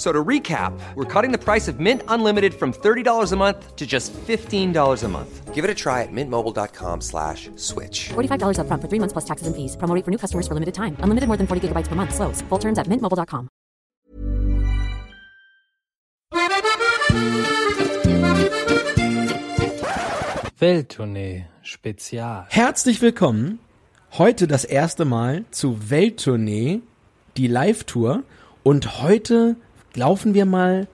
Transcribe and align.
So 0.00 0.12
to 0.12 0.24
recap, 0.24 0.72
we're 0.94 1.04
cutting 1.04 1.30
the 1.30 1.36
price 1.36 1.68
of 1.68 1.78
Mint 1.78 2.02
Unlimited 2.08 2.54
from 2.54 2.72
$30 2.72 3.32
a 3.32 3.36
month 3.36 3.76
to 3.76 3.86
just 3.86 4.14
$15 4.14 5.04
a 5.04 5.08
month. 5.08 5.54
Give 5.54 5.62
it 5.62 5.70
a 5.70 5.74
try 5.74 6.00
at 6.00 6.08
mintmobile.com 6.10 7.02
slash 7.02 7.50
switch. 7.56 8.08
$45 8.08 8.60
up 8.60 8.66
front 8.66 8.80
for 8.80 8.88
three 8.88 8.98
months 8.98 9.12
plus 9.12 9.26
taxes 9.26 9.46
and 9.46 9.54
fees. 9.54 9.76
Promo 9.76 10.02
for 10.02 10.10
new 10.10 10.16
customers 10.16 10.48
for 10.48 10.54
limited 10.54 10.74
time. 10.74 10.96
Unlimited 11.00 11.28
more 11.28 11.36
than 11.36 11.46
40 11.46 11.68
gigabytes 11.68 11.86
per 11.86 11.96
month. 11.96 12.14
Slows. 12.14 12.40
Full 12.48 12.58
terms 12.58 12.78
at 12.78 12.86
mintmobile.com. 12.86 13.50
Welttournee 20.58 21.44
Spezial. 21.62 22.46
Herzlich 22.48 23.02
willkommen. 23.02 23.58
Heute 24.16 24.46
das 24.46 24.64
erste 24.64 25.04
Mal 25.04 25.44
zu 25.50 25.90
Welttournee, 25.90 26.80
die 27.36 27.48
Live-Tour. 27.48 28.22
Und 28.62 29.02
heute 29.02 29.56
laufen 29.94 30.34
wir 30.34 30.46
mal 30.46 30.88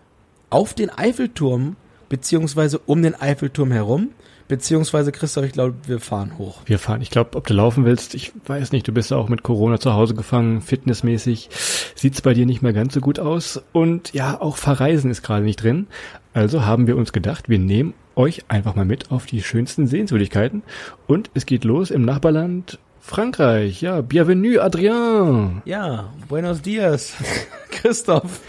auf 0.50 0.74
den 0.74 0.90
Eiffelturm, 0.90 1.76
beziehungsweise 2.08 2.78
um 2.78 3.02
den 3.02 3.14
Eiffelturm 3.14 3.72
herum. 3.72 4.10
Beziehungsweise, 4.48 5.10
Christoph, 5.10 5.44
ich 5.44 5.50
glaube, 5.50 5.74
wir 5.86 5.98
fahren 5.98 6.38
hoch. 6.38 6.60
Wir 6.66 6.78
fahren. 6.78 7.02
Ich 7.02 7.10
glaube, 7.10 7.36
ob 7.36 7.48
du 7.48 7.54
laufen 7.54 7.84
willst, 7.84 8.14
ich 8.14 8.30
weiß 8.46 8.70
nicht. 8.70 8.86
Du 8.86 8.92
bist 8.92 9.10
ja 9.10 9.16
auch 9.16 9.28
mit 9.28 9.42
Corona 9.42 9.80
zu 9.80 9.92
Hause 9.94 10.14
gefangen, 10.14 10.60
fitnessmäßig 10.60 11.48
sieht's 11.96 12.20
bei 12.20 12.32
dir 12.32 12.46
nicht 12.46 12.62
mehr 12.62 12.72
ganz 12.72 12.94
so 12.94 13.00
gut 13.00 13.18
aus. 13.18 13.60
Und 13.72 14.12
ja, 14.12 14.40
auch 14.40 14.56
Verreisen 14.56 15.10
ist 15.10 15.22
gerade 15.22 15.44
nicht 15.44 15.62
drin. 15.62 15.88
Also 16.32 16.64
haben 16.64 16.86
wir 16.86 16.96
uns 16.96 17.12
gedacht, 17.12 17.48
wir 17.48 17.58
nehmen 17.58 17.94
euch 18.14 18.44
einfach 18.46 18.76
mal 18.76 18.84
mit 18.84 19.10
auf 19.10 19.26
die 19.26 19.42
schönsten 19.42 19.88
Sehenswürdigkeiten. 19.88 20.62
Und 21.08 21.30
es 21.34 21.44
geht 21.44 21.64
los 21.64 21.90
im 21.90 22.04
Nachbarland 22.04 22.78
Frankreich. 23.10 23.82
Ja, 23.82 24.00
bienvenue, 24.00 24.58
Adrien. 24.60 25.62
Ja, 25.64 26.10
buenos 26.28 26.60
dias, 26.60 27.14
Christophe. 27.70 28.40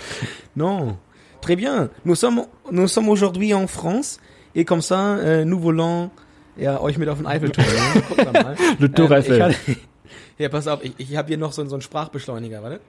Non, 0.55 0.97
très 1.41 1.55
bien. 1.55 1.89
Nous 2.03 2.15
sommes, 2.15 2.41
nous 2.71 2.87
sommes 2.87 3.07
aujourd'hui 3.09 3.53
en 3.53 3.67
France 3.67 4.19
et 4.55 4.65
comme 4.65 4.81
ça, 4.81 5.17
euh, 5.17 5.45
nous 5.45 5.59
voulons 5.59 6.09
ja, 6.57 6.81
euch 6.81 6.97
mit 6.97 7.07
auf 7.07 7.19
den 7.19 7.27
Eiffelturm. 7.27 7.67
Guck 8.09 8.17
da 8.17 8.31
mal. 8.31 8.55
Le 8.79 8.91
Tour 8.91 9.11
Ähm, 9.11 9.17
Eiffel. 9.17 9.43
hatte- 9.43 9.55
Ja, 10.39 10.49
pass 10.49 10.67
auf, 10.67 10.83
ich, 10.83 10.93
ich 10.97 11.15
habe 11.17 11.27
hier 11.29 11.37
noch 11.37 11.51
so, 11.51 11.63
so 11.67 11.75
einen 11.75 11.81
Sprachbeschleuniger, 11.83 12.61
warte. 12.63 12.79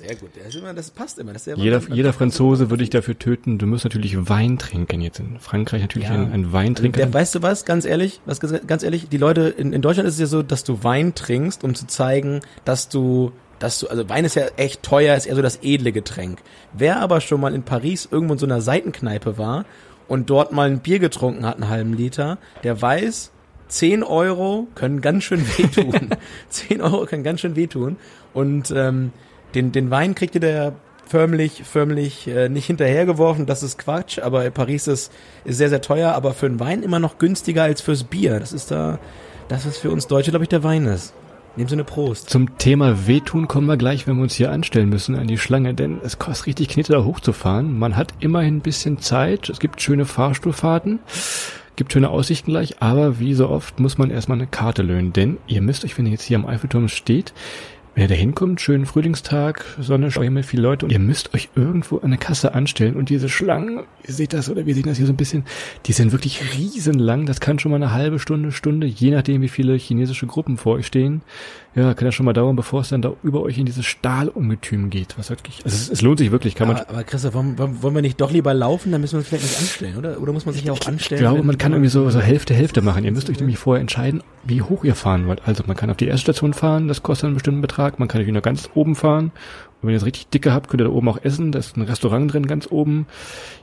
Sehr 0.00 0.16
gut, 0.16 0.30
das, 0.42 0.54
immer, 0.54 0.72
das 0.74 0.90
passt 0.90 1.18
immer. 1.18 1.32
Das 1.32 1.46
ist 1.46 1.56
ja 1.58 1.62
Jeder, 1.62 1.80
jeder 1.92 2.12
Franzose 2.12 2.70
würde 2.70 2.82
ich 2.82 2.90
dafür 2.90 3.18
töten. 3.18 3.58
Du 3.58 3.66
musst 3.66 3.84
natürlich 3.84 4.28
Wein 4.28 4.58
trinken. 4.58 5.00
Jetzt 5.00 5.20
in 5.20 5.38
Frankreich 5.38 5.82
natürlich 5.82 6.08
Ja. 6.08 6.14
ein, 6.14 6.32
ein 6.32 6.52
Weintrinker. 6.52 6.96
Der, 6.96 7.12
weißt 7.12 7.34
du 7.34 7.42
was, 7.42 7.64
ganz 7.64 7.84
ehrlich, 7.84 8.20
was 8.24 8.40
ganz 8.40 8.54
ganz 8.66 8.82
ehrlich, 8.82 9.08
die 9.08 9.18
Leute 9.18 9.42
in, 9.42 9.72
in 9.72 9.82
Deutschland 9.82 10.08
ist 10.08 10.14
es 10.14 10.20
ja 10.20 10.26
so, 10.26 10.42
dass 10.42 10.64
du 10.64 10.82
Wein 10.82 11.14
trinkst, 11.14 11.64
um 11.64 11.74
zu 11.74 11.86
zeigen, 11.86 12.40
dass 12.64 12.88
du, 12.88 13.32
dass 13.58 13.80
du, 13.80 13.88
also 13.88 14.08
Wein 14.08 14.24
ist 14.24 14.36
ja 14.36 14.46
echt 14.56 14.82
teuer, 14.82 15.16
ist 15.16 15.26
eher 15.26 15.36
so 15.36 15.42
das 15.42 15.58
edle 15.62 15.92
Getränk. 15.92 16.38
Wer 16.72 17.00
aber 17.00 17.20
schon 17.20 17.40
mal 17.40 17.54
in 17.54 17.62
Paris 17.62 18.08
irgendwo 18.10 18.32
in 18.34 18.38
so 18.38 18.46
einer 18.46 18.60
Seitenkneipe 18.60 19.36
war 19.38 19.64
und 20.08 20.30
dort 20.30 20.52
mal 20.52 20.68
ein 20.70 20.80
Bier 20.80 20.98
getrunken 20.98 21.44
hat, 21.44 21.56
einen 21.56 21.68
halben 21.68 21.92
Liter, 21.92 22.38
der 22.62 22.80
weiß, 22.80 23.32
10 23.68 24.02
Euro 24.02 24.66
können 24.74 25.00
ganz 25.00 25.22
schön 25.24 25.46
wehtun. 25.56 26.10
10 26.48 26.80
Euro 26.80 27.06
können 27.06 27.22
ganz 27.22 27.40
schön 27.40 27.54
wehtun. 27.54 27.98
Und 28.32 28.72
ähm, 28.74 29.12
den, 29.54 29.72
den 29.72 29.90
Wein 29.90 30.14
kriegt 30.14 30.34
ihr 30.34 30.40
der 30.40 30.74
förmlich, 31.10 31.62
förmlich 31.64 32.28
äh, 32.28 32.48
nicht 32.48 32.66
hinterhergeworfen, 32.66 33.46
das 33.46 33.62
ist 33.62 33.78
Quatsch, 33.78 34.20
aber 34.20 34.48
Paris 34.50 34.86
ist, 34.86 35.12
ist 35.44 35.58
sehr, 35.58 35.68
sehr 35.68 35.80
teuer, 35.80 36.12
aber 36.12 36.34
für 36.34 36.48
den 36.48 36.60
Wein 36.60 36.82
immer 36.82 37.00
noch 37.00 37.18
günstiger 37.18 37.64
als 37.64 37.80
fürs 37.80 38.04
Bier. 38.04 38.38
Das 38.38 38.52
ist 38.52 38.70
da, 38.70 39.00
das 39.48 39.66
ist 39.66 39.78
für 39.78 39.90
uns 39.90 40.06
Deutsche, 40.06 40.30
glaube 40.30 40.44
ich, 40.44 40.48
der 40.48 40.62
Wein 40.62 40.86
ist. 40.86 41.12
In 41.56 41.64
dem 41.64 41.68
Sinne 41.68 41.82
Prost. 41.82 42.30
Zum 42.30 42.58
Thema 42.58 43.08
Wehtun 43.08 43.48
kommen 43.48 43.66
wir 43.66 43.76
gleich, 43.76 44.06
wenn 44.06 44.16
wir 44.16 44.22
uns 44.22 44.34
hier 44.34 44.52
anstellen 44.52 44.88
müssen 44.88 45.16
an 45.16 45.26
die 45.26 45.36
Schlange, 45.36 45.74
denn 45.74 45.98
es 46.04 46.20
kostet 46.20 46.46
richtig 46.46 46.68
Knete, 46.68 46.92
da 46.92 47.02
hochzufahren. 47.02 47.76
Man 47.76 47.96
hat 47.96 48.14
immerhin 48.20 48.58
ein 48.58 48.62
bisschen 48.62 48.98
Zeit, 48.98 49.48
es 49.48 49.58
gibt 49.58 49.82
schöne 49.82 50.04
Fahrstuhlfahrten, 50.04 51.00
gibt 51.74 51.92
schöne 51.92 52.08
Aussichten 52.08 52.52
gleich, 52.52 52.80
aber 52.80 53.18
wie 53.18 53.34
so 53.34 53.48
oft 53.48 53.80
muss 53.80 53.98
man 53.98 54.10
erstmal 54.10 54.38
eine 54.38 54.46
Karte 54.46 54.82
löhnen, 54.82 55.12
denn 55.12 55.38
ihr 55.48 55.60
müsst 55.60 55.84
euch, 55.84 55.98
wenn 55.98 56.06
ihr 56.06 56.12
jetzt 56.12 56.22
hier 56.22 56.38
am 56.38 56.46
Eiffelturm 56.46 56.86
steht, 56.86 57.32
wenn 57.94 58.02
ihr 58.04 58.08
da 58.08 58.14
hinkommt, 58.14 58.60
schönen 58.60 58.86
Frühlingstag, 58.86 59.64
Sonne, 59.80 60.10
mit 60.30 60.46
viele 60.46 60.62
Leute. 60.62 60.86
Und 60.86 60.92
ihr 60.92 61.00
müsst 61.00 61.34
euch 61.34 61.48
irgendwo 61.56 61.98
an 61.98 62.10
der 62.10 62.18
Kasse 62.18 62.54
anstellen 62.54 62.94
und 62.94 63.08
diese 63.08 63.28
Schlangen, 63.28 63.84
ihr 64.06 64.14
seht 64.14 64.32
das 64.32 64.48
oder 64.48 64.64
wir 64.64 64.74
sehen 64.74 64.84
das 64.86 64.96
hier 64.96 65.06
so 65.06 65.12
ein 65.12 65.16
bisschen, 65.16 65.44
die 65.86 65.92
sind 65.92 66.12
wirklich 66.12 66.40
riesenlang, 66.56 67.26
das 67.26 67.40
kann 67.40 67.58
schon 67.58 67.72
mal 67.72 67.76
eine 67.76 67.92
halbe 67.92 68.18
Stunde, 68.18 68.52
Stunde, 68.52 68.86
je 68.86 69.10
nachdem 69.10 69.42
wie 69.42 69.48
viele 69.48 69.74
chinesische 69.74 70.26
Gruppen 70.26 70.56
vor 70.56 70.74
euch 70.74 70.86
stehen, 70.86 71.22
ja, 71.74 71.94
kann 71.94 72.06
das 72.06 72.14
schon 72.16 72.26
mal 72.26 72.32
dauern, 72.32 72.56
bevor 72.56 72.80
es 72.80 72.88
dann 72.88 73.00
da 73.00 73.12
über 73.22 73.42
euch 73.42 73.56
in 73.56 73.64
dieses 73.64 73.86
Stahlungetüm 73.86 74.90
geht, 74.90 75.16
was 75.16 75.30
wirklich, 75.30 75.64
also 75.64 75.76
es, 75.76 75.88
es 75.88 76.02
lohnt 76.02 76.18
sich 76.18 76.32
wirklich, 76.32 76.56
kann 76.56 76.66
man, 76.66 76.78
Aber, 76.78 76.90
aber 76.90 77.04
Christoph, 77.04 77.34
wollen, 77.34 77.56
wollen 77.58 77.94
wir 77.94 78.02
nicht 78.02 78.20
doch 78.20 78.32
lieber 78.32 78.52
laufen? 78.54 78.90
Dann 78.90 79.00
müssen 79.00 79.14
wir 79.14 79.18
uns 79.18 79.28
vielleicht 79.28 79.44
nicht 79.44 79.58
anstellen, 79.58 79.96
oder? 79.96 80.20
Oder 80.20 80.32
muss 80.32 80.46
man 80.46 80.54
sich 80.54 80.64
ja 80.64 80.72
auch 80.72 80.86
anstellen? 80.86 81.20
Ich 81.22 81.28
glaube, 81.28 81.44
man 81.44 81.58
kann 81.58 81.72
irgendwie 81.72 81.90
so, 81.90 82.10
so 82.10 82.20
Hälfte, 82.20 82.54
Hälfte 82.54 82.82
machen. 82.82 83.04
Ihr 83.04 83.12
müsst 83.12 83.30
euch 83.30 83.38
nämlich 83.38 83.58
vorher 83.58 83.80
entscheiden, 83.80 84.22
wie 84.42 84.62
hoch 84.62 84.82
ihr 84.82 84.96
fahren 84.96 85.28
wollt. 85.28 85.42
Also 85.46 85.62
man 85.66 85.76
kann 85.76 85.90
auf 85.90 85.96
die 85.96 86.06
erste 86.06 86.22
Station 86.32 86.54
fahren, 86.54 86.88
das 86.88 87.04
kostet 87.04 87.26
einen 87.26 87.34
bestimmten 87.34 87.60
Betrag. 87.60 88.00
Man 88.00 88.08
kann 88.08 88.18
natürlich 88.18 88.32
nur 88.32 88.42
ganz 88.42 88.68
oben 88.74 88.96
fahren. 88.96 89.30
Wenn 89.82 89.90
ihr 89.90 89.96
es 89.96 90.04
richtig 90.04 90.28
dicke 90.28 90.52
habt, 90.52 90.68
könnt 90.68 90.82
ihr 90.82 90.84
da 90.84 90.90
oben 90.90 91.08
auch 91.08 91.22
essen. 91.22 91.52
Da 91.52 91.58
ist 91.58 91.76
ein 91.76 91.82
Restaurant 91.82 92.32
drin, 92.32 92.46
ganz 92.46 92.68
oben. 92.70 93.06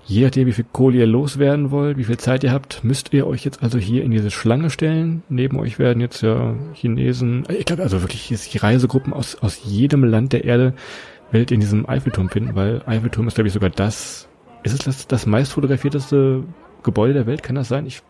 Je 0.06 0.24
nachdem, 0.24 0.48
wie 0.48 0.54
viel 0.54 0.66
Kohle 0.72 0.98
ihr 0.98 1.06
loswerden 1.06 1.70
wollt, 1.72 1.98
wie 1.98 2.06
viel 2.06 2.18
Zeit 2.18 2.44
ihr 2.44 2.52
habt, 2.52 2.84
müsst 2.84 3.14
ihr 3.14 3.28
euch 3.28 3.46
jetzt 3.46 3.62
also 3.62 3.78
hier 3.78 4.04
in 4.04 4.12
diese 4.12 4.32
Schlange 4.32 4.70
stellen. 4.70 5.24
Neben 5.30 5.60
euch 5.60 5.80
werden 5.80 6.00
jetzt 6.02 6.22
ja 6.22 6.56
Chinesen, 6.74 7.46
ich 7.50 7.66
glaube 7.66 7.84
also 7.84 8.02
wirklich 8.02 8.28
die 8.28 8.58
Reisegruppen 8.58 9.14
aus, 9.14 9.36
aus 9.36 9.62
jedem 9.64 10.04
Land 10.04 10.34
der 10.34 10.46
Erde 10.46 10.74
werdet 11.32 11.52
ihr 11.52 11.56
in 11.56 11.62
diesem 11.62 11.88
Eiffelturm 11.88 12.30
finden, 12.30 12.56
weil 12.56 12.82
Eiffelturm 12.86 13.28
ist, 13.28 13.36
glaube 13.36 13.48
ich, 13.48 13.54
sogar 13.54 13.70
das, 13.70 14.28
ist 14.64 14.74
es 14.74 14.80
das, 14.80 15.08
das 15.08 15.26
meist 15.26 15.52
fotografierteste 15.52 16.44
Gebäude 16.84 17.14
der 17.14 17.26
Welt? 17.26 17.44
Kann 17.44 17.56
das 17.56 17.68
sein? 17.68 17.86
Ich 17.86 18.02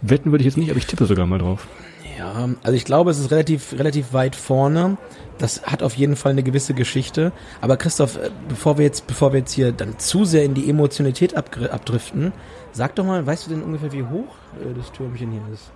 wetten 0.00 0.32
würde 0.32 0.42
ich 0.42 0.46
jetzt 0.46 0.56
nicht, 0.56 0.70
aber 0.70 0.78
ich 0.78 0.86
tippe 0.86 1.06
sogar 1.06 1.26
mal 1.26 1.38
drauf. 1.38 1.68
Ja, 2.18 2.48
also 2.62 2.76
ich 2.76 2.84
glaube, 2.84 3.10
es 3.10 3.18
ist 3.18 3.30
relativ, 3.30 3.72
relativ 3.78 4.12
weit 4.12 4.36
vorne. 4.36 4.96
Das 5.38 5.62
hat 5.64 5.82
auf 5.82 5.94
jeden 5.94 6.14
Fall 6.16 6.32
eine 6.32 6.42
gewisse 6.42 6.74
Geschichte. 6.74 7.32
Aber 7.60 7.76
Christoph, 7.76 8.16
äh, 8.16 8.30
bevor 8.48 8.78
wir 8.78 8.84
jetzt, 8.84 9.06
bevor 9.06 9.32
wir 9.32 9.40
jetzt 9.40 9.52
hier 9.52 9.72
dann 9.72 9.98
zu 9.98 10.24
sehr 10.24 10.44
in 10.44 10.54
die 10.54 10.68
Emotionalität 10.68 11.34
abdriften, 11.36 12.32
sag 12.72 12.94
doch 12.96 13.04
mal, 13.04 13.26
weißt 13.26 13.46
du 13.46 13.50
denn 13.50 13.62
ungefähr, 13.62 13.92
wie 13.92 14.02
hoch 14.02 14.36
äh, 14.60 14.74
das 14.76 14.92
Türmchen 14.92 15.32
hier 15.32 15.42
ist? 15.52 15.72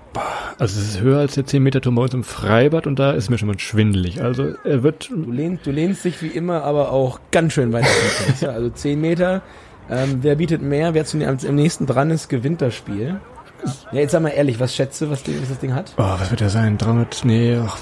Also 0.59 0.81
es 0.81 0.89
ist 0.89 1.01
höher 1.01 1.19
als 1.19 1.35
der 1.35 1.47
10 1.47 1.63
Meter 1.63 1.81
Turm 1.81 1.95
bei 1.97 2.03
uns 2.03 2.15
im 2.15 2.25
Freibad 2.25 2.87
und 2.87 2.99
da 2.99 3.13
ist 3.13 3.29
mir 3.29 3.39
schon 3.39 3.49
mal 3.49 3.59
schwindelig. 3.59 4.23
Also 4.23 4.55
er 4.65 4.83
wird, 4.83 5.11
Du 5.11 5.31
lehnst, 5.31 5.67
du 5.67 5.71
lehnst 5.71 6.05
dich 6.05 6.23
wie 6.23 6.29
immer, 6.29 6.63
aber 6.63 6.93
auch 6.93 7.21
ganz 7.31 7.53
schön 7.53 7.73
weit 7.73 7.85
aus. 7.85 8.43
Also 8.47 8.71
10 8.71 9.01
Meter. 9.01 9.43
Ähm, 9.91 10.19
wer 10.23 10.37
bietet 10.37 10.63
mehr? 10.63 10.95
Wer 10.95 11.05
zu, 11.05 11.19
am 11.25 11.55
nächsten 11.55 11.87
dran 11.87 12.11
ist, 12.11 12.29
gewinnt 12.29 12.61
das 12.61 12.75
Spiel. 12.75 13.21
Ja, 13.93 14.01
jetzt 14.01 14.13
sag 14.13 14.23
mal 14.23 14.29
ehrlich, 14.31 14.59
was 14.61 14.75
schätze, 14.75 15.11
was, 15.11 15.23
die- 15.23 15.41
was 15.41 15.49
das 15.49 15.59
Ding 15.59 15.75
hat? 15.75 15.93
oh, 15.97 16.03
was 16.03 16.31
wird 16.31 16.41
der 16.41 16.51
sein? 16.51 16.79
300, 16.79 17.25
nee, 17.25 17.57
ach, 17.65 17.77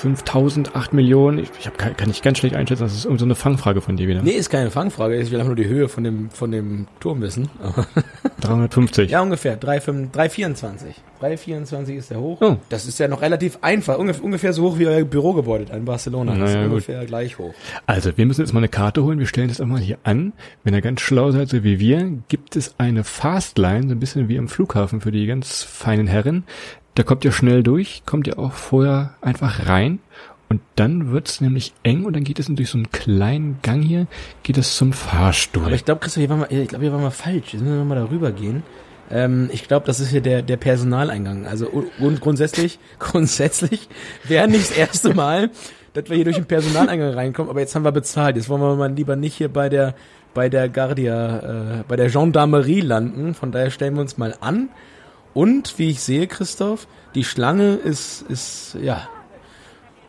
5000, 0.00 0.76
8 0.76 0.92
Millionen. 0.92 1.38
Ich, 1.38 1.50
ich 1.58 1.66
hab, 1.66 1.76
kann, 1.76 1.96
kann 1.96 2.08
ich 2.10 2.22
ganz 2.22 2.38
schlecht 2.38 2.54
einschätzen. 2.54 2.84
Das 2.84 2.94
ist 2.94 3.04
irgendwie 3.04 3.18
so 3.20 3.24
eine 3.24 3.34
Fangfrage 3.34 3.80
von 3.80 3.96
dir 3.96 4.06
wieder. 4.06 4.22
Nee, 4.22 4.30
ist 4.32 4.48
keine 4.50 4.70
Fangfrage. 4.70 5.16
Ich 5.16 5.30
will 5.30 5.38
einfach 5.38 5.48
nur 5.48 5.56
die 5.56 5.66
Höhe 5.66 5.88
von 5.88 6.04
dem, 6.04 6.30
von 6.30 6.52
dem 6.52 6.86
Turm 7.00 7.20
wissen. 7.20 7.48
350. 8.40 9.10
Ja, 9.10 9.20
ungefähr. 9.22 9.60
3,5 9.60 10.10
3,24. 10.12 10.76
3,24 11.20 11.94
ist 11.96 12.10
der 12.10 12.20
hoch. 12.20 12.38
Oh. 12.40 12.56
Das 12.68 12.86
ist 12.86 12.98
ja 12.98 13.08
noch 13.08 13.22
relativ 13.22 13.58
einfach. 13.62 13.98
Ungef 13.98 14.20
ungefähr 14.20 14.52
so 14.52 14.62
hoch 14.64 14.78
wie 14.78 14.86
euer 14.86 15.04
Bürogebäude 15.04 15.72
in 15.74 15.84
Barcelona. 15.84 16.32
Das 16.36 16.50
ist 16.50 16.54
Naja, 16.54 16.64
gut. 16.66 16.72
ungefähr 16.72 17.04
gleich 17.06 17.38
hoch. 17.38 17.54
Also, 17.86 18.16
wir 18.16 18.26
müssen 18.26 18.40
jetzt 18.42 18.52
mal 18.52 18.60
eine 18.60 18.68
Karte 18.68 19.02
holen. 19.02 19.18
Wir 19.18 19.26
stellen 19.26 19.48
das 19.48 19.60
auch 19.60 19.66
mal 19.66 19.80
hier 19.80 19.98
an. 20.04 20.32
Wenn 20.64 20.74
ihr 20.74 20.80
ganz 20.80 21.00
schlau 21.00 21.30
seid, 21.32 21.48
so 21.48 21.64
wie 21.64 21.80
wir, 21.80 22.10
gibt 22.28 22.54
es 22.56 22.74
eine 22.78 23.04
Fastline, 23.04 23.88
so 23.88 23.94
ein 23.94 24.00
bisschen 24.00 24.28
wie 24.28 24.38
am 24.38 24.48
Flughafen 24.48 25.00
für 25.00 25.10
die 25.10 25.26
ganz 25.26 25.62
feinen 25.62 26.06
Herren. 26.06 26.44
Da 26.94 27.04
kommt 27.04 27.24
ihr 27.24 27.30
schnell 27.32 27.62
durch, 27.62 28.02
kommt 28.06 28.26
ihr 28.26 28.38
auch 28.40 28.52
vorher 28.52 29.14
einfach 29.20 29.68
rein. 29.68 30.00
Und 30.48 30.62
dann 30.76 31.12
wird's 31.12 31.40
nämlich 31.40 31.74
eng 31.82 32.04
und 32.04 32.16
dann 32.16 32.24
geht 32.24 32.38
es 32.38 32.46
durch 32.46 32.70
so 32.70 32.78
einen 32.78 32.90
kleinen 32.90 33.58
Gang 33.62 33.82
hier, 33.82 34.06
geht 34.42 34.56
es 34.56 34.76
zum 34.76 34.92
Fahrstuhl. 34.92 35.64
Aber 35.64 35.74
ich 35.74 35.84
glaube, 35.84 36.00
Christoph, 36.00 36.22
hier 36.22 36.30
waren 36.30 36.40
wir, 36.40 36.50
ich 36.50 36.68
glaube, 36.68 36.84
hier 36.84 36.92
waren 36.92 37.02
wir 37.02 37.10
falsch. 37.10 37.52
Jetzt 37.52 37.62
müssen 37.62 37.76
wir 37.76 37.84
mal 37.84 37.96
darüber 37.96 38.32
gehen. 38.32 38.62
Ähm, 39.10 39.50
ich 39.52 39.68
glaube, 39.68 39.86
das 39.86 40.00
ist 40.00 40.08
hier 40.08 40.22
der, 40.22 40.42
der 40.42 40.56
Personaleingang. 40.56 41.46
Also 41.46 41.68
und 41.98 42.20
grundsätzlich, 42.20 42.78
grundsätzlich 42.98 43.88
wäre 44.24 44.48
nicht 44.48 44.70
das 44.70 44.76
erste 44.76 45.14
Mal, 45.14 45.50
dass 45.92 46.08
wir 46.08 46.16
hier 46.16 46.24
durch 46.24 46.36
den 46.36 46.46
Personaleingang 46.46 47.12
reinkommen, 47.12 47.50
aber 47.50 47.60
jetzt 47.60 47.74
haben 47.74 47.84
wir 47.84 47.92
bezahlt. 47.92 48.36
Jetzt 48.36 48.48
wollen 48.48 48.62
wir 48.62 48.76
mal 48.76 48.92
lieber 48.92 49.16
nicht 49.16 49.36
hier 49.36 49.52
bei 49.52 49.68
der 49.68 49.94
bei 50.34 50.48
der 50.48 50.68
Guardia, 50.68 51.80
äh, 51.80 51.84
bei 51.88 51.96
der 51.96 52.10
Gendarmerie 52.10 52.80
landen. 52.80 53.34
Von 53.34 53.50
daher 53.50 53.70
stellen 53.70 53.94
wir 53.94 54.02
uns 54.02 54.18
mal 54.18 54.36
an. 54.40 54.68
Und 55.34 55.78
wie 55.78 55.90
ich 55.90 56.00
sehe, 56.00 56.26
Christoph, 56.26 56.86
die 57.14 57.24
Schlange 57.24 57.74
ist, 57.74 58.22
ist 58.22 58.76
ja 58.80 59.08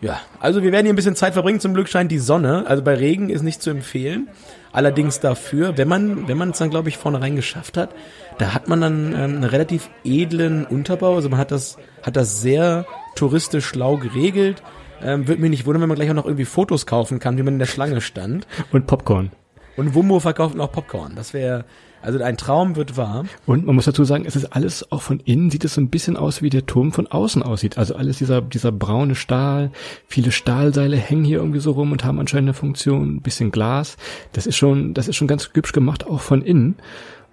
Ja, 0.02 0.22
also 0.40 0.64
wir 0.64 0.72
werden 0.72 0.86
hier 0.86 0.94
ein 0.94 0.96
bisschen 0.96 1.16
Zeit 1.16 1.34
verbringen. 1.34 1.60
Zum 1.60 1.74
Glück 1.74 1.90
scheint 1.90 2.12
die 2.12 2.20
Sonne. 2.20 2.66
Also 2.68 2.84
bei 2.84 2.96
Regen 2.96 3.30
ist 3.30 3.42
nicht 3.42 3.62
zu 3.62 3.70
empfehlen. 3.70 4.30
Allerdings 4.72 5.20
dafür, 5.20 5.78
wenn 5.78 5.88
man, 5.88 6.28
wenn 6.28 6.38
man 6.38 6.52
es 6.52 6.60
dann, 6.60 6.70
glaube 6.70 6.90
ich, 6.90 6.98
vornherein 6.98 7.36
geschafft 7.36 7.76
hat, 7.76 7.90
da 8.38 8.54
hat 8.54 8.68
man 8.68 8.80
dann 8.80 9.08
ähm, 9.08 9.18
einen 9.18 9.44
relativ 9.44 9.90
edlen 10.06 10.66
Unterbau. 10.66 11.16
Also 11.16 11.28
man 11.30 11.40
hat 11.40 11.52
das, 11.52 11.78
hat 12.04 12.16
das 12.16 12.42
sehr 12.42 12.86
touristisch 13.16 13.66
schlau 13.66 13.98
geregelt. 13.98 14.64
Ähm, 15.02 15.28
Würde 15.28 15.42
mich 15.42 15.50
nicht 15.50 15.66
wundern, 15.66 15.82
wenn 15.82 15.90
man 15.90 15.98
gleich 15.98 16.10
auch 16.10 16.16
noch 16.16 16.26
irgendwie 16.26 16.46
Fotos 16.46 16.86
kaufen 16.86 17.20
kann, 17.20 17.38
wie 17.38 17.44
man 17.44 17.56
in 17.56 17.60
der 17.60 17.66
Schlange 17.66 18.00
stand. 18.00 18.48
Und 18.72 18.88
Popcorn. 18.88 19.32
Und 19.76 19.96
Wumbo 19.96 20.20
verkauft 20.20 20.56
noch 20.56 20.72
Popcorn. 20.72 21.14
Das 21.16 21.34
wäre, 21.34 21.66
also 22.02 22.22
ein 22.22 22.38
Traum 22.38 22.76
wird 22.76 22.98
wahr. 22.98 23.26
Und 23.46 23.66
man 23.66 23.76
muss 23.76 23.86
dazu 23.86 24.04
sagen, 24.04 24.26
es 24.26 24.36
ist 24.36 24.54
alles 24.54 24.92
auch 24.92 25.02
von 25.02 25.20
innen 25.20 25.50
sieht 25.50 25.66
es 25.66 25.74
so 25.74 25.82
ein 25.82 25.90
bisschen 25.90 26.18
aus, 26.18 26.42
wie 26.42 26.50
der 26.50 26.66
Turm 26.66 26.92
von 26.92 27.08
außen 27.08 27.44
aussieht. 27.44 27.78
Also 27.78 27.96
alles 27.96 28.18
dieser, 28.18 28.42
dieser 28.42 28.72
braune 28.72 29.16
Stahl, 29.16 29.72
viele 30.08 30.32
Stahlseile 30.32 30.98
hängen 30.98 31.24
hier 31.24 31.40
irgendwie 31.40 31.60
so 31.60 31.72
rum 31.72 31.92
und 31.92 32.04
haben 32.04 32.20
anscheinend 32.20 32.50
eine 32.50 32.54
Funktion, 32.54 33.16
ein 33.16 33.22
bisschen 33.22 33.52
Glas. 33.52 33.98
Das 34.34 34.48
ist 34.48 34.58
schon, 34.58 34.94
das 34.94 35.08
ist 35.08 35.16
schon 35.16 35.28
ganz 35.28 35.50
hübsch 35.54 35.72
gemacht, 35.72 36.06
auch 36.08 36.22
von 36.22 36.42
innen. 36.42 36.76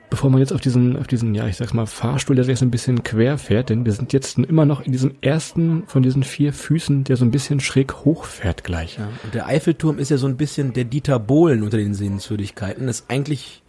Bevor 0.09 0.31
man 0.31 0.39
jetzt 0.39 0.53
auf 0.53 0.61
diesen, 0.61 0.97
auf 0.97 1.09
diesen, 1.09 1.35
ja, 1.35 1.49
ich 1.49 1.57
sag's 1.57 1.75
mal, 1.75 1.87
Fahrstuhl, 1.87 2.37
der 2.37 2.45
sich 2.45 2.59
so 2.59 2.65
ein 2.65 2.71
bisschen 2.71 3.03
quer 3.03 3.39
fährt, 3.39 3.71
denn 3.71 3.85
wir 3.85 3.93
sind 3.93 4.13
jetzt 4.13 4.39
immer 4.39 4.65
noch 4.65 4.81
in 4.81 4.93
diesem 4.93 5.15
ersten 5.21 5.83
von 5.89 6.03
diesen 6.03 6.23
vier 6.23 6.53
Füßen, 6.53 7.03
der 7.03 7.17
so 7.17 7.25
ein 7.25 7.33
bisschen 7.33 7.59
schräg 7.59 7.93
hochfährt 8.05 8.63
gleich. 8.63 8.99
Ja, 8.99 9.09
und 9.25 9.35
der 9.35 9.47
Eiffelturm 9.47 9.99
ist 9.99 10.11
ja 10.11 10.17
so 10.17 10.29
ein 10.29 10.37
bisschen 10.37 10.73
der 10.73 10.85
Dieter 10.85 11.19
Bohlen 11.19 11.65
unter 11.65 11.77
den 11.77 11.93
Sehenswürdigkeiten. 11.93 12.87
Das 12.87 13.01
ist 13.01 13.11
eigentlich, 13.11 13.65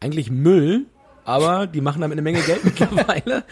eigentlich 0.00 0.30
Müll, 0.30 0.86
aber 1.28 1.66
die 1.66 1.82
machen 1.82 2.00
damit 2.00 2.14
eine 2.14 2.22
Menge 2.22 2.40
Geld 2.40 2.64
mittlerweile, 2.64 3.44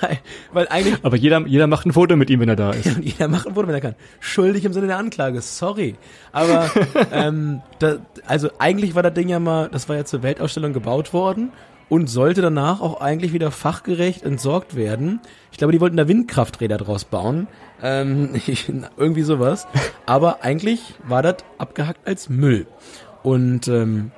weil, 0.00 0.18
weil 0.52 0.68
eigentlich 0.68 1.02
Aber 1.02 1.16
jeder, 1.16 1.46
jeder 1.46 1.66
macht 1.66 1.86
ein 1.86 1.92
Foto 1.94 2.14
mit 2.14 2.28
ihm, 2.28 2.40
wenn 2.40 2.48
er 2.50 2.56
da 2.56 2.72
ist. 2.72 2.94
und 2.94 3.02
jeder 3.04 3.26
machen 3.28 3.56
würde, 3.56 3.68
wenn 3.68 3.74
er 3.74 3.80
kann. 3.80 3.94
Schuldig 4.20 4.66
im 4.66 4.74
Sinne 4.74 4.88
der 4.88 4.98
Anklage, 4.98 5.40
sorry. 5.40 5.96
Aber 6.32 6.70
ähm, 7.12 7.62
da, 7.78 7.96
also 8.26 8.50
eigentlich 8.58 8.94
war 8.94 9.02
das 9.02 9.14
Ding 9.14 9.30
ja 9.30 9.38
mal, 9.38 9.70
das 9.70 9.88
war 9.88 9.96
ja 9.96 10.04
zur 10.04 10.22
Weltausstellung 10.22 10.74
gebaut 10.74 11.14
worden 11.14 11.52
und 11.88 12.08
sollte 12.08 12.42
danach 12.42 12.82
auch 12.82 13.00
eigentlich 13.00 13.32
wieder 13.32 13.50
fachgerecht 13.50 14.24
entsorgt 14.24 14.76
werden. 14.76 15.20
Ich 15.52 15.58
glaube, 15.58 15.72
die 15.72 15.80
wollten 15.80 15.96
da 15.96 16.08
Windkrafträder 16.08 16.76
draus 16.76 17.06
bauen. 17.06 17.48
Ähm, 17.82 18.30
irgendwie 18.96 19.22
sowas. 19.22 19.66
Aber 20.04 20.42
eigentlich 20.42 20.94
war 21.06 21.22
das 21.22 21.36
abgehackt 21.56 22.06
als 22.06 22.28
Müll. 22.28 22.66
Und 23.22 23.68
ähm, 23.68 24.10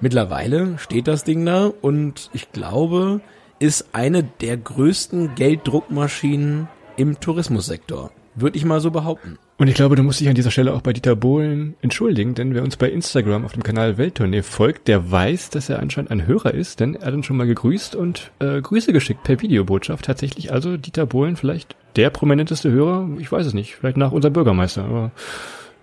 mittlerweile 0.00 0.78
steht 0.78 1.08
das 1.08 1.24
Ding 1.24 1.44
da 1.44 1.70
und 1.80 2.30
ich 2.32 2.52
glaube, 2.52 3.20
ist 3.58 3.88
eine 3.92 4.22
der 4.22 4.56
größten 4.56 5.34
Gelddruckmaschinen 5.34 6.68
im 6.96 7.20
Tourismussektor. 7.20 8.10
Würde 8.34 8.56
ich 8.56 8.64
mal 8.64 8.80
so 8.80 8.90
behaupten. 8.90 9.38
Und 9.60 9.66
ich 9.66 9.74
glaube, 9.74 9.96
du 9.96 10.04
musst 10.04 10.20
dich 10.20 10.28
an 10.28 10.36
dieser 10.36 10.52
Stelle 10.52 10.72
auch 10.72 10.82
bei 10.82 10.92
Dieter 10.92 11.16
Bohlen 11.16 11.74
entschuldigen, 11.82 12.36
denn 12.36 12.54
wer 12.54 12.62
uns 12.62 12.76
bei 12.76 12.88
Instagram 12.88 13.44
auf 13.44 13.54
dem 13.54 13.64
Kanal 13.64 13.98
Welttournee 13.98 14.42
folgt, 14.42 14.86
der 14.86 15.10
weiß, 15.10 15.50
dass 15.50 15.68
er 15.68 15.80
anscheinend 15.80 16.12
ein 16.12 16.28
Hörer 16.28 16.54
ist, 16.54 16.78
denn 16.78 16.94
er 16.94 17.06
hat 17.06 17.14
uns 17.14 17.26
schon 17.26 17.36
mal 17.36 17.48
gegrüßt 17.48 17.96
und 17.96 18.30
äh, 18.38 18.60
Grüße 18.60 18.92
geschickt 18.92 19.24
per 19.24 19.40
Videobotschaft. 19.42 20.04
Tatsächlich 20.04 20.52
also 20.52 20.76
Dieter 20.76 21.06
Bohlen 21.06 21.34
vielleicht 21.34 21.74
der 21.96 22.10
prominenteste 22.10 22.70
Hörer, 22.70 23.08
ich 23.18 23.32
weiß 23.32 23.46
es 23.46 23.54
nicht, 23.54 23.74
vielleicht 23.74 23.96
nach 23.96 24.12
unserem 24.12 24.34
Bürgermeister, 24.34 24.84
aber 24.84 25.10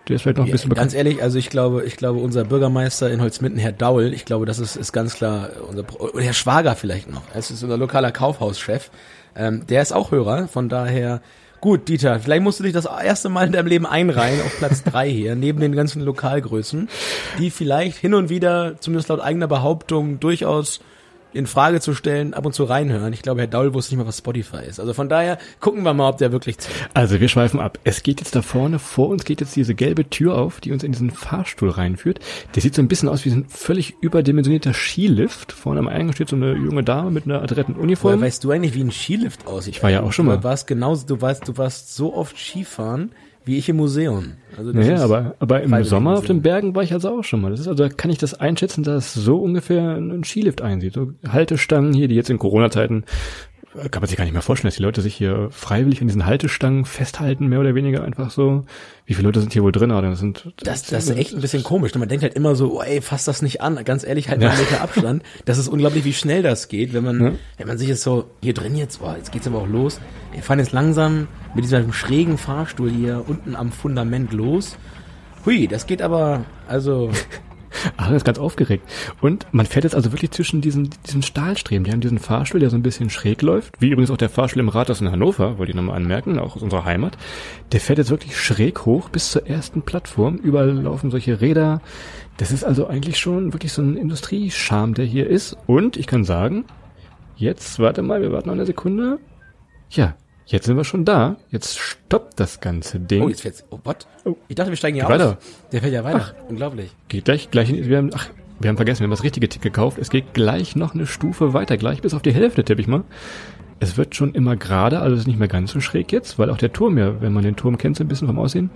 der 0.08 0.16
ist 0.18 0.22
vielleicht 0.22 0.38
noch 0.38 0.46
ein 0.46 0.52
bisschen 0.52 0.72
Ja, 0.72 0.76
ganz 0.76 0.94
ehrlich, 0.94 1.22
also 1.22 1.38
ich 1.38 1.50
glaube, 1.50 1.84
ich 1.84 1.98
glaube, 1.98 2.20
unser 2.20 2.44
Bürgermeister 2.44 3.10
in 3.10 3.22
Holzmitten, 3.22 3.58
Herr 3.58 3.72
Daul, 3.72 4.14
ich 4.14 4.26
glaube, 4.26 4.46
das 4.46 4.60
ist, 4.60 4.76
ist 4.76 4.92
ganz 4.92 5.16
klar 5.16 5.50
unser, 5.68 5.84
oder 6.00 6.22
Herr 6.22 6.34
Schwager 6.34 6.76
vielleicht 6.76 7.10
noch. 7.10 7.24
Es 7.34 7.52
ist 7.52 7.64
unser 7.64 7.78
lokaler 7.78 8.12
Kaufhauschef. 8.12 8.92
Ähm, 9.36 9.66
der 9.68 9.82
ist 9.82 9.92
auch 9.92 10.12
Hörer, 10.12 10.48
von 10.48 10.70
daher, 10.70 11.22
gut, 11.60 11.88
Dieter, 11.88 12.20
vielleicht 12.20 12.44
musst 12.44 12.60
du 12.60 12.64
dich 12.64 12.74
das 12.74 12.86
erste 12.86 13.30
Mal 13.30 13.48
in 13.48 13.52
deinem 13.54 13.68
Leben 13.68 13.86
einreihen 13.86 14.42
auf 14.42 14.58
Platz 14.58 14.84
drei 14.86 15.10
hier, 15.10 15.36
neben 15.36 15.60
den 15.60 15.76
ganzen 15.76 16.02
Lokalgrößen, 16.02 16.88
die 17.40 17.50
vielleicht 17.50 17.98
hin 17.98 18.14
und 18.14 18.30
wieder, 18.30 18.80
zumindest 18.80 19.10
laut 19.10 19.22
eigener 19.22 19.48
Behauptung, 19.48 20.20
durchaus 20.20 20.80
in 21.36 21.48
Frage 21.48 21.82
zu 21.82 21.94
stellen, 21.94 22.34
ab 22.34 22.46
und 22.46 22.54
zu 22.54 22.64
reinhören. 22.64 23.12
Ich 23.12 23.22
glaube, 23.22 23.42
Herr 23.42 23.48
Daul 23.48 23.74
wusste 23.74 23.94
nicht 23.94 24.04
mal, 24.04 24.08
was 24.08 24.20
Spotify 24.20 24.66
ist. 24.68 24.80
Also 24.80 24.94
von 24.94 25.10
daher 25.10 25.38
gucken 25.60 25.84
wir 25.84 25.94
mal, 25.94 26.10
ob 26.10 26.18
der 26.18 26.32
wirklich 26.32 26.58
zählt. 26.58 26.90
Also 26.94 27.20
wir 27.20 27.28
schweifen 27.28 27.60
ab. 27.60 27.78
Es 27.84 28.04
geht 28.04 28.22
jetzt 28.22 28.36
da 28.36 28.42
vorne, 28.42 28.80
vor 28.80 29.10
uns 29.10 29.26
geht 29.26 29.42
jetzt 29.42 29.56
diese 29.56 29.76
gelbe 29.76 30.10
Tür 30.10 30.38
auf, 30.38 30.62
die 30.62 30.72
uns 30.72 30.84
in 30.84 30.94
diesen 30.94 31.12
Fahrstuhl 31.12 31.70
reinführt. 31.70 32.20
Der 32.56 32.62
sieht 32.62 32.74
so 32.74 32.82
ein 32.82 32.88
bisschen 32.88 33.10
aus 33.10 33.26
wie 33.26 33.32
ein 33.32 33.46
völlig 33.50 33.96
überdimensionierter 34.00 34.74
Skilift. 34.74 35.52
Vorne 35.52 35.80
am 35.80 35.88
Eingang 35.90 36.14
steht 36.14 36.30
so 36.30 36.38
eine 36.38 36.54
junge 36.54 36.84
Dame 36.84 37.12
mit 37.12 37.26
einer 37.26 37.42
adretten 37.42 37.76
Woher 37.76 37.84
Uniform. 37.84 38.22
weißt 38.22 38.44
du 38.44 38.52
eigentlich, 38.52 38.74
wie 38.74 38.84
ein 38.84 38.92
Skilift 38.92 39.46
aussieht? 39.46 39.76
Ich 39.76 39.84
war 39.84 39.90
ja 39.90 40.04
auch 40.04 40.14
schon 40.14 40.26
mal. 40.26 40.38
Du 40.38 40.44
warst 40.44 40.68
genauso, 40.68 41.06
du 41.06 41.22
warst, 41.22 41.48
du 41.48 41.58
warst 41.58 41.96
so 41.96 42.14
oft 42.16 42.38
Skifahren, 42.38 43.12
wie 43.46 43.58
ich 43.58 43.70
im 43.70 43.78
Museum. 43.78 44.34
Also 44.58 44.72
das 44.74 44.82
Naja, 44.86 44.96
ist- 44.96 45.02
aber, 45.02 45.36
aber 45.40 45.62
im 45.62 45.84
Sommer 45.84 46.18
auf 46.18 46.26
den 46.26 46.42
Bergen 46.42 46.76
war 46.76 46.84
ich 46.84 46.94
also 46.94 47.10
auch 47.20 47.24
schon 47.24 47.42
mal. 47.42 47.52
Das 47.52 47.60
ist 47.60 47.68
also, 47.68 47.84
da 47.84 47.90
kann 47.90 48.10
ich 48.12 48.18
das 48.18 48.34
einschätzen, 48.34 48.84
dass 48.84 49.14
so 49.14 49.38
ungefähr 49.38 49.96
ein 49.98 50.24
Skilift 50.24 50.62
einsieht. 50.62 50.94
So 50.94 51.12
Haltestangen 51.28 51.94
hier, 51.94 52.08
die 52.08 52.16
jetzt 52.16 52.30
in 52.30 52.40
Corona-Zeiten, 52.40 53.04
kann 53.92 54.02
man 54.02 54.08
sich 54.08 54.18
gar 54.18 54.24
nicht 54.24 54.34
mehr 54.34 54.42
vorstellen, 54.42 54.70
dass 54.70 54.78
die 54.78 54.84
Leute 54.84 55.02
sich 55.02 55.16
hier 55.16 55.50
freiwillig 55.52 56.02
an 56.02 56.08
diesen 56.08 56.26
Haltestangen 56.26 56.86
festhalten, 56.86 57.48
mehr 57.48 57.60
oder 57.60 57.76
weniger 57.76 58.04
einfach 58.04 58.32
so. 58.32 58.66
Wie 59.06 59.14
viele 59.14 59.28
Leute 59.28 59.42
sind 59.42 59.54
hier 59.54 59.64
wohl 59.64 59.72
drin? 59.72 59.92
Oder 59.92 60.10
das 60.10 60.20
sind, 60.20 60.54
Das, 60.64 60.84
das 60.84 61.10
ist 61.10 61.18
echt 61.18 61.34
ein 61.34 61.42
bisschen 61.42 61.64
komisch. 61.64 61.94
Und 61.94 62.00
man 62.00 62.10
denkt 62.10 62.24
halt 62.24 62.34
immer 62.34 62.56
so, 62.56 62.80
oh, 62.80 62.82
ey, 62.82 63.02
fass 63.02 63.26
das 63.26 63.42
nicht 63.42 63.62
an. 63.62 63.84
Ganz 63.84 64.04
ehrlich, 64.04 64.30
halt 64.30 64.40
mal 64.42 64.50
einen 64.50 64.60
Meter 64.60 64.82
Abstand. 64.82 65.24
Das 65.46 65.58
ist 65.58 65.68
unglaublich, 65.68 66.06
wie 66.06 66.14
schnell 66.14 66.42
das 66.42 66.68
geht, 66.68 66.94
wenn 66.94 67.04
man, 67.04 67.38
wenn 67.58 67.68
man 67.68 67.78
sich 67.78 67.88
jetzt 67.88 68.02
so, 68.04 68.26
hier 68.42 68.54
drin 68.54 68.76
jetzt, 68.76 69.00
boah, 69.00 69.16
jetzt 69.18 69.32
geht's 69.32 69.48
aber 69.48 69.60
auch 69.60 69.68
los. 69.68 70.00
Wir 70.32 70.42
fahren 70.42 70.60
jetzt 70.60 70.72
langsam 70.72 71.28
mit 71.54 71.64
diesem 71.66 71.94
schrägen 71.94 72.38
Fahrstuhl 72.38 72.90
hier 72.90 73.24
unten 73.28 73.56
am 73.56 73.72
Fundament 73.72 74.34
los. 74.34 74.78
Hui, 75.46 75.68
das 75.68 75.86
geht 75.86 76.02
aber, 76.02 76.46
also, 76.68 77.12
Das 77.98 78.12
ist 78.12 78.26
ganz 78.26 78.38
aufgeregt. 78.38 78.88
Und 79.22 79.48
man 79.52 79.66
fährt 79.66 79.84
jetzt 79.84 79.96
also 79.96 80.12
wirklich 80.12 80.32
zwischen 80.32 80.62
diesen, 80.62 80.90
diesen 81.06 81.24
Stahlstreben. 81.24 81.84
Die 81.84 81.92
haben 81.92 82.02
diesen 82.02 82.20
Fahrstuhl, 82.20 82.60
der 82.60 82.70
so 82.70 82.76
ein 82.76 82.84
bisschen 82.84 83.10
schräg 83.10 83.42
läuft, 83.42 83.74
wie 83.80 83.90
übrigens 83.90 84.12
auch 84.12 84.18
der 84.18 84.30
Fahrstuhl 84.30 84.60
im 84.60 84.70
Rathaus 84.70 85.02
in 85.02 85.12
Hannover, 85.12 85.58
wollte 85.58 85.72
ich 85.72 85.76
nochmal 85.76 85.98
anmerken, 85.98 86.40
auch 86.40 86.56
aus 86.56 86.62
unserer 86.62 86.86
Heimat. 86.86 87.18
Der 87.72 87.80
fährt 87.80 87.98
jetzt 87.98 88.12
wirklich 88.12 88.38
schräg 88.38 88.86
hoch 88.86 89.10
bis 89.10 89.32
zur 89.32 89.48
ersten 89.48 89.82
Plattform. 89.82 90.38
Überall 90.38 90.72
laufen 90.72 91.12
solche 91.12 91.42
Räder. 91.42 91.82
Das 92.38 92.52
ist 92.52 92.64
also 92.64 92.88
eigentlich 92.88 93.18
schon 93.18 93.54
wirklich 93.54 93.72
so 93.72 93.82
ein 93.82 93.98
Industriescharm, 93.98 94.94
der 94.94 95.06
hier 95.06 95.28
ist. 95.28 95.58
Und 95.68 95.98
ich 95.98 96.08
kann 96.08 96.24
sagen, 96.24 96.66
jetzt, 97.38 97.80
warte 97.80 98.02
mal, 98.02 98.22
wir 98.22 98.32
warten 98.32 98.50
noch 98.50 98.56
eine 98.56 98.66
Sekunde. 98.66 99.20
Ja, 99.90 100.16
jetzt 100.46 100.66
sind 100.66 100.78
wir 100.78 100.84
schon 100.84 101.06
da. 101.06 101.36
Jetzt 101.50 101.78
stoppt 101.80 102.40
das 102.40 102.60
ganze 102.60 103.00
Ding. 103.00 103.24
oh, 103.24 103.30
jetzt 103.30 103.42
fährt's, 103.42 103.64
oh, 103.72 103.80
what? 103.84 104.08
Ich 104.48 104.56
dachte, 104.56 104.70
wir 104.72 104.78
steigen 104.78 104.96
hier 104.96 105.06
Geht 105.06 105.14
aus. 105.14 105.20
weiter. 105.20 105.38
Der 105.72 105.82
fährt 105.82 105.94
ja 105.94 106.04
weiter. 106.04 106.34
Unglaublich. 106.50 106.92
Geht 107.08 107.26
gleich, 107.26 107.50
gleich, 107.52 107.70
in- 107.70 107.88
wir 107.88 107.98
haben, 107.98 108.12
ach, 108.14 108.28
wir 108.60 108.70
haben 108.70 108.78
vergessen, 108.78 109.02
wir 109.02 109.06
haben 109.06 109.12
das 109.12 109.24
richtige 109.24 109.50
Ticket 109.50 109.74
gekauft. 109.74 109.98
Es 110.00 110.10
geht 110.10 110.34
gleich 110.34 110.76
noch 110.76 110.94
eine 110.94 111.08
Stufe 111.08 111.54
weiter, 111.54 111.78
gleich 111.78 112.02
bis 112.02 112.14
auf 112.14 112.22
die 112.22 112.34
Hälfte, 112.34 112.64
tippe 112.64 112.82
ich 112.82 112.88
mal. 112.88 113.04
Es 113.80 113.98
wird 113.98 114.16
schon 114.16 114.34
immer 114.34 114.56
gerade, 114.56 115.00
also 115.02 115.14
es 115.16 115.22
ist 115.22 115.28
nicht 115.28 115.38
mehr 115.40 115.50
ganz 115.50 115.72
so 115.72 115.82
schräg 115.82 116.12
jetzt, 116.14 116.40
weil 116.40 116.50
auch 116.50 116.58
der 116.58 116.72
Turm 116.72 116.98
ja, 116.98 117.20
wenn 117.22 117.34
man 117.34 117.44
den 117.44 117.58
Turm 117.58 117.78
kennt, 117.78 117.98
so 117.98 118.04
ein 118.04 118.08
bisschen 118.08 118.28
vom 118.28 118.40
Aussehen, 118.40 118.70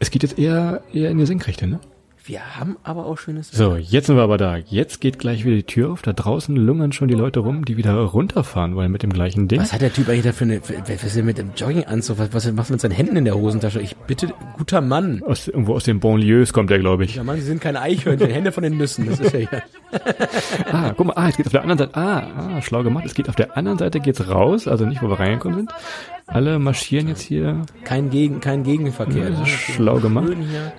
es 0.00 0.10
geht 0.10 0.24
jetzt 0.24 0.36
eher, 0.38 0.82
eher 0.92 1.10
in 1.10 1.18
die 1.18 1.26
Senkrechte, 1.26 1.68
ne? 1.68 1.78
Wir 2.24 2.56
haben 2.56 2.76
aber 2.84 3.06
auch 3.06 3.18
schönes 3.18 3.50
So, 3.50 3.74
jetzt 3.74 4.06
sind 4.06 4.14
wir 4.14 4.22
aber 4.22 4.38
da. 4.38 4.56
Jetzt 4.56 5.00
geht 5.00 5.18
gleich 5.18 5.44
wieder 5.44 5.56
die 5.56 5.64
Tür 5.64 5.90
auf. 5.90 6.02
Da 6.02 6.12
draußen 6.12 6.54
lungern 6.54 6.92
schon 6.92 7.08
die 7.08 7.14
Leute 7.14 7.40
rum, 7.40 7.64
die 7.64 7.76
wieder 7.76 7.94
runterfahren 7.94 8.76
wollen 8.76 8.92
mit 8.92 9.02
dem 9.02 9.12
gleichen 9.12 9.48
Ding. 9.48 9.60
Was 9.60 9.72
hat 9.72 9.80
der 9.80 9.92
Typ 9.92 10.08
eigentlich 10.08 10.22
da 10.22 10.32
für 10.32 10.44
eine, 10.44 10.60
was 10.62 11.02
ist 11.02 11.16
denn 11.16 11.24
mit 11.24 11.38
dem 11.38 11.50
Jogginganzug? 11.56 12.18
Was, 12.18 12.32
was 12.32 12.52
macht 12.52 12.70
er 12.70 12.74
mit 12.74 12.80
seinen 12.80 12.92
Händen 12.92 13.16
in 13.16 13.24
der 13.24 13.34
Hosentasche? 13.34 13.80
Ich 13.80 13.96
bitte, 13.96 14.32
guter 14.56 14.80
Mann. 14.80 15.22
Aus, 15.24 15.48
irgendwo 15.48 15.74
aus 15.74 15.82
den 15.82 15.98
Banlieues 15.98 16.52
kommt 16.52 16.70
der, 16.70 16.78
glaube 16.78 17.04
ich. 17.04 17.16
Ja, 17.16 17.24
Mann, 17.24 17.36
Sie 17.36 17.42
sind 17.42 17.60
keine 17.60 17.80
Eichhörnchen, 17.80 18.30
Hände 18.30 18.52
von 18.52 18.62
den 18.62 18.76
Nüssen. 18.76 19.08
Das 19.08 19.18
ist 19.18 19.32
ja 19.32 19.40
hier. 19.40 19.62
Ah, 20.72 20.94
guck 20.96 21.06
mal, 21.08 21.12
ah, 21.16 21.26
jetzt 21.26 21.36
geht's 21.36 21.48
auf 21.48 21.52
der 21.52 21.62
anderen 21.62 21.78
Seite. 21.78 21.94
Ah, 21.94 22.56
ah, 22.56 22.62
schlau 22.62 22.82
gemacht. 22.82 23.04
Es 23.04 23.12
geht 23.14 23.28
auf 23.28 23.36
der 23.36 23.58
anderen 23.58 23.76
Seite 23.76 24.00
geht's 24.00 24.26
raus, 24.26 24.66
also 24.66 24.86
nicht, 24.86 25.02
wo 25.02 25.08
wir 25.08 25.20
reingekommen 25.20 25.58
sind. 25.58 25.72
Alle 26.32 26.58
marschieren 26.58 27.08
jetzt 27.08 27.20
hier. 27.20 27.62
Kein, 27.84 28.08
Gegen, 28.10 28.40
kein 28.40 28.62
Gegenverkehr. 28.62 29.24
Ja, 29.24 29.30
das 29.30 29.40
ist 29.40 29.68
ne? 29.68 29.74
schlau 29.74 29.98
gemacht. 29.98 30.32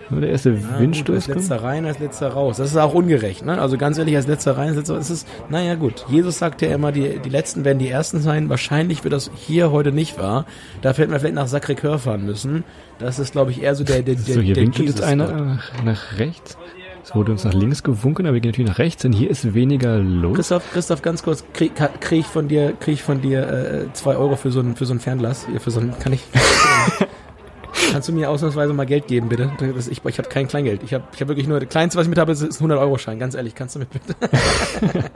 Nur 0.10 0.22
der 0.22 0.32
erste 0.32 0.52
Ja, 0.52 0.80
Windstoß 0.80 1.16
als 1.16 1.28
letzter 1.28 1.62
rein, 1.64 1.86
als 1.86 2.00
letzter 2.00 2.30
raus. 2.30 2.58
Das 2.58 2.72
ist 2.72 2.78
auch 2.78 2.94
ungerecht, 2.94 3.46
ne? 3.46 3.62
Also 3.62 3.78
ganz 3.78 3.98
ehrlich, 3.98 4.16
als 4.16 4.26
letzter 4.28 4.58
rein, 4.58 4.70
als 4.70 4.78
letzter, 4.78 4.98
es 4.98 5.10
ist, 5.12 5.28
naja 5.50 5.76
gut. 5.76 6.06
Jesus 6.10 6.40
sagt 6.40 6.62
ja 6.64 6.70
immer, 6.74 6.92
die, 6.92 7.20
die 7.20 7.30
Letzten 7.30 7.64
werden 7.66 7.78
die 7.78 7.90
Ersten 7.90 8.20
sein. 8.20 8.50
Wahrscheinlich 8.50 9.04
wird 9.04 9.14
das 9.14 9.30
hier 9.36 9.72
heute 9.72 9.92
nicht 9.92 10.18
wahr. 10.18 10.46
Da 10.82 10.92
hätten 10.94 11.12
wir 11.12 11.20
vielleicht 11.20 11.36
nach 11.36 11.48
Sacré-Cœur 11.48 12.00
fahren 12.00 12.26
müssen. 12.26 12.64
Das 12.98 13.20
ist, 13.20 13.34
glaube 13.34 13.52
ich, 13.52 13.62
eher 13.62 13.76
so 13.76 13.84
der, 13.84 14.02
der, 14.02 14.16
der, 14.16 14.36
So, 14.36 14.42
hier 14.42 14.56
der 14.56 14.64
winkt 14.64 14.78
jetzt 14.80 14.86
Jesus-Gott. 15.00 15.08
einer 15.08 15.32
nach, 15.32 15.84
nach 15.84 16.18
rechts. 16.18 16.58
Es 17.04 17.14
wurde 17.14 17.34
uns 17.34 17.44
nach 17.44 17.54
links 17.54 17.84
gewunken, 17.84 18.26
aber 18.26 18.36
wir 18.36 18.42
gehen 18.42 18.52
natürlich 18.52 18.70
nach 18.70 18.80
rechts, 18.80 19.02
denn 19.02 19.12
hier 19.12 19.30
ist 19.30 19.54
weniger 19.54 19.98
los. 19.98 20.36
Christoph, 20.36 20.72
Christoph, 20.72 21.02
ganz 21.02 21.22
kurz, 21.22 21.44
krieg, 21.54 21.74
krieg 22.00 22.20
ich 22.20 22.26
von 22.26 22.48
dir, 22.48 22.74
krieg 22.80 22.94
ich 22.94 23.04
von 23.04 23.22
dir 23.22 23.48
äh, 23.48 23.94
zwei 23.94 24.16
Euro 24.16 24.38
für 24.38 24.52
so 24.52 24.62
ein 24.62 24.76
für 24.78 24.86
so 24.86 24.94
ein 24.94 25.00
Fernglas, 25.02 25.46
für 25.60 25.72
so 25.72 25.82
ein, 25.82 25.94
kann 26.00 26.14
ich? 26.14 26.24
Kannst 27.92 28.08
du 28.08 28.14
mir 28.14 28.30
ausnahmsweise 28.30 28.74
mal 28.74 28.86
Geld 28.86 29.08
geben, 29.08 29.28
bitte? 29.30 29.52
Das, 29.76 29.88
ich 29.88 30.04
ich 30.06 30.18
habe 30.18 30.30
kein 30.30 30.48
Kleingeld. 30.48 30.82
Ich 30.84 30.94
habe 30.94 31.04
ich 31.14 31.22
hab 31.22 31.28
wirklich 31.28 31.48
nur, 31.48 31.60
das 31.60 31.70
Kleinste, 31.70 31.98
was 31.98 32.06
ich 32.06 32.10
mit 32.10 32.20
habe, 32.20 32.32
ist 32.32 32.42
ein 32.42 32.52
100-Euro-Schein. 32.52 33.20
Ganz 33.20 33.36
ehrlich, 33.36 33.54
kannst 33.54 33.76
du 33.76 33.80
mir 33.80 33.86
bitte? 33.86 34.16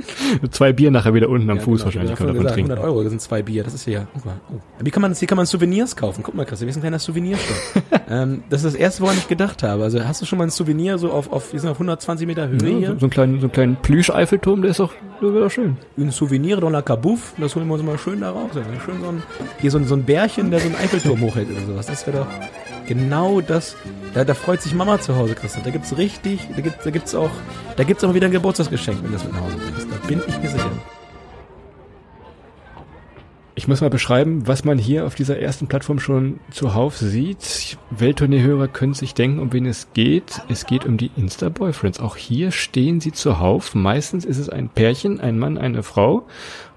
Zwei 0.50 0.72
Bier 0.72 0.90
nachher 0.90 1.14
wieder 1.14 1.28
unten 1.28 1.50
am 1.50 1.58
Ja, 1.58 1.62
Fuß 1.62 1.80
genau, 1.80 1.84
wahrscheinlich 1.86 2.12
ich 2.12 2.18
kann 2.18 2.26
davon 2.26 2.42
gesagt, 2.42 2.54
trinken. 2.54 2.72
100 2.72 2.88
Euro, 2.88 3.02
das 3.02 3.10
sind 3.10 3.20
zwei 3.20 3.42
Bier. 3.42 3.64
Das 3.64 3.74
ist 3.74 3.84
hier. 3.84 4.06
Guck 4.14 4.24
mal. 4.24 4.40
Oh. 4.50 4.58
Wie 4.80 4.90
kann 4.90 5.02
man, 5.02 5.14
hier 5.14 5.28
kann 5.28 5.36
man 5.36 5.46
Souvenirs 5.46 5.96
kaufen. 5.96 6.22
Guck 6.22 6.34
mal, 6.34 6.44
Chris, 6.44 6.60
wir 6.60 6.72
sind 6.72 6.80
ein 6.80 6.82
kleiner 6.82 6.98
Souvenirshop. 6.98 7.82
ähm, 8.10 8.42
das 8.50 8.64
ist 8.64 8.74
das 8.74 8.80
erste, 8.80 9.02
woran 9.02 9.16
ich 9.18 9.28
gedacht 9.28 9.62
habe. 9.62 9.82
Also 9.82 10.02
hast 10.04 10.22
du 10.22 10.26
schon 10.26 10.38
mal 10.38 10.44
ein 10.44 10.50
Souvenir 10.50 10.98
so 10.98 11.10
auf, 11.10 11.32
auf 11.32 11.52
wir 11.52 11.60
sind 11.60 11.68
auf 11.70 11.76
120 11.76 12.26
Meter 12.26 12.48
Höhe 12.48 12.58
Ja, 12.62 12.78
hier? 12.78 12.88
so, 12.92 12.98
so 12.98 13.06
einen 13.06 13.10
kleinen, 13.10 13.40
so 13.40 13.46
einen 13.46 13.52
kleinen 13.52 13.76
Plüsch-Eiffelturm, 13.76 14.62
der 14.62 14.70
ist 14.70 14.80
doch, 14.80 14.92
der 15.20 15.34
wäre 15.34 15.44
doch 15.44 15.50
schön. 15.50 15.76
ein 15.98 16.10
Souvenir 16.10 16.58
dans 16.58 16.72
la 16.72 16.82
Cabouffe, 16.82 17.40
das 17.40 17.54
holen 17.54 17.66
wir 17.66 17.74
uns 17.74 17.82
mal 17.82 17.98
schön 17.98 18.20
da 18.20 18.30
raus. 18.30 18.50
Ja, 18.54 18.62
schön 18.84 19.00
so 19.00 19.08
ein, 19.08 19.22
hier 19.60 19.70
so 19.70 19.78
ein, 19.78 19.86
so 19.86 19.94
ein 19.94 20.04
Bärchen, 20.04 20.50
der 20.50 20.60
so 20.60 20.66
einen 20.66 20.76
Eiffelturm 20.76 21.20
hochhält 21.20 21.50
oder 21.50 21.66
sowas. 21.66 21.86
Das 21.86 22.06
wäre 22.06 22.18
doch 22.18 22.26
genau 22.86 23.40
das. 23.40 23.76
Da, 24.14 24.24
da 24.24 24.34
freut 24.34 24.62
sich 24.62 24.74
Mama 24.74 25.00
zu 25.00 25.16
Hause, 25.16 25.34
Christoph. 25.34 25.62
Da 25.62 25.70
gibt's 25.70 25.96
richtig, 25.96 26.48
da 26.54 26.60
gibt's, 26.60 26.84
da 26.84 26.90
gibt's 26.90 27.14
auch, 27.14 27.30
da 27.76 27.84
gibt's 27.84 28.04
auch 28.04 28.14
wieder 28.14 28.26
ein 28.26 28.32
Geburtstagsgeschenk, 28.32 28.98
wenn 29.02 29.08
du 29.08 29.12
das 29.12 29.24
mit 29.24 29.32
nach 29.32 29.42
Hause 29.42 29.56
bringst. 29.56 29.88
Da 29.90 30.06
bin 30.06 30.22
ich 30.26 30.38
mir 30.38 30.48
sicher. 30.48 30.70
Ich 33.54 33.68
muss 33.68 33.82
mal 33.82 33.90
beschreiben, 33.90 34.46
was 34.48 34.64
man 34.64 34.78
hier 34.78 35.06
auf 35.06 35.14
dieser 35.14 35.38
ersten 35.38 35.66
Plattform 35.66 36.00
schon 36.00 36.40
zuhauf 36.50 36.96
sieht. 36.96 37.76
Welttournee-Hörer 37.90 38.66
können 38.66 38.94
sich 38.94 39.12
denken, 39.12 39.40
um 39.40 39.52
wen 39.52 39.66
es 39.66 39.92
geht. 39.92 40.40
Es 40.48 40.66
geht 40.66 40.86
um 40.86 40.96
die 40.96 41.10
Insta-Boyfriends. 41.16 42.00
Auch 42.00 42.16
hier 42.16 42.50
stehen 42.50 43.00
sie 43.00 43.12
zuhauf. 43.12 43.74
Meistens 43.74 44.24
ist 44.24 44.38
es 44.38 44.48
ein 44.48 44.70
Pärchen, 44.70 45.20
ein 45.20 45.38
Mann, 45.38 45.58
eine 45.58 45.82
Frau. 45.82 46.26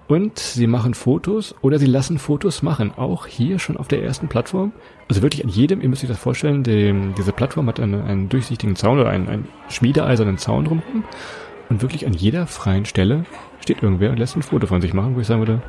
Und 0.07 0.37
sie 0.37 0.67
machen 0.67 0.93
Fotos 0.93 1.55
oder 1.61 1.79
sie 1.79 1.87
lassen 1.87 2.19
Fotos 2.19 2.61
machen. 2.61 2.91
Auch 2.95 3.25
hier 3.25 3.57
schon 3.57 3.77
auf 3.77 3.87
der 3.87 4.03
ersten 4.03 4.27
Plattform. 4.27 4.73
Also 5.07 5.21
wirklich 5.21 5.43
an 5.43 5.49
jedem, 5.49 5.81
ihr 5.81 5.89
müsst 5.89 6.03
euch 6.03 6.09
das 6.09 6.17
vorstellen, 6.17 6.63
dem, 6.63 7.13
diese 7.15 7.31
Plattform 7.31 7.67
hat 7.67 7.79
eine, 7.79 8.03
einen 8.03 8.27
durchsichtigen 8.27 8.75
Zaun 8.75 8.99
oder 8.99 9.09
einen, 9.09 9.29
einen 9.29 9.47
schmiedeeisernen 9.69 10.37
Zaun 10.37 10.65
drumherum. 10.65 11.03
Und 11.69 11.81
wirklich 11.81 12.05
an 12.05 12.13
jeder 12.13 12.47
freien 12.47 12.85
Stelle 12.85 13.25
steht 13.59 13.83
irgendwer 13.83 14.11
und 14.11 14.17
lässt 14.17 14.35
ein 14.35 14.41
Foto 14.41 14.67
von 14.67 14.81
sich 14.81 14.93
machen, 14.93 15.15
wo 15.15 15.19
ich 15.19 15.27
sagen 15.27 15.41
würde, 15.41 15.61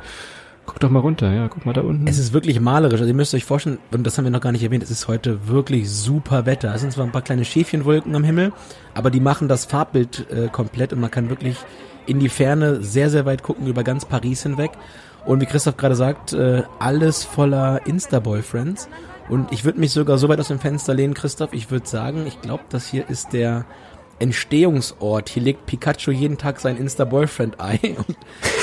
guck 0.65 0.79
doch 0.79 0.89
mal 0.89 0.99
runter, 0.99 1.31
ja, 1.31 1.47
guck 1.47 1.65
mal 1.65 1.73
da 1.73 1.81
unten. 1.81 2.07
Es 2.07 2.19
ist 2.19 2.33
wirklich 2.33 2.59
malerisch. 2.59 2.99
Also 2.99 3.07
ihr 3.07 3.15
müsst 3.15 3.33
euch 3.33 3.45
vorstellen, 3.45 3.79
und 3.91 4.05
das 4.05 4.17
haben 4.17 4.25
wir 4.25 4.31
noch 4.31 4.41
gar 4.41 4.51
nicht 4.51 4.63
erwähnt, 4.63 4.83
es 4.83 4.91
ist 4.91 5.07
heute 5.07 5.47
wirklich 5.47 5.89
super 5.89 6.45
Wetter. 6.45 6.73
Es 6.75 6.81
sind 6.81 6.91
zwar 6.91 7.05
ein 7.05 7.11
paar 7.11 7.21
kleine 7.21 7.45
Schäfchenwolken 7.45 8.15
am 8.15 8.23
Himmel, 8.23 8.53
aber 8.93 9.09
die 9.09 9.19
machen 9.19 9.47
das 9.47 9.65
Farbbild 9.65 10.27
äh, 10.29 10.49
komplett 10.49 10.93
und 10.93 10.99
man 10.99 11.09
kann 11.09 11.29
wirklich 11.29 11.57
in 12.05 12.19
die 12.19 12.29
Ferne 12.29 12.83
sehr, 12.83 13.09
sehr 13.09 13.25
weit 13.25 13.43
gucken, 13.43 13.67
über 13.67 13.83
ganz 13.83 14.05
Paris 14.05 14.43
hinweg. 14.43 14.71
Und 15.25 15.41
wie 15.41 15.45
Christoph 15.45 15.77
gerade 15.77 15.95
sagt, 15.95 16.33
äh, 16.33 16.63
alles 16.79 17.23
voller 17.23 17.85
Insta-Boyfriends. 17.85 18.87
Und 19.29 19.51
ich 19.51 19.65
würde 19.65 19.79
mich 19.79 19.91
sogar 19.91 20.17
so 20.17 20.29
weit 20.29 20.39
aus 20.39 20.47
dem 20.47 20.59
Fenster 20.59 20.93
lehnen, 20.93 21.13
Christoph, 21.13 21.53
ich 21.53 21.69
würde 21.69 21.87
sagen, 21.87 22.25
ich 22.27 22.41
glaube, 22.41 22.63
das 22.69 22.87
hier 22.87 23.09
ist 23.09 23.33
der 23.33 23.65
Entstehungsort. 24.19 25.29
Hier 25.29 25.43
legt 25.43 25.65
Pikachu 25.65 26.11
jeden 26.11 26.37
Tag 26.37 26.59
sein 26.59 26.77
Insta-Boyfriend-Ei 26.77 27.79
und, 27.97 28.17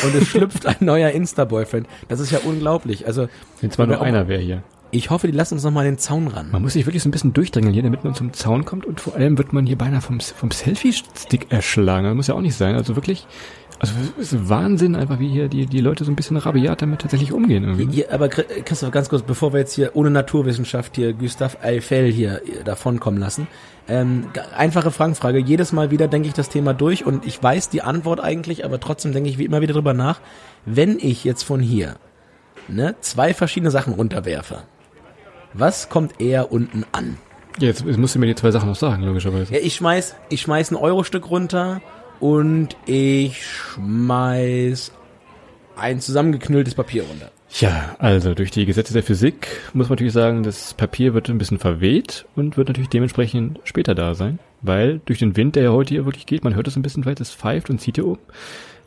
und 0.05 0.15
es 0.15 0.29
schlüpft 0.29 0.67
ein 0.67 0.77
neuer 0.81 1.11
Insta-Boyfriend. 1.11 1.87
Das 2.09 2.21
ist 2.21 2.31
ja 2.31 2.41
unglaublich. 2.45 3.07
Also 3.07 3.29
Wenn 3.61 3.71
zwar 3.71 3.87
nur 3.87 4.01
einer 4.01 4.29
wäre 4.29 4.41
hier. 4.41 4.63
Ich 4.91 5.11
hoffe, 5.11 5.27
die 5.27 5.33
lassen 5.33 5.55
uns 5.55 5.65
noch 5.65 5.73
mal 5.73 5.85
den 5.85 5.99
Zaun 5.99 6.29
ran. 6.29 6.53
Man 6.53 6.63
muss 6.63 6.75
sich 6.75 6.87
wirklich 6.87 7.03
so 7.03 7.09
ein 7.09 7.13
bisschen 7.13 7.33
durchdrängeln 7.33 7.75
hier, 7.75 7.83
damit 7.83 8.05
man 8.05 8.15
zum 8.15 8.33
Zaun 8.33 8.65
kommt 8.65 8.87
und 8.87 9.01
vor 9.01 9.17
allem 9.17 9.37
wird 9.39 9.53
man 9.53 9.67
hier 9.67 9.77
beinahe 9.77 10.01
vom, 10.01 10.21
vom 10.21 10.53
Selfie-Stick 10.53 11.51
erschlagen. 11.51 12.07
Das 12.07 12.15
muss 12.15 12.27
ja 12.29 12.35
auch 12.35 12.41
nicht 12.41 12.55
sein. 12.55 12.77
Also 12.77 12.95
wirklich, 12.95 13.27
also 13.79 13.93
es 14.19 14.33
ist 14.33 14.49
Wahnsinn 14.49 14.95
einfach, 14.97 15.19
wie 15.19 15.29
hier 15.29 15.49
die, 15.49 15.67
die 15.67 15.81
Leute 15.81 16.05
so 16.05 16.13
ein 16.13 16.17
bisschen 16.17 16.37
rabiat 16.37 16.81
damit 16.83 17.01
tatsächlich 17.01 17.33
umgehen. 17.33 17.65
Irgendwie. 17.65 17.87
ne? 17.87 17.93
Hier, 17.93 18.13
aber 18.13 18.27
Chri- 18.27 18.63
Christoph, 18.65 18.91
ganz 18.91 19.09
kurz, 19.09 19.23
bevor 19.23 19.53
wir 19.53 19.61
jetzt 19.61 19.75
hier 19.75 19.91
ohne 19.95 20.11
Naturwissenschaft 20.11 20.97
hier 20.97 21.13
Gustave 21.13 21.63
Eiffel 21.63 22.11
hier 22.11 22.43
äh, 22.43 22.65
davonkommen 22.65 23.21
lassen. 23.21 23.47
Ähm, 23.89 24.27
einfache 24.57 24.91
Fangfrage. 24.91 25.39
Jedes 25.39 25.73
Mal 25.73 25.91
wieder 25.91 26.09
denke 26.09 26.29
ich 26.29 26.35
das 26.35 26.49
Thema 26.49 26.73
durch 26.73 27.05
und 27.05 27.27
ich 27.27 27.43
weiß 27.43 27.69
die 27.69 27.83
Antwort 27.83 28.21
eigentlich, 28.21 28.65
aber 28.65 28.81
trotzdem 28.81 29.13
denke 29.13 29.29
ich 29.29 29.39
wie 29.39 29.45
immer 29.45 29.61
wieder 29.61 29.75
drüber 29.75 29.93
nach. 29.93 30.21
Wenn 30.65 30.99
ich 30.99 31.25
jetzt 31.25 31.43
von 31.43 31.61
hier 31.61 31.97
ne, 32.69 32.95
zwei 33.01 33.35
verschiedene 33.35 33.71
Sachen 33.71 33.93
runterwerfe, 33.93 34.63
was 35.53 35.89
kommt 35.89 36.21
eher 36.21 36.51
unten 36.51 36.85
an? 36.93 37.19
Ja, 37.61 37.69
jetzt, 37.69 37.85
jetzt 37.85 37.99
musst 37.99 38.15
du 38.15 38.19
mir 38.19 38.27
die 38.27 38.35
zwei 38.35 38.51
Sachen 38.51 38.69
noch 38.69 38.75
sagen, 38.77 39.03
logischerweise. 39.03 39.53
Ja, 39.53 39.61
ich 39.63 39.77
schmeiß, 39.77 40.17
ich 40.29 40.41
schmeiß 40.41 40.73
ein 40.73 40.77
Euro-Stück 40.77 41.31
runter 41.31 41.81
und 42.21 42.77
ich 42.87 43.45
schmeiß 43.47 44.93
ein 45.77 46.01
zusammengeknülltes 46.01 46.75
Papier 46.75 47.05
runter. 47.05 47.31
Ja, 47.61 47.95
also 47.99 48.35
durch 48.35 48.51
die 48.51 48.67
Gesetze 48.67 48.93
der 48.93 49.05
Physik 49.05 49.47
muss 49.75 49.89
man 49.89 49.95
natürlich 49.95 50.13
sagen, 50.13 50.43
das 50.43 50.75
Papier 50.75 51.15
wird 51.15 51.29
ein 51.29 51.39
bisschen 51.39 51.59
verweht 51.61 52.27
und 52.35 52.57
wird 52.57 52.69
natürlich 52.69 52.91
dementsprechend 52.91 53.61
später 53.63 53.95
da 53.95 54.15
sein, 54.15 54.41
weil 54.61 55.01
durch 55.05 55.21
den 55.21 55.37
Wind, 55.37 55.55
der 55.55 55.63
ja 55.63 55.71
heute 55.71 55.95
hier 55.95 56.05
wirklich 56.05 56.27
geht, 56.27 56.43
man 56.43 56.57
hört 56.57 56.67
es 56.67 56.75
ein 56.75 56.83
bisschen 56.83 57.07
weit, 57.07 57.21
es 57.21 57.33
pfeift 57.33 57.71
und 57.71 57.81
zieht 57.81 57.95
hier 57.95 58.07
oben, 58.07 58.23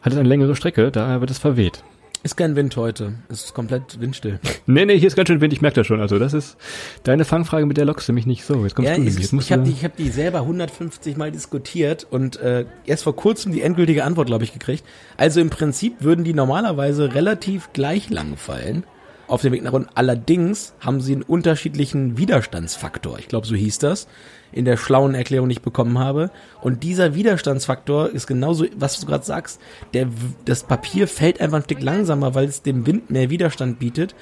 hat 0.01 0.11
es 0.11 0.19
eine 0.19 0.27
längere 0.27 0.55
Strecke, 0.55 0.91
daher 0.91 1.21
wird 1.21 1.31
es 1.31 1.37
verweht. 1.37 1.81
Ist 2.23 2.35
kein 2.35 2.55
Wind 2.55 2.75
heute. 2.75 3.13
Ist 3.29 3.53
komplett 3.53 3.99
windstill. 3.99 4.39
Nee, 4.69 4.83
nee, 4.85 4.99
hier 4.99 5.07
ist 5.07 5.15
ganz 5.15 5.29
schön 5.29 5.39
Wind, 5.39 5.53
ich 5.53 5.61
merke 5.61 5.75
das 5.75 5.87
schon. 5.87 6.01
Also 6.01 6.19
das 6.19 6.33
ist 6.33 6.57
deine 7.03 7.23
Fangfrage, 7.23 7.65
mit 7.65 7.77
der 7.77 7.85
lockst 7.85 8.09
du 8.09 8.11
mich 8.11 8.25
nicht 8.25 8.43
so. 8.43 8.63
Jetzt 8.63 8.75
kommst 8.75 8.89
Ja, 8.89 8.97
du 8.97 9.01
nämlich. 9.01 9.31
ich 9.31 9.51
habe 9.53 9.63
die, 9.63 9.71
ich 9.71 9.85
hab 9.85 9.95
die 9.95 10.09
selber 10.09 10.39
150 10.41 11.15
Mal 11.15 11.31
diskutiert 11.31 12.05
und 12.09 12.35
äh, 12.41 12.65
erst 12.85 13.03
vor 13.05 13.15
kurzem 13.15 13.53
die 13.53 13.61
endgültige 13.61 14.03
Antwort, 14.03 14.27
glaube 14.27 14.43
ich, 14.43 14.51
gekriegt. 14.51 14.83
Also 15.15 15.39
im 15.39 15.49
Prinzip 15.49 16.01
würden 16.01 16.25
die 16.25 16.33
normalerweise 16.33 17.15
relativ 17.15 17.71
gleich 17.71 18.09
lang 18.09 18.35
fallen 18.35 18.83
auf 19.27 19.41
dem 19.41 19.53
Weg 19.53 19.63
nach 19.63 19.73
unten. 19.73 19.89
Allerdings 19.95 20.73
haben 20.79 21.01
sie 21.01 21.13
einen 21.13 21.23
unterschiedlichen 21.23 22.17
Widerstandsfaktor. 22.17 23.19
Ich 23.19 23.27
glaube, 23.27 23.47
so 23.47 23.55
hieß 23.55 23.79
das 23.79 24.07
in 24.51 24.65
der 24.65 24.77
schlauen 24.77 25.13
Erklärung, 25.13 25.49
die 25.49 25.53
ich 25.53 25.61
bekommen 25.61 25.99
habe. 25.99 26.31
Und 26.61 26.83
dieser 26.83 27.15
Widerstandsfaktor 27.15 28.09
ist 28.09 28.27
genauso, 28.27 28.65
was 28.77 28.99
du 28.99 29.05
gerade 29.05 29.25
sagst. 29.25 29.59
Der, 29.93 30.07
das 30.45 30.63
Papier 30.63 31.07
fällt 31.07 31.41
einfach 31.41 31.57
ein 31.57 31.63
Stück 31.63 31.81
langsamer, 31.81 32.33
weil 32.35 32.45
es 32.45 32.61
dem 32.61 32.85
Wind 32.85 33.09
mehr 33.09 33.29
Widerstand 33.29 33.79
bietet. 33.79 34.15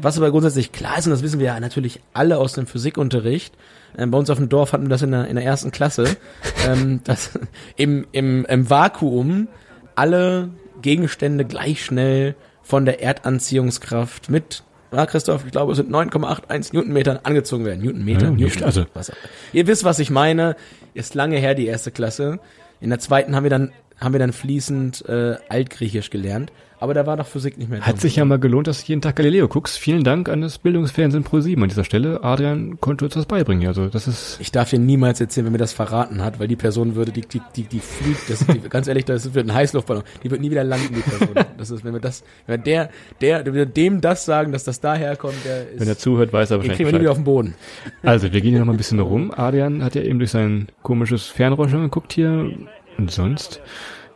Was 0.00 0.16
aber 0.16 0.30
grundsätzlich 0.30 0.72
klar 0.72 0.98
ist, 0.98 1.06
und 1.06 1.12
das 1.12 1.22
wissen 1.22 1.40
wir 1.40 1.46
ja 1.46 1.60
natürlich 1.60 2.00
alle 2.12 2.38
aus 2.38 2.52
dem 2.52 2.66
Physikunterricht, 2.66 3.54
ähm, 3.96 4.10
bei 4.10 4.18
uns 4.18 4.30
auf 4.30 4.38
dem 4.38 4.48
Dorf 4.48 4.72
hatten 4.72 4.84
wir 4.84 4.90
das 4.90 5.02
in 5.02 5.10
der, 5.10 5.26
in 5.26 5.36
der 5.36 5.44
ersten 5.44 5.70
Klasse, 5.70 6.16
ähm, 6.66 7.00
dass 7.04 7.38
im, 7.76 8.06
im, 8.12 8.44
im 8.44 8.70
Vakuum 8.70 9.48
alle 9.94 10.50
Gegenstände 10.82 11.44
gleich 11.44 11.84
schnell 11.84 12.36
von 12.68 12.84
der 12.84 13.02
Erdanziehungskraft 13.02 14.28
mit, 14.28 14.62
ja, 14.92 15.06
Christoph, 15.06 15.46
ich 15.46 15.52
glaube, 15.52 15.72
es 15.72 15.78
sind 15.78 15.90
9,81 15.90 16.74
Newtonmetern 16.74 17.18
angezogen 17.22 17.64
werden. 17.64 17.82
Newtonmeter, 17.82 18.26
Ja, 18.26 18.30
Newton, 18.30 18.62
also- 18.64 18.84
was. 18.92 19.10
Ihr 19.54 19.66
wisst, 19.66 19.84
was 19.84 19.98
ich 20.00 20.10
meine. 20.10 20.54
Ist 20.92 21.14
lange 21.14 21.38
her, 21.38 21.54
die 21.54 21.66
erste 21.66 21.90
Klasse. 21.90 22.40
In 22.80 22.90
der 22.90 22.98
zweiten 22.98 23.34
haben 23.34 23.42
wir 23.44 23.50
dann, 23.50 23.72
haben 23.98 24.12
wir 24.12 24.18
dann 24.18 24.34
fließend 24.34 25.02
äh, 25.08 25.36
Altgriechisch 25.48 26.10
gelernt. 26.10 26.52
Aber 26.80 26.94
da 26.94 27.06
war 27.06 27.16
doch 27.16 27.26
Physik 27.26 27.58
nicht 27.58 27.68
mehr 27.68 27.80
Hat 27.80 28.00
sich 28.00 28.16
ja 28.16 28.24
mal 28.24 28.38
gelohnt, 28.38 28.68
dass 28.68 28.84
du 28.84 28.88
jeden 28.88 29.00
Tag 29.00 29.16
Galileo 29.16 29.48
guckst. 29.48 29.78
Vielen 29.78 30.04
Dank 30.04 30.28
an 30.28 30.40
das 30.40 30.58
Bildungsfernsehen 30.58 31.24
Pro 31.24 31.40
7 31.40 31.60
an 31.60 31.68
dieser 31.68 31.84
Stelle. 31.84 32.22
Adrian 32.22 32.78
konnte 32.80 33.04
uns 33.04 33.14
das 33.14 33.26
beibringen. 33.26 33.66
Also 33.66 33.88
das 33.88 34.06
ist 34.06 34.38
Ich 34.40 34.52
darf 34.52 34.70
dir 34.70 34.78
niemals 34.78 35.20
erzählen, 35.20 35.46
wenn 35.46 35.52
mir 35.52 35.58
das 35.58 35.72
verraten 35.72 36.22
hat, 36.24 36.38
weil 36.38 36.46
die 36.46 36.56
Person 36.56 36.94
würde, 36.94 37.10
die, 37.10 37.22
die, 37.22 37.42
die, 37.56 37.64
die 37.64 37.80
fliegt, 37.80 38.30
das, 38.30 38.46
die, 38.46 38.60
ganz 38.68 38.86
ehrlich, 38.86 39.04
das 39.04 39.34
wird 39.34 39.48
ein 39.48 39.54
Heißluftballon. 39.54 40.04
Die 40.22 40.30
wird 40.30 40.40
nie 40.40 40.50
wieder 40.50 40.64
landen, 40.64 40.94
die 40.94 41.00
Person. 41.00 41.28
Das 41.58 41.70
ist, 41.70 41.84
wenn 41.84 41.92
wir 41.92 42.00
das, 42.00 42.22
wenn 42.46 42.62
der, 42.62 42.90
der, 43.20 43.44
wenn 43.44 43.54
wir 43.54 43.66
dem 43.66 44.00
das 44.00 44.24
sagen, 44.24 44.52
dass 44.52 44.62
das 44.62 44.80
daherkommt, 44.80 45.44
der 45.44 45.70
ist, 45.70 45.80
wenn 45.80 45.88
er 45.88 45.98
zuhört, 45.98 46.32
weiß 46.32 46.50
er 46.50 46.58
den 46.58 46.68
wahrscheinlich. 46.68 46.76
kriegen 46.76 46.88
wir 46.88 46.92
nie 46.92 47.00
wieder 47.00 47.10
auf 47.10 47.18
den 47.18 47.24
Boden. 47.24 47.54
Also 48.02 48.32
wir 48.32 48.40
gehen 48.40 48.50
hier 48.50 48.60
noch 48.60 48.66
mal 48.66 48.74
ein 48.74 48.78
bisschen 48.78 49.00
rum. 49.00 49.32
Adrian 49.34 49.82
hat 49.82 49.96
ja 49.96 50.02
eben 50.02 50.18
durch 50.18 50.30
sein 50.30 50.68
komisches 50.82 51.26
Fernrohr 51.26 51.68
schon 51.68 51.82
geguckt 51.82 52.12
hier. 52.12 52.50
Und 52.98 53.10
sonst, 53.12 53.60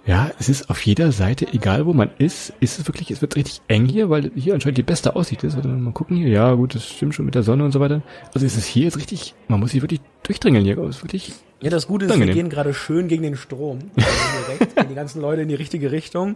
ja, 0.04 0.30
es 0.40 0.49
ist 0.49 0.68
auf 0.68 0.85
jeder 0.85 1.12
Seite, 1.12 1.47
egal 1.52 1.87
wo 1.87 1.92
man 1.92 2.11
ist, 2.18 2.52
ist 2.61 2.78
es 2.80 2.88
wirklich, 2.88 3.11
es 3.12 3.21
wird 3.23 3.37
richtig 3.37 3.61
eng 3.68 3.87
hier, 3.87 4.11
weil 4.11 4.32
hier 4.35 4.54
anscheinend 4.54 4.78
die 4.78 4.82
beste 4.82 5.14
Aussicht 5.14 5.44
ist. 5.44 5.54
Warte 5.54 5.68
mal 5.68 5.92
gucken 5.92 6.16
hier. 6.16 6.28
Ja, 6.28 6.52
gut, 6.54 6.75
das 6.75 6.85
stimmt 6.87 7.14
schon 7.14 7.25
mit 7.25 7.35
der 7.37 7.44
Sonne 7.44 7.64
und 7.64 7.71
so 7.73 7.78
weiter. 7.80 8.02
Also 8.35 8.44
ist 8.44 8.56
es 8.56 8.66
hier 8.66 8.85
jetzt 8.85 8.97
richtig, 8.97 9.35
man 9.49 9.61
muss 9.61 9.71
sich 9.71 9.80
wirklich 9.82 10.00
durchdrängeln 10.25 10.64
hier. 10.64 10.78
Ist 10.85 11.02
wirklich 11.04 11.32
Ja, 11.61 11.71
das 11.71 11.87
Gute 11.87 12.06
ist, 12.06 12.11
wir 12.11 12.14
Angenehm. 12.14 12.35
gehen 12.35 12.49
gerade 12.49 12.75
schön 12.75 13.06
gegen 13.06 13.23
den 13.23 13.37
Strom. 13.37 13.78
Also 13.97 14.54
direkt 14.59 14.75
gehen 14.76 14.88
die 14.88 14.94
ganzen 14.97 15.21
Leute 15.23 15.42
in 15.42 15.49
die 15.49 15.54
richtige 15.54 15.92
Richtung. 15.92 16.35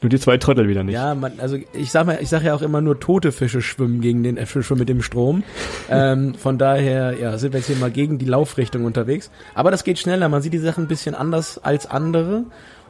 nur 0.00 0.10
die 0.10 0.20
zwei 0.20 0.36
Trottel 0.36 0.68
wieder 0.68 0.84
nicht. 0.84 0.94
Ja, 0.94 1.16
man, 1.16 1.32
also 1.38 1.56
ich 1.72 1.90
sag 1.90 2.06
mal, 2.06 2.18
ich 2.20 2.28
sag 2.28 2.44
ja 2.44 2.54
auch 2.54 2.62
immer 2.62 2.80
nur 2.80 3.00
tote 3.00 3.32
Fische 3.32 3.62
schwimmen 3.62 4.00
gegen 4.00 4.22
den, 4.22 4.36
äh, 4.36 4.46
schwimmen 4.46 4.78
mit 4.78 4.88
dem 4.88 5.02
Strom. 5.02 5.42
ähm, 5.90 6.34
von 6.34 6.56
daher, 6.58 7.16
ja, 7.20 7.36
sind 7.38 7.52
wir 7.52 7.58
jetzt 7.58 7.66
hier 7.66 7.76
mal 7.76 7.90
gegen 7.90 8.18
die 8.18 8.26
Laufrichtung 8.26 8.84
unterwegs. 8.84 9.30
Aber 9.54 9.72
das 9.72 9.82
geht 9.82 9.98
schneller. 9.98 10.28
Man 10.28 10.40
sieht 10.42 10.52
die 10.52 10.58
Sachen 10.58 10.84
ein 10.84 10.88
bisschen 10.88 11.16
anders 11.16 11.58
als 11.58 11.86
andere. 11.86 12.44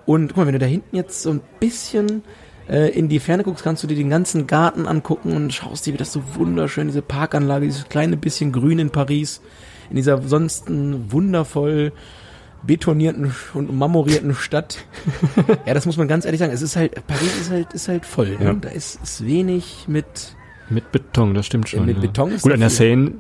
Und 0.09 0.29
guck 0.29 0.39
mal, 0.39 0.47
wenn 0.47 0.55
du 0.55 0.59
da 0.59 0.65
hinten 0.65 0.97
jetzt 0.97 1.21
so 1.21 1.29
ein 1.29 1.43
bisschen 1.61 2.23
äh, 2.67 2.91
in 2.99 3.11
die 3.11 3.19
Ferne 3.21 3.45
guckst, 3.45 3.63
kannst 3.63 3.83
du 3.83 3.87
dir 3.87 3.95
den 3.95 4.09
ganzen 4.09 4.47
Garten 4.47 4.87
angucken 4.87 5.37
und 5.37 5.53
schaust 5.53 5.85
dir, 5.85 5.93
wie 5.93 5.99
das 5.99 6.15
so 6.15 6.23
wunderschön, 6.35 6.87
diese 6.87 7.03
Parkanlage, 7.03 7.67
dieses 7.67 7.91
kleine 7.91 8.17
bisschen 8.17 8.51
Grün 8.51 8.79
in 8.79 8.89
Paris, 8.89 9.43
in 9.91 9.97
dieser 9.97 10.15
ansonsten 10.15 11.13
wundervoll 11.13 11.93
betonierten 12.63 13.35
und 13.53 13.77
marmorierten 13.77 14.35
Stadt. 14.35 14.87
ja, 15.67 15.75
das 15.75 15.85
muss 15.85 15.99
man 15.99 16.09
ganz 16.09 16.25
ehrlich 16.25 16.39
sagen. 16.39 16.55
Es 16.55 16.63
ist 16.63 16.75
halt, 16.75 17.07
Paris 17.07 17.39
ist 17.39 17.51
halt, 17.51 17.75
ist 17.75 17.89
halt 17.89 18.07
voll. 18.07 18.31
Ne? 18.39 18.45
Ja. 18.47 18.53
Da 18.55 18.71
ist, 18.71 18.99
ist 19.03 19.27
wenig 19.27 19.85
mit, 19.89 20.07
Mit 20.71 20.91
Beton, 20.91 21.35
das 21.35 21.45
stimmt 21.45 21.69
schon. 21.69 21.85
mit 21.85 21.97
ja. 21.97 22.01
Beton 22.01 22.33
ist 22.33 22.45
Gut, 22.45 22.53
an 22.55 22.61
der. 22.61 22.71
Seine, 22.71 23.13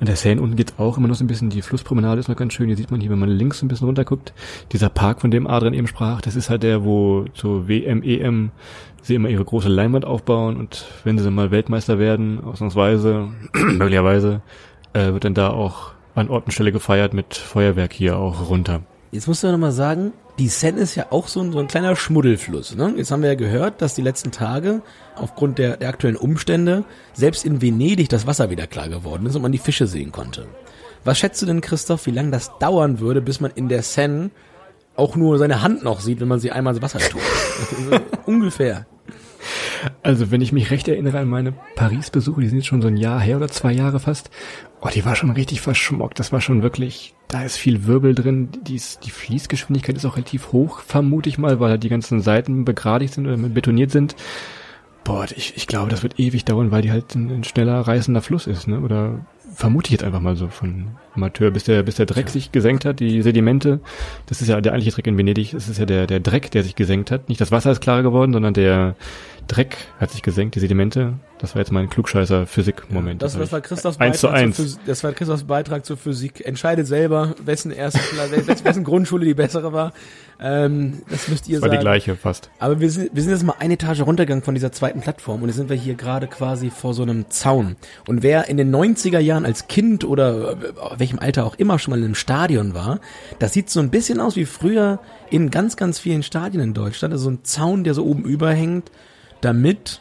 An 0.00 0.06
der 0.06 0.16
Seine 0.16 0.40
unten 0.40 0.56
geht 0.56 0.78
auch 0.78 0.96
immer 0.96 1.08
noch 1.08 1.14
so 1.14 1.22
ein 1.22 1.26
bisschen, 1.26 1.50
die 1.50 1.60
Flusspromenade 1.60 2.18
ist 2.18 2.28
noch 2.28 2.36
ganz 2.36 2.54
schön. 2.54 2.68
Hier 2.68 2.76
sieht 2.76 2.90
man 2.90 3.02
hier, 3.02 3.10
wenn 3.10 3.18
man 3.18 3.28
links 3.28 3.62
ein 3.62 3.68
bisschen 3.68 3.86
runter 3.86 4.06
guckt, 4.06 4.32
dieser 4.72 4.88
Park, 4.88 5.20
von 5.20 5.30
dem 5.30 5.46
Adrian 5.46 5.74
eben 5.74 5.86
sprach, 5.86 6.22
das 6.22 6.36
ist 6.36 6.48
halt 6.48 6.62
der, 6.62 6.84
wo 6.84 7.26
zur 7.34 7.68
WM, 7.68 8.02
EM 8.02 8.50
sie 9.02 9.14
immer 9.14 9.28
ihre 9.28 9.44
große 9.44 9.68
Leinwand 9.68 10.06
aufbauen 10.06 10.56
und 10.56 10.86
wenn 11.04 11.18
sie 11.18 11.24
dann 11.24 11.34
mal 11.34 11.50
Weltmeister 11.50 11.98
werden, 11.98 12.42
ausnahmsweise, 12.42 13.28
möglicherweise, 13.52 14.40
äh, 14.94 15.12
wird 15.12 15.24
dann 15.24 15.34
da 15.34 15.50
auch 15.50 15.92
an 16.14 16.30
Ort 16.30 16.46
und 16.46 16.52
Stelle 16.52 16.72
gefeiert 16.72 17.12
mit 17.12 17.34
Feuerwerk 17.34 17.92
hier 17.92 18.18
auch 18.18 18.48
runter. 18.48 18.82
Jetzt 19.12 19.26
musst 19.26 19.42
du 19.42 19.48
ja 19.48 19.52
nochmal 19.52 19.72
sagen, 19.72 20.12
die 20.38 20.48
Seine 20.48 20.80
ist 20.80 20.94
ja 20.94 21.06
auch 21.10 21.26
so 21.26 21.40
ein, 21.40 21.52
so 21.52 21.58
ein 21.58 21.66
kleiner 21.66 21.96
Schmuddelfluss. 21.96 22.76
Ne? 22.76 22.94
Jetzt 22.96 23.10
haben 23.10 23.22
wir 23.22 23.30
ja 23.30 23.34
gehört, 23.34 23.82
dass 23.82 23.94
die 23.94 24.02
letzten 24.02 24.30
Tage 24.30 24.82
aufgrund 25.16 25.58
der, 25.58 25.76
der 25.76 25.88
aktuellen 25.88 26.16
Umstände 26.16 26.84
selbst 27.12 27.44
in 27.44 27.60
Venedig 27.60 28.08
das 28.08 28.26
Wasser 28.28 28.50
wieder 28.50 28.68
klar 28.68 28.88
geworden 28.88 29.26
ist 29.26 29.34
und 29.34 29.42
man 29.42 29.52
die 29.52 29.58
Fische 29.58 29.88
sehen 29.88 30.12
konnte. 30.12 30.46
Was 31.04 31.18
schätzt 31.18 31.42
du 31.42 31.46
denn, 31.46 31.60
Christoph, 31.60 32.06
wie 32.06 32.12
lange 32.12 32.30
das 32.30 32.56
dauern 32.58 33.00
würde, 33.00 33.20
bis 33.20 33.40
man 33.40 33.50
in 33.54 33.68
der 33.68 33.82
Seine 33.82 34.30
auch 34.94 35.16
nur 35.16 35.38
seine 35.38 35.62
Hand 35.62 35.82
noch 35.82 36.00
sieht, 36.00 36.20
wenn 36.20 36.28
man 36.28 36.40
sie 36.40 36.52
einmal 36.52 36.74
ins 36.74 36.82
Wasser 36.82 37.00
tut? 37.00 37.20
Ungefähr. 38.26 38.86
Also 40.02 40.30
wenn 40.30 40.40
ich 40.40 40.52
mich 40.52 40.70
recht 40.70 40.88
erinnere 40.88 41.18
an 41.18 41.28
meine 41.28 41.52
Paris-Besuche, 41.76 42.40
die 42.40 42.48
sind 42.48 42.58
jetzt 42.58 42.66
schon 42.66 42.82
so 42.82 42.88
ein 42.88 42.96
Jahr 42.96 43.20
her 43.20 43.36
oder 43.36 43.48
zwei 43.48 43.72
Jahre 43.72 44.00
fast. 44.00 44.30
Oh, 44.80 44.88
die 44.88 45.04
war 45.04 45.14
schon 45.14 45.30
richtig 45.30 45.60
verschmockt. 45.60 46.18
Das 46.18 46.32
war 46.32 46.40
schon 46.40 46.62
wirklich, 46.62 47.14
da 47.28 47.42
ist 47.42 47.56
viel 47.56 47.86
Wirbel 47.86 48.14
drin. 48.14 48.48
Die, 48.62 48.76
ist, 48.76 49.04
die 49.04 49.10
Fließgeschwindigkeit 49.10 49.96
ist 49.96 50.06
auch 50.06 50.16
relativ 50.16 50.52
hoch, 50.52 50.80
vermute 50.80 51.28
ich 51.28 51.38
mal, 51.38 51.60
weil 51.60 51.70
halt 51.70 51.82
die 51.82 51.88
ganzen 51.88 52.20
Seiten 52.20 52.64
begradigt 52.64 53.14
sind 53.14 53.26
oder 53.26 53.36
betoniert 53.36 53.90
sind. 53.90 54.16
Boah, 55.04 55.26
ich, 55.34 55.56
ich 55.56 55.66
glaube, 55.66 55.90
das 55.90 56.02
wird 56.02 56.18
ewig 56.18 56.44
dauern, 56.44 56.70
weil 56.70 56.82
die 56.82 56.92
halt 56.92 57.14
ein, 57.14 57.30
ein 57.30 57.44
schneller 57.44 57.80
reißender 57.80 58.22
Fluss 58.22 58.46
ist, 58.46 58.68
ne? 58.68 58.80
Oder 58.80 59.24
vermute 59.54 59.88
ich 59.88 59.92
jetzt 59.92 60.04
einfach 60.04 60.20
mal 60.20 60.36
so 60.36 60.48
von 60.48 60.96
Amateur, 61.20 61.50
bis 61.50 61.64
der, 61.64 61.82
bis 61.82 61.96
der 61.96 62.06
Dreck 62.06 62.30
sich 62.30 62.50
gesenkt 62.50 62.84
hat, 62.84 63.00
die 63.00 63.20
Sedimente. 63.22 63.80
Das 64.26 64.40
ist 64.40 64.48
ja 64.48 64.60
der 64.60 64.72
eigentliche 64.72 64.94
Dreck 64.94 65.06
in 65.06 65.18
Venedig. 65.18 65.52
Das 65.52 65.68
ist 65.68 65.78
ja 65.78 65.84
der, 65.86 66.06
der 66.06 66.20
Dreck, 66.20 66.50
der 66.50 66.62
sich 66.62 66.76
gesenkt 66.76 67.10
hat. 67.10 67.28
Nicht 67.28 67.40
das 67.40 67.52
Wasser 67.52 67.70
ist 67.70 67.80
klarer 67.80 68.02
geworden, 68.02 68.32
sondern 68.32 68.54
der 68.54 68.96
Dreck 69.50 69.76
hat 69.98 70.10
sich 70.10 70.22
gesenkt, 70.22 70.54
die 70.54 70.60
Sedimente. 70.60 71.14
Das 71.38 71.54
war 71.54 71.60
jetzt 71.60 71.72
mein 71.72 71.90
klugscheißer 71.90 72.46
Physik-Moment. 72.46 73.22
Das, 73.22 73.36
das 73.36 73.50
war 73.50 73.60
Christophs 73.60 73.94
zu 73.94 73.98
Beitrag 73.98 74.54
zur 74.54 74.64
Physik, 74.64 74.80
das 74.86 75.04
war 75.04 75.12
Christophs 75.12 75.44
Beitrag 75.44 75.84
zur 75.84 75.96
Physik. 75.96 76.46
Entscheidet 76.46 76.86
selber, 76.86 77.34
wessen 77.44 77.72
erste, 77.72 77.98
wessen 78.64 78.84
Grundschule 78.84 79.24
die 79.24 79.34
bessere 79.34 79.72
war. 79.72 79.92
Ähm, 80.42 81.02
das 81.10 81.28
müsst 81.28 81.48
ihr 81.48 81.56
Das 81.56 81.62
war 81.62 81.68
sagen. 81.68 81.80
die 81.80 81.84
gleiche 81.84 82.16
fast. 82.16 82.50
Aber 82.58 82.80
wir 82.80 82.90
sind, 82.90 83.10
wir 83.12 83.22
sind 83.22 83.32
jetzt 83.32 83.42
mal 83.42 83.56
eine 83.58 83.74
Etage 83.74 84.00
runtergegangen 84.00 84.44
von 84.44 84.54
dieser 84.54 84.72
zweiten 84.72 85.00
Plattform 85.00 85.42
und 85.42 85.48
jetzt 85.48 85.56
sind 85.56 85.68
wir 85.68 85.76
hier 85.76 85.94
gerade 85.94 86.28
quasi 86.28 86.70
vor 86.70 86.94
so 86.94 87.02
einem 87.02 87.28
Zaun. 87.30 87.76
Und 88.06 88.22
wer 88.22 88.48
in 88.48 88.56
den 88.56 88.74
90er 88.74 89.18
Jahren 89.18 89.44
als 89.44 89.66
Kind 89.68 90.04
oder 90.04 90.52
äh, 90.52 90.56
welchem 91.10 91.18
Alter 91.18 91.44
auch 91.44 91.56
immer 91.56 91.78
schon 91.78 91.92
mal 91.92 91.98
einem 91.98 92.14
Stadion 92.14 92.74
war, 92.74 93.00
das 93.38 93.52
sieht 93.52 93.68
so 93.68 93.80
ein 93.80 93.90
bisschen 93.90 94.20
aus 94.20 94.36
wie 94.36 94.44
früher 94.44 95.00
in 95.28 95.50
ganz, 95.50 95.76
ganz 95.76 95.98
vielen 95.98 96.22
Stadien 96.22 96.62
in 96.62 96.74
Deutschland. 96.74 97.12
Also 97.12 97.24
so 97.24 97.30
ein 97.30 97.44
Zaun, 97.44 97.84
der 97.84 97.94
so 97.94 98.04
oben 98.04 98.24
überhängt, 98.24 98.90
damit 99.40 100.00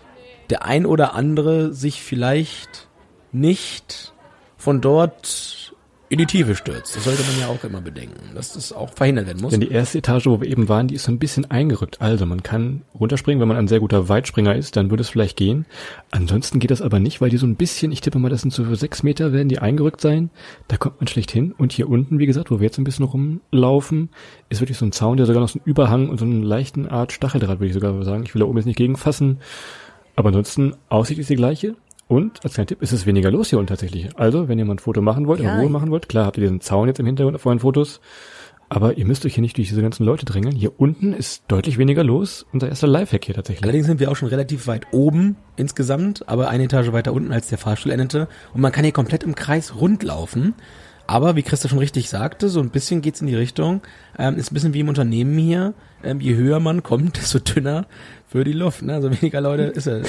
der 0.52 0.66
ein 0.66 0.86
oder 0.86 1.16
andere 1.16 1.74
sich 1.74 2.04
vielleicht 2.04 2.88
nicht 3.32 4.14
von 4.58 4.82
dort 4.82 5.69
in 6.10 6.18
die 6.18 6.26
Tiefe 6.26 6.56
stürzt. 6.56 6.96
Das 6.96 7.04
sollte 7.04 7.22
man 7.22 7.40
ja 7.40 7.48
auch 7.48 7.64
immer 7.64 7.82
bedenken, 7.82 8.34
dass 8.34 8.54
das 8.54 8.74
auch 8.74 8.92
verhindert 8.94 9.28
werden 9.28 9.42
muss. 9.42 9.52
Denn 9.52 9.62
die 9.62 9.72
erste 9.72 10.00
Etage, 10.00 10.26
wo 10.26 10.42
wir 10.42 10.48
eben 10.48 10.68
waren, 10.68 10.88
die 10.88 10.96
ist 10.96 11.04
so 11.04 11.12
ein 11.12 11.20
bisschen 11.20 11.50
eingerückt. 11.50 12.02
Also 12.02 12.26
man 12.26 12.42
kann 12.42 12.82
runterspringen, 13.00 13.40
wenn 13.40 13.48
man 13.48 13.58
ein 13.58 13.68
sehr 13.68 13.80
guter 13.80 14.10
Weitspringer 14.10 14.56
ist, 14.56 14.76
dann 14.76 14.90
würde 14.90 15.02
es 15.02 15.10
vielleicht 15.10 15.38
gehen. 15.38 15.66
Ansonsten 16.10 16.60
geht 16.60 16.72
das 16.72 16.82
aber 16.82 17.00
nicht, 17.00 17.22
weil 17.22 17.30
die 17.30 17.38
so 17.38 17.46
ein 17.46 17.56
bisschen, 17.56 17.92
ich 17.92 18.02
tippe 18.02 18.18
mal, 18.18 18.30
das 18.30 18.42
sind 18.42 18.52
so 18.52 18.74
sechs 18.74 19.04
Meter, 19.04 19.34
werden 19.34 19.50
die 19.50 19.60
eingerückt 19.60 20.02
sein. 20.02 20.32
Da 20.68 20.78
kommt 20.78 21.00
man 21.00 21.08
schlecht 21.08 21.30
hin. 21.30 21.54
Und 21.56 21.74
hier 21.74 21.88
unten, 21.88 22.18
wie 22.18 22.26
gesagt, 22.26 22.50
wo 22.50 22.60
wir 22.60 22.66
jetzt 22.66 22.80
ein 22.80 22.86
bisschen 22.86 23.06
rumlaufen, 23.06 24.10
ist 24.50 24.62
wirklich 24.62 24.80
so 24.80 24.86
ein 24.86 24.92
Zaun, 24.92 25.18
der 25.18 25.28
sogar 25.28 25.42
noch 25.42 25.50
so 25.50 25.60
einen 25.60 25.70
Überhang 25.70 26.10
und 26.10 26.18
so 26.18 26.26
einen 26.26 26.42
leichten 26.42 26.88
Art 26.88 27.12
Stacheldraht, 27.12 27.60
würde 27.60 27.68
ich 27.68 27.74
sogar 27.74 28.04
sagen. 28.04 28.24
Ich 28.24 28.34
will 28.34 28.40
da 28.40 28.48
oben 28.48 28.58
jetzt 28.58 28.66
nicht 28.66 28.78
gegenfassen. 28.78 29.40
Aber 30.16 30.30
ansonsten, 30.30 30.74
Aussicht 30.90 31.20
ist 31.20 31.30
die 31.30 31.36
gleiche. 31.36 31.76
Und 32.10 32.44
als 32.44 32.56
kleiner 32.56 32.66
Tipp 32.68 32.82
ist 32.82 32.92
es 32.92 33.06
weniger 33.06 33.30
los 33.32 33.50
hier 33.52 33.60
unten 33.60 33.70
tatsächlich. 33.70 34.10
Also, 34.18 34.48
wenn 34.50 34.60
ihr 34.60 34.66
mal 34.66 34.74
ein 34.74 34.80
Foto 34.80 35.02
machen 35.02 35.28
wollt, 35.28 35.40
Ja. 35.40 35.54
in 35.54 35.60
Ruhe 35.62 35.70
machen 35.70 35.92
wollt, 35.92 36.10
klar 36.10 36.26
habt 36.26 36.38
ihr 36.38 36.42
diesen 36.42 36.60
Zaun 36.60 36.88
jetzt 36.88 37.00
im 37.00 37.06
Hintergrund 37.06 37.36
auf 37.36 37.46
euren 37.46 37.60
Fotos, 37.60 38.02
aber 38.68 38.98
ihr 38.98 39.06
müsst 39.06 39.26
euch 39.26 39.36
hier 39.36 39.42
nicht 39.44 39.56
durch 39.58 39.70
diese 39.70 39.82
ganzen 39.84 40.06
Leute 40.06 40.26
drängeln. 40.26 40.56
Hier 40.56 40.72
unten 40.80 41.14
ist 41.14 41.44
deutlich 41.48 41.78
weniger 41.78 42.04
los. 42.04 42.46
Unser 42.52 42.68
erster 42.68 42.88
Lifehack 42.88 43.26
hier 43.26 43.36
tatsächlich. 43.36 43.64
Allerdings 43.64 43.86
sind 43.86 44.00
wir 44.00 44.10
auch 44.12 44.16
schon 44.16 44.30
relativ 44.30 44.66
weit 44.68 44.88
oben 44.92 45.38
insgesamt, 45.56 46.28
aber 46.28 46.50
eine 46.50 46.64
Etage 46.64 46.92
weiter 46.92 47.14
unten 47.14 47.32
als 47.32 47.48
der 47.48 47.58
Fahrstuhl 47.60 47.92
endete. 47.92 48.28
Und 48.54 48.62
man 48.62 48.72
kann 48.72 48.84
hier 48.84 48.94
komplett 48.94 49.24
im 49.24 49.36
Kreis 49.36 49.76
rundlaufen. 49.80 50.56
Aber 51.08 51.36
wie 51.36 51.42
Christa 51.42 51.68
schon 51.68 51.80
richtig 51.80 52.08
sagte, 52.10 52.50
so 52.50 52.60
ein 52.60 52.70
bisschen 52.70 53.02
geht's 53.02 53.20
in 53.22 53.26
die 53.26 53.36
Richtung, 53.36 53.82
ähm, 54.20 54.36
ist 54.36 54.52
ein 54.52 54.54
bisschen 54.54 54.76
wie 54.76 54.82
im 54.82 54.90
Unternehmen 54.90 55.36
hier. 55.40 55.74
Ähm, 56.04 56.22
je 56.22 56.36
höher 56.36 56.60
man 56.60 56.84
kommt, 56.84 57.18
desto 57.22 57.40
dünner 57.40 57.88
für 58.30 58.44
die 58.44 58.54
Luft. 58.54 58.84
Ne? 58.84 58.94
Also 58.94 59.12
weniger 59.12 59.42
Leute 59.42 59.64
ist 59.64 59.88
er. 59.88 60.02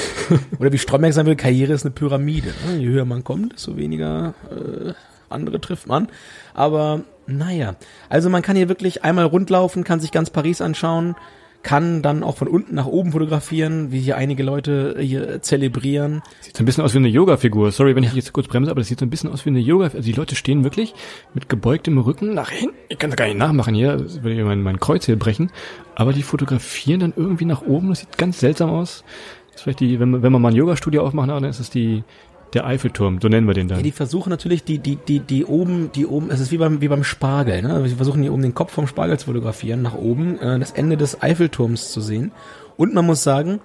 Oder 0.59 0.73
wie 0.73 0.79
Stromberg 0.79 1.13
sagen 1.13 1.27
will, 1.27 1.37
Karriere 1.37 1.73
ist 1.73 1.85
eine 1.85 1.93
Pyramide. 1.93 2.53
Ne? 2.67 2.77
Je 2.77 2.89
höher 2.89 3.05
man 3.05 3.25
kommt, 3.25 3.55
desto 3.55 3.77
weniger 3.77 4.35
äh, 4.51 4.93
andere 5.31 5.61
trifft 5.61 5.87
man. 5.87 6.09
Aber 6.53 7.03
naja, 7.27 7.77
also 8.09 8.29
man 8.29 8.43
kann 8.43 8.57
hier 8.57 8.69
wirklich 8.69 9.05
einmal 9.05 9.25
rundlaufen, 9.25 9.85
kann 9.85 10.01
sich 10.01 10.13
ganz 10.13 10.31
Paris 10.31 10.61
anschauen, 10.61 11.17
kann 11.63 12.03
dann 12.03 12.23
auch 12.23 12.37
von 12.37 12.49
unten 12.49 12.75
nach 12.75 12.87
oben 12.87 13.13
fotografieren, 13.13 13.93
wie 13.93 14.01
hier 14.01 14.17
einige 14.17 14.43
Leute 14.43 14.97
hier 14.99 15.43
zelebrieren. 15.43 16.23
Sieht 16.41 16.57
so 16.57 16.63
ein 16.63 16.67
bisschen 16.67 16.85
aus 16.85 16.95
wie 16.95 16.99
eine 16.99 17.09
Yoga-Figur. 17.09 17.71
Sorry, 17.71 17.95
wenn 17.95 18.03
ich 18.03 18.15
jetzt 18.15 18.33
kurz 18.33 18.49
bremse, 18.49 18.71
aber 18.71 18.81
das 18.81 18.89
sieht 18.89 19.01
so 19.01 19.07
ein 19.07 19.11
bisschen 19.11 19.31
aus 19.31 19.45
wie 19.45 19.51
eine 19.51 19.59
Yoga. 19.59 19.85
Also 19.85 20.01
die 20.01 20.13
Leute 20.13 20.35
stehen 20.35 20.65
wirklich 20.65 20.95
mit 21.35 21.49
gebeugtem 21.49 21.99
Rücken 21.99 22.35
nach 22.35 22.51
hinten. 22.51 22.77
Ich 22.89 22.99
kann 22.99 23.11
es 23.11 23.17
gar 23.17 23.27
nicht 23.27 23.37
nachmachen 23.37 23.75
hier, 23.75 23.97
das 23.97 24.23
würde 24.23 24.39
ich 24.39 24.45
mein, 24.45 24.63
mein 24.63 24.81
Kreuz 24.81 25.07
hier 25.07 25.19
brechen. 25.19 25.51
Aber 25.95 26.13
die 26.13 26.23
fotografieren 26.23 27.01
dann 27.01 27.13
irgendwie 27.15 27.45
nach 27.45 27.63
oben. 27.63 27.91
Das 27.91 28.01
sieht 28.01 28.17
ganz 28.17 28.41
seltsam 28.41 28.71
aus. 28.71 29.05
Das 29.49 29.57
ist 29.57 29.63
vielleicht 29.63 29.81
die, 29.81 30.01
wenn, 30.01 30.23
wenn 30.23 30.33
man 30.33 30.41
mal 30.41 30.49
ein 30.49 30.57
Yoga-Studio 30.57 31.05
aufmacht, 31.05 31.29
dann 31.29 31.45
ist 31.45 31.61
es 31.61 31.69
die 31.69 32.05
der 32.55 32.67
Eiffelturm. 32.67 33.21
So 33.21 33.29
nennen 33.29 33.47
wir 33.47 33.55
den 33.55 33.69
dann. 33.69 33.79
Ja, 33.79 33.83
die 33.83 33.93
versuchen 33.93 34.31
natürlich 34.31 34.65
die 34.65 34.79
die 34.79 34.97
die 34.97 35.21
die 35.21 35.45
oben 35.45 35.91
die 35.95 36.07
oben 36.07 36.31
es 36.31 36.41
ist 36.41 36.51
wie 36.51 36.59
beim 36.59 36.81
wie 36.81 36.89
beim 36.89 37.05
Spargel, 37.05 37.63
ne? 37.63 37.89
Sie 37.89 37.95
versuchen 37.95 38.23
hier 38.23 38.33
oben 38.33 38.43
den 38.43 38.55
Kopf 38.55 38.73
vom 38.73 38.87
Spargel 38.87 39.19
zu 39.19 39.27
fotografieren, 39.27 39.83
nach 39.83 39.95
oben 39.95 40.39
äh, 40.39 40.59
das 40.59 40.73
Ende 40.73 40.97
des 40.97 41.23
Eiffelturms 41.23 41.93
zu 41.93 42.01
sehen. 42.01 42.33
Und 42.77 42.95
man 42.95 43.07
muss 43.07 43.23
sagen, 43.23 43.61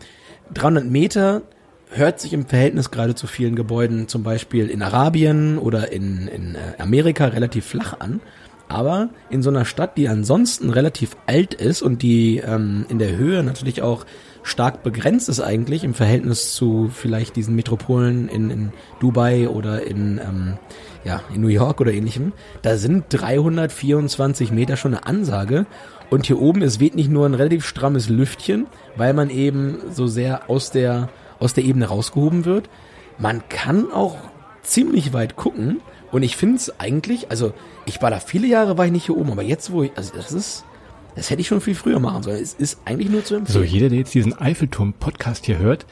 300 0.54 0.86
Meter 0.86 1.42
hört 1.90 2.20
sich 2.20 2.34
im 2.34 2.46
Verhältnis 2.46 2.92
gerade 2.92 3.16
zu 3.16 3.28
vielen 3.28 3.56
Gebäuden, 3.56 4.08
zum 4.08 4.24
Beispiel 4.24 4.70
in 4.70 4.82
Arabien 4.82 5.58
oder 5.58 5.92
in 5.92 6.28
in 6.28 6.56
äh, 6.56 6.82
Amerika 6.82 7.26
relativ 7.26 7.66
flach 7.66 8.00
an. 8.00 8.22
Aber 8.68 9.10
in 9.30 9.44
so 9.44 9.52
einer 9.52 9.66
Stadt, 9.66 9.96
die 9.96 10.10
ansonsten 10.10 10.72
relativ 10.72 11.16
alt 11.28 11.54
ist 11.54 11.84
und 11.84 12.02
die 12.02 12.38
ähm, 12.38 12.86
in 12.90 12.98
der 12.98 13.16
Höhe 13.16 13.44
natürlich 13.44 13.84
auch 13.84 14.06
stark 14.46 14.84
begrenzt 14.84 15.28
ist 15.28 15.42
eigentlich 15.42 15.84
im 15.84 15.96
Verhältnis 15.96 16.54
zu 16.54 16.90
vielleicht 16.94 17.36
diesen 17.36 17.56
Metropolen 17.56 18.30
in, 18.30 18.52
in 18.52 18.74
Dubai 19.00 19.50
oder 19.50 19.82
in, 19.82 20.20
ähm, 20.20 20.58
ja, 21.04 21.22
in 21.34 21.42
New 21.42 21.48
York 21.48 21.82
oder 21.82 21.92
ähnlichem, 21.92 22.32
da 22.62 22.78
sind 22.78 23.06
324 23.10 24.52
Meter 24.52 24.78
schon 24.78 24.94
eine 24.94 25.08
Ansage. 25.08 25.66
Und 26.12 26.28
hier 26.28 26.40
oben, 26.40 26.62
es 26.62 26.80
weht 26.80 26.94
nicht 26.94 27.10
nur 27.10 27.26
ein 27.26 27.34
relativ 27.34 27.66
strammes 27.66 28.08
Lüftchen, 28.08 28.68
weil 28.96 29.14
man 29.14 29.32
eben 29.32 29.80
so 29.92 30.06
sehr 30.06 30.48
aus 30.48 30.70
der, 30.70 31.10
aus 31.40 31.56
der 31.56 31.64
Ebene 31.64 31.88
rausgehoben 31.88 32.46
wird. 32.46 32.70
Man 33.18 33.50
kann 33.50 33.92
auch 33.92 34.16
ziemlich 34.62 35.12
weit 35.12 35.36
gucken. 35.36 35.82
Und 36.12 36.22
ich 36.22 36.38
finde 36.38 36.58
es 36.58 36.80
eigentlich, 36.80 37.32
also 37.32 37.54
ich 37.88 38.00
war 38.04 38.12
da 38.12 38.20
viele 38.20 38.46
Jahre, 38.46 38.78
war 38.78 38.86
ich 38.86 38.92
nicht 38.92 39.08
hier 39.08 39.18
oben, 39.18 39.32
aber 39.32 39.42
jetzt, 39.42 39.72
wo 39.72 39.82
ich, 39.82 39.92
also 39.96 40.14
das 40.16 40.32
ist, 40.32 40.66
das 41.16 41.30
hätte 41.30 41.42
ich 41.42 41.48
schon 41.48 41.62
viel 41.62 41.76
früher 41.76 42.00
machen 42.00 42.24
sollen. 42.24 42.42
Es 42.42 42.54
ist 42.54 42.80
eigentlich 42.86 43.10
nur 43.10 43.24
zu 43.24 43.34
So, 43.36 43.38
empfehlen. 43.40 43.66
jeder, 43.66 43.90
der 43.90 44.00
jetzt 44.00 44.14
diesen 44.14 44.34
Eiffelturm-Podcast 44.38 45.46
hier 45.46 45.58
hört, 45.60 45.86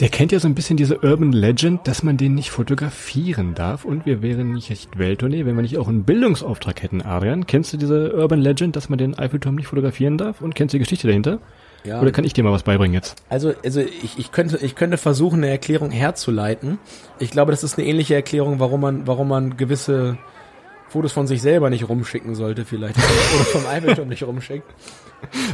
der 0.00 0.08
kennt 0.10 0.30
ja 0.30 0.38
so 0.38 0.46
ein 0.46 0.54
bisschen 0.54 0.76
diese 0.76 0.98
Urban 1.00 1.32
Legend, 1.32 1.88
dass 1.88 2.04
man 2.04 2.16
den 2.16 2.34
nicht 2.36 2.50
fotografieren 2.50 3.54
darf. 3.54 3.84
Und 3.84 4.06
wir 4.06 4.22
wären 4.22 4.52
nicht 4.52 4.70
echt 4.70 4.96
Welttournee, 4.96 5.44
wenn 5.44 5.56
wir 5.56 5.62
nicht 5.62 5.76
auch 5.78 5.88
einen 5.88 6.04
Bildungsauftrag 6.04 6.82
hätten, 6.82 7.02
Adrian. 7.02 7.46
Kennst 7.46 7.72
du 7.72 7.76
diese 7.78 8.14
Urban 8.14 8.40
Legend, 8.40 8.76
dass 8.76 8.88
man 8.88 8.98
den 8.98 9.18
Eiffelturm 9.18 9.56
nicht 9.56 9.66
fotografieren 9.66 10.16
darf? 10.16 10.40
Und 10.40 10.54
kennst 10.54 10.72
du 10.72 10.78
die 10.78 10.84
Geschichte 10.84 11.08
dahinter? 11.08 11.40
Ja. 11.84 12.00
Oder 12.00 12.12
kann 12.12 12.24
ich 12.24 12.32
dir 12.32 12.44
mal 12.44 12.52
was 12.52 12.62
beibringen 12.62 12.94
jetzt? 12.94 13.22
Also, 13.28 13.52
also 13.64 13.80
ich, 13.80 14.18
ich 14.18 14.30
könnte, 14.30 14.58
ich 14.64 14.74
könnte 14.76 14.98
versuchen, 14.98 15.38
eine 15.38 15.48
Erklärung 15.50 15.90
herzuleiten. 15.90 16.78
Ich 17.18 17.30
glaube, 17.30 17.50
das 17.50 17.64
ist 17.64 17.76
eine 17.78 17.86
ähnliche 17.88 18.14
Erklärung, 18.14 18.60
warum 18.60 18.80
man, 18.80 19.06
warum 19.06 19.28
man 19.28 19.56
gewisse 19.56 20.18
Fotos 20.88 21.12
von 21.12 21.26
sich 21.26 21.42
selber 21.42 21.70
nicht 21.70 21.88
rumschicken 21.88 22.34
sollte, 22.34 22.64
vielleicht. 22.64 22.96
Oder 22.98 23.44
vom 23.44 23.66
Eiffelturm 23.66 24.08
nicht 24.08 24.22
rumschickt. 24.22 24.66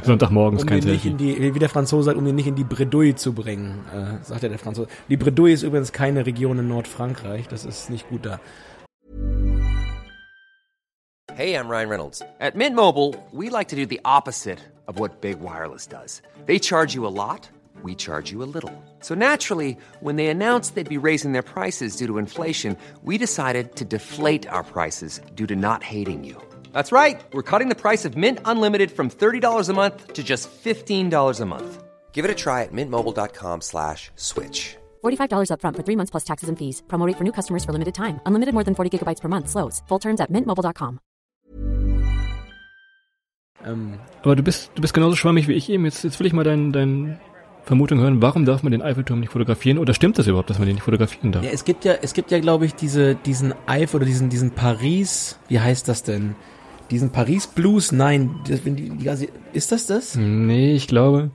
Sonntagmorgens 0.04 0.62
Um 0.62 0.68
kein 0.68 0.82
Selfie. 0.82 1.14
wie 1.18 1.58
der 1.58 1.68
Franzose 1.68 2.04
sagt, 2.04 2.18
um 2.18 2.24
den 2.24 2.34
nicht 2.34 2.46
in 2.46 2.54
die 2.54 2.64
Bredouille 2.64 3.14
zu 3.14 3.32
bringen, 3.32 3.84
äh, 3.92 4.24
sagt 4.24 4.42
ja 4.42 4.48
der 4.48 4.58
Franzose. 4.58 4.88
Die 5.08 5.16
Bredouille 5.16 5.54
ist 5.54 5.62
übrigens 5.62 5.92
keine 5.92 6.26
Region 6.26 6.58
in 6.58 6.68
Nordfrankreich, 6.68 7.48
das 7.48 7.64
ist 7.64 7.90
nicht 7.90 8.08
gut 8.08 8.26
da. 8.26 8.40
Hey, 11.36 11.56
I'm 11.56 11.68
Ryan 11.68 11.88
Reynolds. 11.88 12.22
At 12.38 12.54
Mint 12.54 12.76
Mobile, 12.76 13.14
we 13.32 13.48
like 13.50 13.66
to 13.70 13.76
do 13.76 13.86
the 13.86 13.98
opposite 14.04 14.60
of 14.86 15.00
what 15.00 15.20
Big 15.20 15.40
Wireless 15.40 15.88
does. 15.88 16.22
They 16.46 16.60
charge 16.60 16.94
you 16.94 17.06
a 17.06 17.10
lot, 17.10 17.48
we 17.84 17.94
charge 17.94 18.32
you 18.32 18.42
a 18.42 18.50
little. 18.56 18.72
So 19.00 19.14
naturally, 19.14 19.76
when 20.00 20.16
they 20.16 20.28
announced 20.28 20.74
they'd 20.74 20.96
be 20.96 21.06
raising 21.08 21.32
their 21.32 21.42
prices 21.42 21.96
due 21.96 22.06
to 22.06 22.18
inflation, 22.18 22.76
we 23.02 23.18
decided 23.18 23.76
to 23.76 23.84
deflate 23.84 24.48
our 24.48 24.64
prices 24.64 25.20
due 25.34 25.46
to 25.46 25.56
not 25.56 25.82
hating 25.82 26.24
you. 26.24 26.36
That's 26.72 26.92
right. 26.92 27.20
We're 27.32 27.50
cutting 27.50 27.68
the 27.68 27.80
price 27.80 28.04
of 28.04 28.16
Mint 28.16 28.38
Unlimited 28.44 28.90
from 28.90 29.10
$30 29.10 29.68
a 29.68 29.72
month 29.72 30.12
to 30.12 30.22
just 30.22 30.48
$15 30.64 31.40
a 31.40 31.46
month. 31.46 31.84
Give 32.12 32.24
it 32.24 32.30
a 32.30 32.34
try 32.44 32.62
at 32.62 32.72
mintmobile.com 32.72 33.60
slash 33.60 34.10
switch. 34.16 34.76
$45 35.04 35.50
upfront 35.50 35.76
for 35.76 35.82
three 35.84 35.96
months 35.96 36.10
plus 36.10 36.24
taxes 36.24 36.48
and 36.48 36.58
fees. 36.58 36.82
Promo 36.88 37.06
rate 37.06 37.18
for 37.18 37.24
new 37.24 37.32
customers 37.32 37.64
for 37.64 37.72
limited 37.72 37.94
time. 37.94 38.20
Unlimited 38.26 38.54
more 38.54 38.64
than 38.64 38.74
40 38.74 38.90
gigabytes 38.90 39.20
per 39.20 39.28
month. 39.28 39.48
Slows. 39.48 39.82
Full 39.88 40.00
terms 40.00 40.20
at 40.20 40.30
mintmobile.com. 40.30 41.00
Ähm, 43.66 43.98
Aber 44.22 44.36
du 44.36 44.42
bist, 44.42 44.70
du 44.74 44.82
bist 44.82 44.94
genauso 44.94 45.16
schwammig 45.16 45.48
wie 45.48 45.54
ich 45.54 45.68
eben. 45.70 45.84
Jetzt, 45.84 46.04
jetzt 46.04 46.18
will 46.20 46.26
ich 46.26 46.32
mal 46.32 46.44
dein, 46.44 46.72
dein 46.72 47.18
Vermutung 47.64 47.98
hören. 47.98 48.20
Warum 48.20 48.44
darf 48.44 48.62
man 48.62 48.72
den 48.72 48.82
Eiffelturm 48.82 49.20
nicht 49.20 49.32
fotografieren? 49.32 49.78
Oder 49.78 49.94
stimmt 49.94 50.18
das 50.18 50.26
überhaupt, 50.26 50.50
dass 50.50 50.58
man 50.58 50.66
den 50.66 50.76
nicht 50.76 50.84
fotografieren 50.84 51.32
darf? 51.32 51.44
ja, 51.44 51.50
es 51.50 51.64
gibt 51.64 51.84
ja, 51.84 51.94
es 52.02 52.12
gibt 52.12 52.30
ja, 52.30 52.38
glaube 52.38 52.66
ich, 52.66 52.74
diese, 52.74 53.14
diesen 53.14 53.54
Eif 53.66 53.94
oder 53.94 54.04
diesen, 54.04 54.28
diesen 54.28 54.50
Paris, 54.50 55.38
wie 55.48 55.60
heißt 55.60 55.88
das 55.88 56.02
denn? 56.02 56.34
Diesen 56.90 57.10
Paris 57.10 57.46
Blues, 57.46 57.92
nein, 57.92 58.36
das, 58.46 58.64
wenn 58.64 58.76
die, 58.76 58.90
die, 58.90 59.28
ist 59.54 59.72
das 59.72 59.86
das? 59.86 60.16
Nee, 60.16 60.74
ich 60.74 60.86
glaube, 60.86 61.30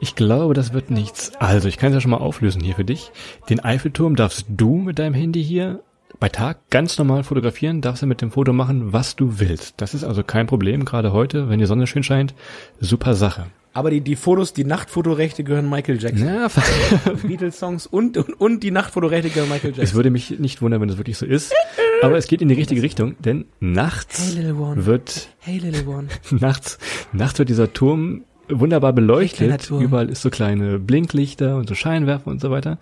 ich 0.00 0.16
glaube, 0.16 0.54
das 0.54 0.72
wird 0.72 0.90
nichts. 0.90 1.32
Also, 1.38 1.68
ich 1.68 1.76
kann 1.76 1.90
es 1.90 1.94
ja 1.94 2.00
schon 2.00 2.10
mal 2.10 2.16
auflösen 2.16 2.60
hier 2.60 2.74
für 2.74 2.84
dich. 2.84 3.12
Den 3.48 3.60
Eiffelturm 3.60 4.16
darfst 4.16 4.46
du 4.48 4.76
mit 4.78 4.98
deinem 4.98 5.14
Handy 5.14 5.44
hier 5.44 5.80
bei 6.18 6.28
Tag 6.28 6.58
ganz 6.70 6.98
normal 6.98 7.22
fotografieren, 7.22 7.80
darfst 7.80 8.02
du 8.02 8.06
mit 8.06 8.20
dem 8.20 8.32
Foto 8.32 8.52
machen, 8.52 8.92
was 8.92 9.14
du 9.14 9.38
willst. 9.38 9.74
Das 9.80 9.94
ist 9.94 10.02
also 10.02 10.24
kein 10.24 10.46
Problem, 10.48 10.84
gerade 10.84 11.12
heute, 11.12 11.48
wenn 11.48 11.60
die 11.60 11.66
Sonne 11.66 11.86
schön 11.86 12.02
scheint. 12.02 12.34
Super 12.80 13.14
Sache. 13.14 13.46
Aber 13.74 13.90
die, 13.90 14.02
die 14.02 14.16
Fotos, 14.16 14.52
die 14.52 14.64
Nachtfotorechte 14.64 15.44
gehören 15.44 15.68
Michael 15.68 16.00
Jackson. 16.00 16.26
Ja, 16.26 16.48
Beatles-Songs 17.22 17.86
und, 17.86 18.18
und, 18.18 18.38
und 18.38 18.62
die 18.62 18.70
Nachtfotorechte 18.70 19.30
gehören 19.30 19.48
Michael 19.48 19.70
es 19.70 19.76
Jackson. 19.78 19.96
würde 19.96 20.10
mich 20.10 20.38
nicht 20.38 20.60
wundern, 20.60 20.80
wenn 20.80 20.88
das 20.88 20.98
wirklich 20.98 21.16
so 21.16 21.24
ist. 21.24 21.54
Aber 22.02 22.18
es 22.18 22.26
geht 22.26 22.42
in 22.42 22.48
die 22.48 22.54
richtige 22.54 22.82
Richtung, 22.82 23.16
denn 23.20 23.46
nachts 23.60 24.34
Hey, 24.36 24.54
wird 24.86 25.28
Hey, 25.38 25.60
nachts, 26.30 26.78
nachts 27.12 27.38
wird 27.38 27.48
dieser 27.48 27.72
Turm 27.72 28.24
wunderbar 28.48 28.92
beleuchtet. 28.92 29.66
Turm. 29.68 29.82
Überall 29.82 30.10
ist 30.10 30.22
so 30.22 30.28
kleine 30.28 30.78
Blinklichter 30.78 31.56
und 31.56 31.68
so 31.68 31.74
Scheinwerfer 31.74 32.30
und 32.30 32.40
so 32.40 32.50
weiter. 32.50 32.78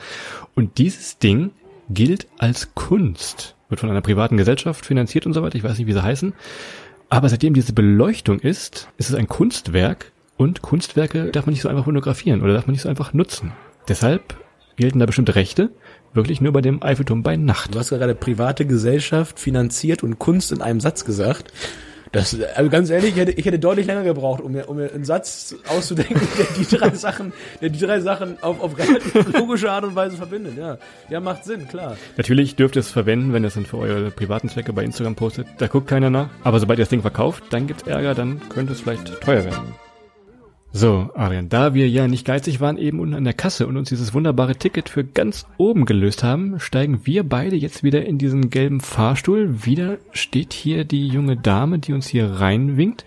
Und 0.54 0.78
dieses 0.78 1.18
Ding 1.18 1.50
gilt 1.88 2.26
als 2.38 2.74
Kunst. 2.74 3.54
Wird 3.68 3.80
von 3.80 3.90
einer 3.90 4.00
privaten 4.00 4.36
Gesellschaft 4.36 4.84
finanziert 4.84 5.26
und 5.26 5.34
so 5.34 5.42
weiter. 5.42 5.56
Ich 5.56 5.62
weiß 5.62 5.78
nicht, 5.78 5.86
wie 5.86 5.92
sie 5.92 6.02
heißen. 6.02 6.32
Aber 7.08 7.28
seitdem 7.28 7.54
diese 7.54 7.72
Beleuchtung 7.72 8.40
ist, 8.40 8.88
ist 8.96 9.10
es 9.10 9.14
ein 9.14 9.28
Kunstwerk 9.28 10.12
und 10.40 10.62
Kunstwerke 10.62 11.30
darf 11.32 11.44
man 11.44 11.52
nicht 11.52 11.60
so 11.60 11.68
einfach 11.68 11.84
fotografieren 11.84 12.40
oder 12.40 12.54
darf 12.54 12.66
man 12.66 12.72
nicht 12.72 12.80
so 12.80 12.88
einfach 12.88 13.12
nutzen. 13.12 13.52
Deshalb 13.88 14.38
gelten 14.76 14.98
da 14.98 15.04
bestimmte 15.04 15.34
Rechte, 15.34 15.68
wirklich 16.14 16.40
nur 16.40 16.54
bei 16.54 16.62
dem 16.62 16.82
Eiffelturm 16.82 17.22
bei 17.22 17.36
Nacht. 17.36 17.74
Du 17.74 17.78
hast 17.78 17.90
gerade 17.90 18.14
private 18.14 18.64
Gesellschaft 18.64 19.38
finanziert 19.38 20.02
und 20.02 20.18
Kunst 20.18 20.50
in 20.50 20.62
einem 20.62 20.80
Satz 20.80 21.04
gesagt. 21.04 21.52
Das, 22.12 22.34
also 22.54 22.70
ganz 22.70 22.88
ehrlich, 22.88 23.10
ich 23.10 23.16
hätte, 23.16 23.32
ich 23.32 23.44
hätte 23.44 23.58
deutlich 23.58 23.86
länger 23.86 24.02
gebraucht, 24.02 24.40
um 24.40 24.52
mir, 24.52 24.66
um 24.70 24.78
mir 24.78 24.90
einen 24.90 25.04
Satz 25.04 25.56
auszudenken, 25.68 26.26
der 26.38 26.46
die 26.58 26.74
drei 26.74 26.90
Sachen, 26.94 27.34
der 27.60 27.68
die 27.68 27.78
drei 27.78 28.00
Sachen 28.00 28.42
auf, 28.42 28.62
auf 28.62 28.78
relativ 28.78 29.34
logische 29.34 29.70
Art 29.70 29.84
und 29.84 29.94
Weise 29.94 30.16
verbindet. 30.16 30.56
Ja, 30.56 30.78
ja, 31.10 31.20
macht 31.20 31.44
Sinn, 31.44 31.68
klar. 31.68 31.98
Natürlich 32.16 32.56
dürft 32.56 32.76
ihr 32.76 32.80
es 32.80 32.90
verwenden, 32.90 33.34
wenn 33.34 33.44
ihr 33.44 33.48
es 33.48 33.54
dann 33.54 33.66
für 33.66 33.76
eure 33.76 34.10
privaten 34.10 34.48
Zwecke 34.48 34.72
bei 34.72 34.84
Instagram 34.84 35.16
postet. 35.16 35.46
Da 35.58 35.66
guckt 35.66 35.86
keiner 35.86 36.08
nach. 36.08 36.30
Aber 36.44 36.60
sobald 36.60 36.78
ihr 36.78 36.84
das 36.84 36.90
Ding 36.90 37.02
verkauft, 37.02 37.44
dann 37.50 37.66
gibt's 37.66 37.82
Ärger, 37.82 38.14
dann 38.14 38.40
könnte 38.48 38.72
es 38.72 38.80
vielleicht 38.80 39.20
teuer 39.20 39.44
werden. 39.44 39.74
So, 40.72 41.10
Adrian, 41.14 41.48
da 41.48 41.74
wir 41.74 41.88
ja 41.88 42.06
nicht 42.06 42.24
geizig 42.24 42.60
waren 42.60 42.78
eben 42.78 43.00
unten 43.00 43.16
an 43.16 43.24
der 43.24 43.32
Kasse 43.32 43.66
und 43.66 43.76
uns 43.76 43.88
dieses 43.88 44.14
wunderbare 44.14 44.54
Ticket 44.54 44.88
für 44.88 45.02
ganz 45.02 45.46
oben 45.56 45.84
gelöst 45.84 46.22
haben, 46.22 46.60
steigen 46.60 47.00
wir 47.04 47.28
beide 47.28 47.56
jetzt 47.56 47.82
wieder 47.82 48.06
in 48.06 48.18
diesen 48.18 48.50
gelben 48.50 48.80
Fahrstuhl. 48.80 49.64
Wieder 49.64 49.98
steht 50.12 50.52
hier 50.52 50.84
die 50.84 51.08
junge 51.08 51.36
Dame, 51.36 51.80
die 51.80 51.92
uns 51.92 52.06
hier 52.06 52.30
reinwinkt. 52.34 53.04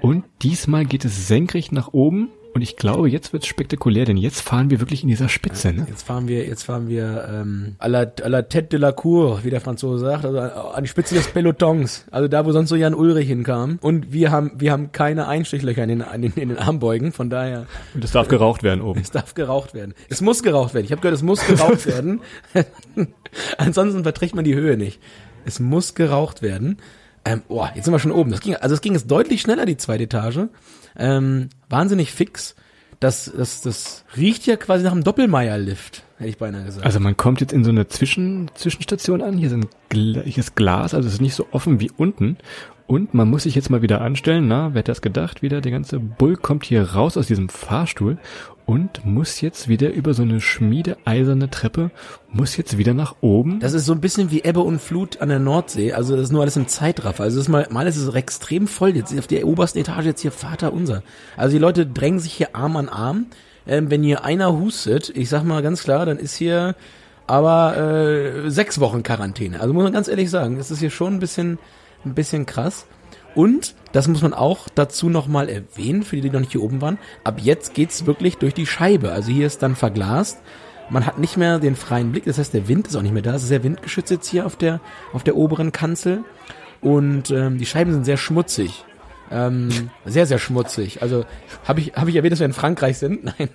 Und 0.00 0.24
diesmal 0.42 0.86
geht 0.86 1.04
es 1.04 1.28
senkrecht 1.28 1.70
nach 1.70 1.92
oben. 1.92 2.30
Und 2.54 2.62
ich 2.62 2.76
glaube, 2.76 3.08
jetzt 3.10 3.32
wird's 3.32 3.48
spektakulär, 3.48 4.04
denn 4.04 4.16
jetzt 4.16 4.40
fahren 4.40 4.70
wir 4.70 4.78
wirklich 4.78 5.02
in 5.02 5.08
dieser 5.08 5.28
Spitze, 5.28 5.72
ne? 5.72 5.86
Jetzt 5.88 6.04
fahren 6.04 6.28
wir, 6.28 6.46
jetzt 6.46 6.62
fahren 6.62 6.88
wir 6.88 7.28
ähm, 7.28 7.74
à, 7.80 7.88
la, 7.88 8.02
à 8.02 8.28
la 8.28 8.42
tête 8.42 8.70
de 8.70 8.78
la 8.78 8.92
cour, 8.92 9.40
wie 9.42 9.50
der 9.50 9.60
Franzose 9.60 10.04
sagt, 10.04 10.24
also 10.24 10.38
an 10.38 10.84
die 10.84 10.88
Spitze 10.88 11.16
des 11.16 11.26
Pelotons, 11.26 12.06
also 12.12 12.28
da, 12.28 12.46
wo 12.46 12.52
sonst 12.52 12.68
so 12.68 12.76
Jan 12.76 12.94
Ulrich 12.94 13.26
hinkam. 13.26 13.78
Und 13.82 14.12
wir 14.12 14.30
haben, 14.30 14.52
wir 14.56 14.70
haben 14.70 14.92
keine 14.92 15.26
Einstrichlöcher 15.26 15.82
in 15.82 15.88
den, 15.88 16.04
in 16.14 16.22
den, 16.22 16.32
in 16.34 16.48
den 16.50 16.58
Armbeugen, 16.58 17.10
von 17.10 17.28
daher, 17.28 17.66
Und 17.92 18.04
es 18.04 18.12
darf 18.12 18.28
geraucht 18.28 18.62
werden 18.62 18.80
oben. 18.82 19.00
es 19.00 19.10
darf 19.10 19.34
geraucht 19.34 19.74
werden. 19.74 19.92
Es 20.08 20.20
muss 20.20 20.44
geraucht 20.44 20.74
werden. 20.74 20.84
Ich 20.84 20.92
habe 20.92 21.00
gehört, 21.02 21.16
es 21.16 21.22
muss 21.24 21.44
geraucht 21.46 21.86
werden. 21.88 22.20
Ansonsten 23.58 24.02
verträgt 24.04 24.34
man 24.34 24.44
die 24.44 24.54
Höhe 24.54 24.76
nicht. 24.76 25.00
Es 25.44 25.60
muss 25.60 25.94
geraucht 25.94 26.40
werden. 26.42 26.78
Ähm, 27.24 27.42
boah, 27.48 27.72
jetzt 27.74 27.86
sind 27.86 27.94
wir 27.94 27.98
schon 27.98 28.12
oben. 28.12 28.30
Das 28.30 28.40
ging, 28.40 28.54
also 28.54 28.74
es 28.74 28.80
ging 28.80 28.92
jetzt 28.92 29.10
deutlich 29.10 29.40
schneller, 29.40 29.66
die 29.66 29.76
zweite 29.76 30.04
Etage. 30.04 30.40
Ähm, 30.96 31.48
wahnsinnig 31.68 32.12
fix. 32.12 32.54
Das, 33.00 33.30
das, 33.36 33.60
das 33.60 34.04
riecht 34.16 34.46
ja 34.46 34.56
quasi 34.56 34.84
nach 34.84 34.92
einem 34.92 35.04
Doppelmeier-Lift, 35.04 36.04
hätte 36.16 36.30
ich 36.30 36.38
beinahe 36.38 36.64
gesagt. 36.64 36.86
Also 36.86 37.00
man 37.00 37.16
kommt 37.16 37.40
jetzt 37.40 37.52
in 37.52 37.64
so 37.64 37.70
eine 37.70 37.86
Zwischen 37.88 38.50
Zwischenstation 38.54 39.20
an. 39.20 39.36
Hier 39.36 39.50
sind 39.50 39.68
hier 39.92 40.38
ist 40.38 40.56
Glas, 40.56 40.94
also 40.94 41.06
es 41.06 41.14
ist 41.14 41.20
nicht 41.20 41.34
so 41.34 41.46
offen 41.50 41.80
wie 41.80 41.90
unten. 41.96 42.38
Und 42.86 43.14
man 43.14 43.28
muss 43.28 43.44
sich 43.44 43.54
jetzt 43.54 43.70
mal 43.70 43.82
wieder 43.82 44.00
anstellen. 44.00 44.46
Na, 44.46 44.74
wer 44.74 44.80
hätte 44.80 44.92
das 44.92 45.02
gedacht? 45.02 45.42
Wieder 45.42 45.60
der 45.60 45.72
ganze 45.72 45.98
Bull 45.98 46.36
kommt 46.36 46.64
hier 46.64 46.92
raus 46.92 47.16
aus 47.16 47.26
diesem 47.26 47.48
Fahrstuhl 47.48 48.18
und 48.66 49.04
muss 49.04 49.40
jetzt 49.40 49.68
wieder 49.68 49.92
über 49.92 50.14
so 50.14 50.22
eine 50.22 50.40
schmiedeeiserne 50.40 51.50
Treppe, 51.50 51.90
muss 52.28 52.56
jetzt 52.56 52.78
wieder 52.78 52.94
nach 52.94 53.16
oben. 53.20 53.60
Das 53.60 53.74
ist 53.74 53.84
so 53.84 53.92
ein 53.92 54.00
bisschen 54.00 54.30
wie 54.30 54.42
Ebbe 54.42 54.60
und 54.60 54.80
Flut 54.80 55.20
an 55.20 55.28
der 55.28 55.38
Nordsee. 55.38 55.92
Also 55.92 56.16
das 56.16 56.24
ist 56.24 56.32
nur 56.32 56.42
alles 56.42 56.56
im 56.56 56.68
Zeitraffer. 56.68 57.24
Also 57.24 57.36
das 57.36 57.46
ist 57.46 57.50
mal, 57.50 57.66
mal 57.70 57.86
ist 57.86 57.96
es 57.96 58.12
extrem 58.14 58.66
voll. 58.66 58.96
Jetzt 58.96 59.16
auf 59.18 59.26
der 59.26 59.46
obersten 59.46 59.78
Etage 59.78 60.06
jetzt 60.06 60.22
hier 60.22 60.32
Vater 60.32 60.72
unser. 60.72 61.02
Also 61.36 61.52
die 61.52 61.60
Leute 61.60 61.86
drängen 61.86 62.20
sich 62.20 62.32
hier 62.32 62.54
Arm 62.54 62.76
an 62.76 62.88
Arm. 62.88 63.26
Ähm, 63.66 63.90
wenn 63.90 64.02
hier 64.02 64.24
einer 64.24 64.52
hustet, 64.52 65.10
ich 65.14 65.28
sag 65.28 65.42
mal 65.44 65.62
ganz 65.62 65.82
klar, 65.82 66.06
dann 66.06 66.18
ist 66.18 66.36
hier 66.36 66.74
aber 67.26 67.76
äh, 67.76 68.50
sechs 68.50 68.80
Wochen 68.80 69.02
Quarantäne. 69.02 69.60
Also 69.60 69.72
muss 69.72 69.84
man 69.84 69.92
ganz 69.92 70.08
ehrlich 70.08 70.30
sagen, 70.30 70.58
das 70.58 70.70
ist 70.70 70.80
hier 70.80 70.90
schon 70.90 71.14
ein 71.14 71.20
bisschen, 71.20 71.58
ein 72.04 72.14
bisschen 72.14 72.44
krass. 72.46 72.86
Und, 73.34 73.74
das 73.92 74.08
muss 74.08 74.22
man 74.22 74.34
auch 74.34 74.68
dazu 74.74 75.08
nochmal 75.08 75.48
erwähnen, 75.48 76.02
für 76.02 76.16
die, 76.16 76.22
die 76.22 76.30
noch 76.30 76.40
nicht 76.40 76.52
hier 76.52 76.62
oben 76.62 76.80
waren, 76.80 76.98
ab 77.24 77.40
jetzt 77.40 77.74
geht's 77.74 78.06
wirklich 78.06 78.36
durch 78.38 78.54
die 78.54 78.66
Scheibe. 78.66 79.12
Also 79.12 79.32
hier 79.32 79.46
ist 79.46 79.62
dann 79.62 79.76
verglast. 79.76 80.40
Man 80.90 81.06
hat 81.06 81.18
nicht 81.18 81.36
mehr 81.36 81.58
den 81.58 81.76
freien 81.76 82.12
Blick, 82.12 82.24
das 82.24 82.38
heißt, 82.38 82.52
der 82.52 82.68
Wind 82.68 82.86
ist 82.86 82.96
auch 82.96 83.02
nicht 83.02 83.14
mehr 83.14 83.22
da. 83.22 83.34
Es 83.34 83.42
ist 83.42 83.48
sehr 83.48 83.64
windgeschützt 83.64 84.10
jetzt 84.10 84.28
hier 84.28 84.46
auf 84.46 84.56
der, 84.56 84.80
auf 85.12 85.24
der 85.24 85.36
oberen 85.36 85.72
Kanzel. 85.72 86.24
Und 86.80 87.30
ähm, 87.30 87.58
die 87.58 87.66
Scheiben 87.66 87.92
sind 87.92 88.04
sehr 88.04 88.18
schmutzig. 88.18 88.84
Ähm, 89.30 89.90
sehr, 90.04 90.26
sehr 90.26 90.38
schmutzig. 90.38 91.02
Also 91.02 91.24
habe 91.66 91.80
ich, 91.80 91.94
hab 91.94 92.08
ich 92.08 92.16
erwähnt, 92.16 92.32
dass 92.32 92.40
wir 92.40 92.46
in 92.46 92.52
Frankreich 92.52 92.98
sind? 92.98 93.24
Nein. 93.38 93.48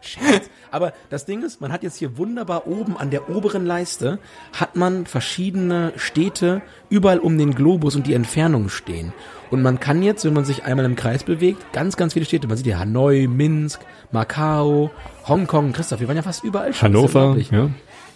Scherz. 0.00 0.48
Aber 0.70 0.92
das 1.08 1.24
Ding 1.24 1.42
ist, 1.42 1.60
man 1.60 1.72
hat 1.72 1.84
jetzt 1.84 1.96
hier 1.96 2.18
wunderbar 2.18 2.66
oben 2.66 2.96
an 2.96 3.10
der 3.10 3.30
oberen 3.30 3.64
Leiste, 3.64 4.18
hat 4.52 4.74
man 4.74 5.06
verschiedene 5.06 5.92
Städte 5.96 6.62
überall 6.88 7.20
um 7.20 7.38
den 7.38 7.54
Globus 7.54 7.94
und 7.94 8.06
die 8.06 8.14
Entfernung 8.14 8.68
stehen. 8.68 9.12
Und 9.50 9.62
man 9.62 9.78
kann 9.78 10.02
jetzt, 10.02 10.24
wenn 10.24 10.32
man 10.32 10.44
sich 10.44 10.64
einmal 10.64 10.84
im 10.84 10.96
Kreis 10.96 11.22
bewegt, 11.22 11.72
ganz, 11.72 11.96
ganz 11.96 12.14
viele 12.14 12.24
Städte, 12.24 12.48
man 12.48 12.56
sieht 12.56 12.66
ja 12.66 12.80
Hanoi, 12.80 13.28
Minsk, 13.28 13.82
Macau, 14.10 14.90
Hongkong, 15.28 15.72
Christoph, 15.72 16.00
wir 16.00 16.08
waren 16.08 16.16
ja 16.16 16.22
fast 16.22 16.42
überall 16.42 16.74
schon. 16.74 16.88
Hannover, 16.88 17.26
unglaublich. 17.28 17.50
ja. 17.52 17.70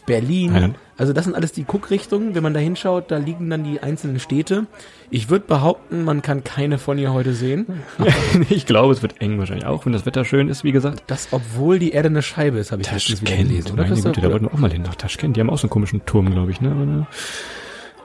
Berlin. 0.08 0.52
Nein. 0.52 0.74
Also 0.96 1.12
das 1.12 1.26
sind 1.26 1.34
alles 1.34 1.52
die 1.52 1.64
Guckrichtungen. 1.64 2.34
Wenn 2.34 2.42
man 2.42 2.54
da 2.54 2.60
hinschaut, 2.60 3.10
da 3.10 3.18
liegen 3.18 3.48
dann 3.50 3.62
die 3.62 3.80
einzelnen 3.80 4.18
Städte. 4.18 4.66
Ich 5.10 5.30
würde 5.30 5.44
behaupten, 5.46 6.02
man 6.04 6.22
kann 6.22 6.42
keine 6.42 6.78
von 6.78 6.98
hier 6.98 7.12
heute 7.12 7.34
sehen. 7.34 7.66
ich 8.48 8.66
glaube, 8.66 8.92
es 8.92 9.02
wird 9.02 9.20
eng 9.20 9.38
wahrscheinlich 9.38 9.66
auch, 9.66 9.86
wenn 9.86 9.92
das 9.92 10.06
Wetter 10.06 10.24
schön 10.24 10.48
ist, 10.48 10.64
wie 10.64 10.72
gesagt. 10.72 11.04
Das, 11.06 11.28
obwohl 11.30 11.78
die 11.78 11.92
Erde 11.92 12.08
eine 12.08 12.22
Scheibe 12.22 12.58
ist, 12.58 12.72
habe 12.72 12.82
ich 12.82 12.90
letztens 12.90 13.20
wieder 13.20 13.36
gelesen. 13.36 13.72
Oder 13.72 13.84
meine? 13.84 13.94
Güte, 13.94 14.20
da 14.20 14.30
wollten 14.30 14.46
wir 14.46 14.54
auch 14.54 14.58
mal 14.58 14.72
hin 14.72 14.82
nach 14.82 14.96
Taschkent. 14.96 15.36
Die 15.36 15.40
haben 15.40 15.50
auch 15.50 15.58
so 15.58 15.66
einen 15.66 15.70
komischen 15.70 16.04
Turm, 16.04 16.32
glaube 16.32 16.50
ich, 16.50 16.60
ne? 16.60 17.06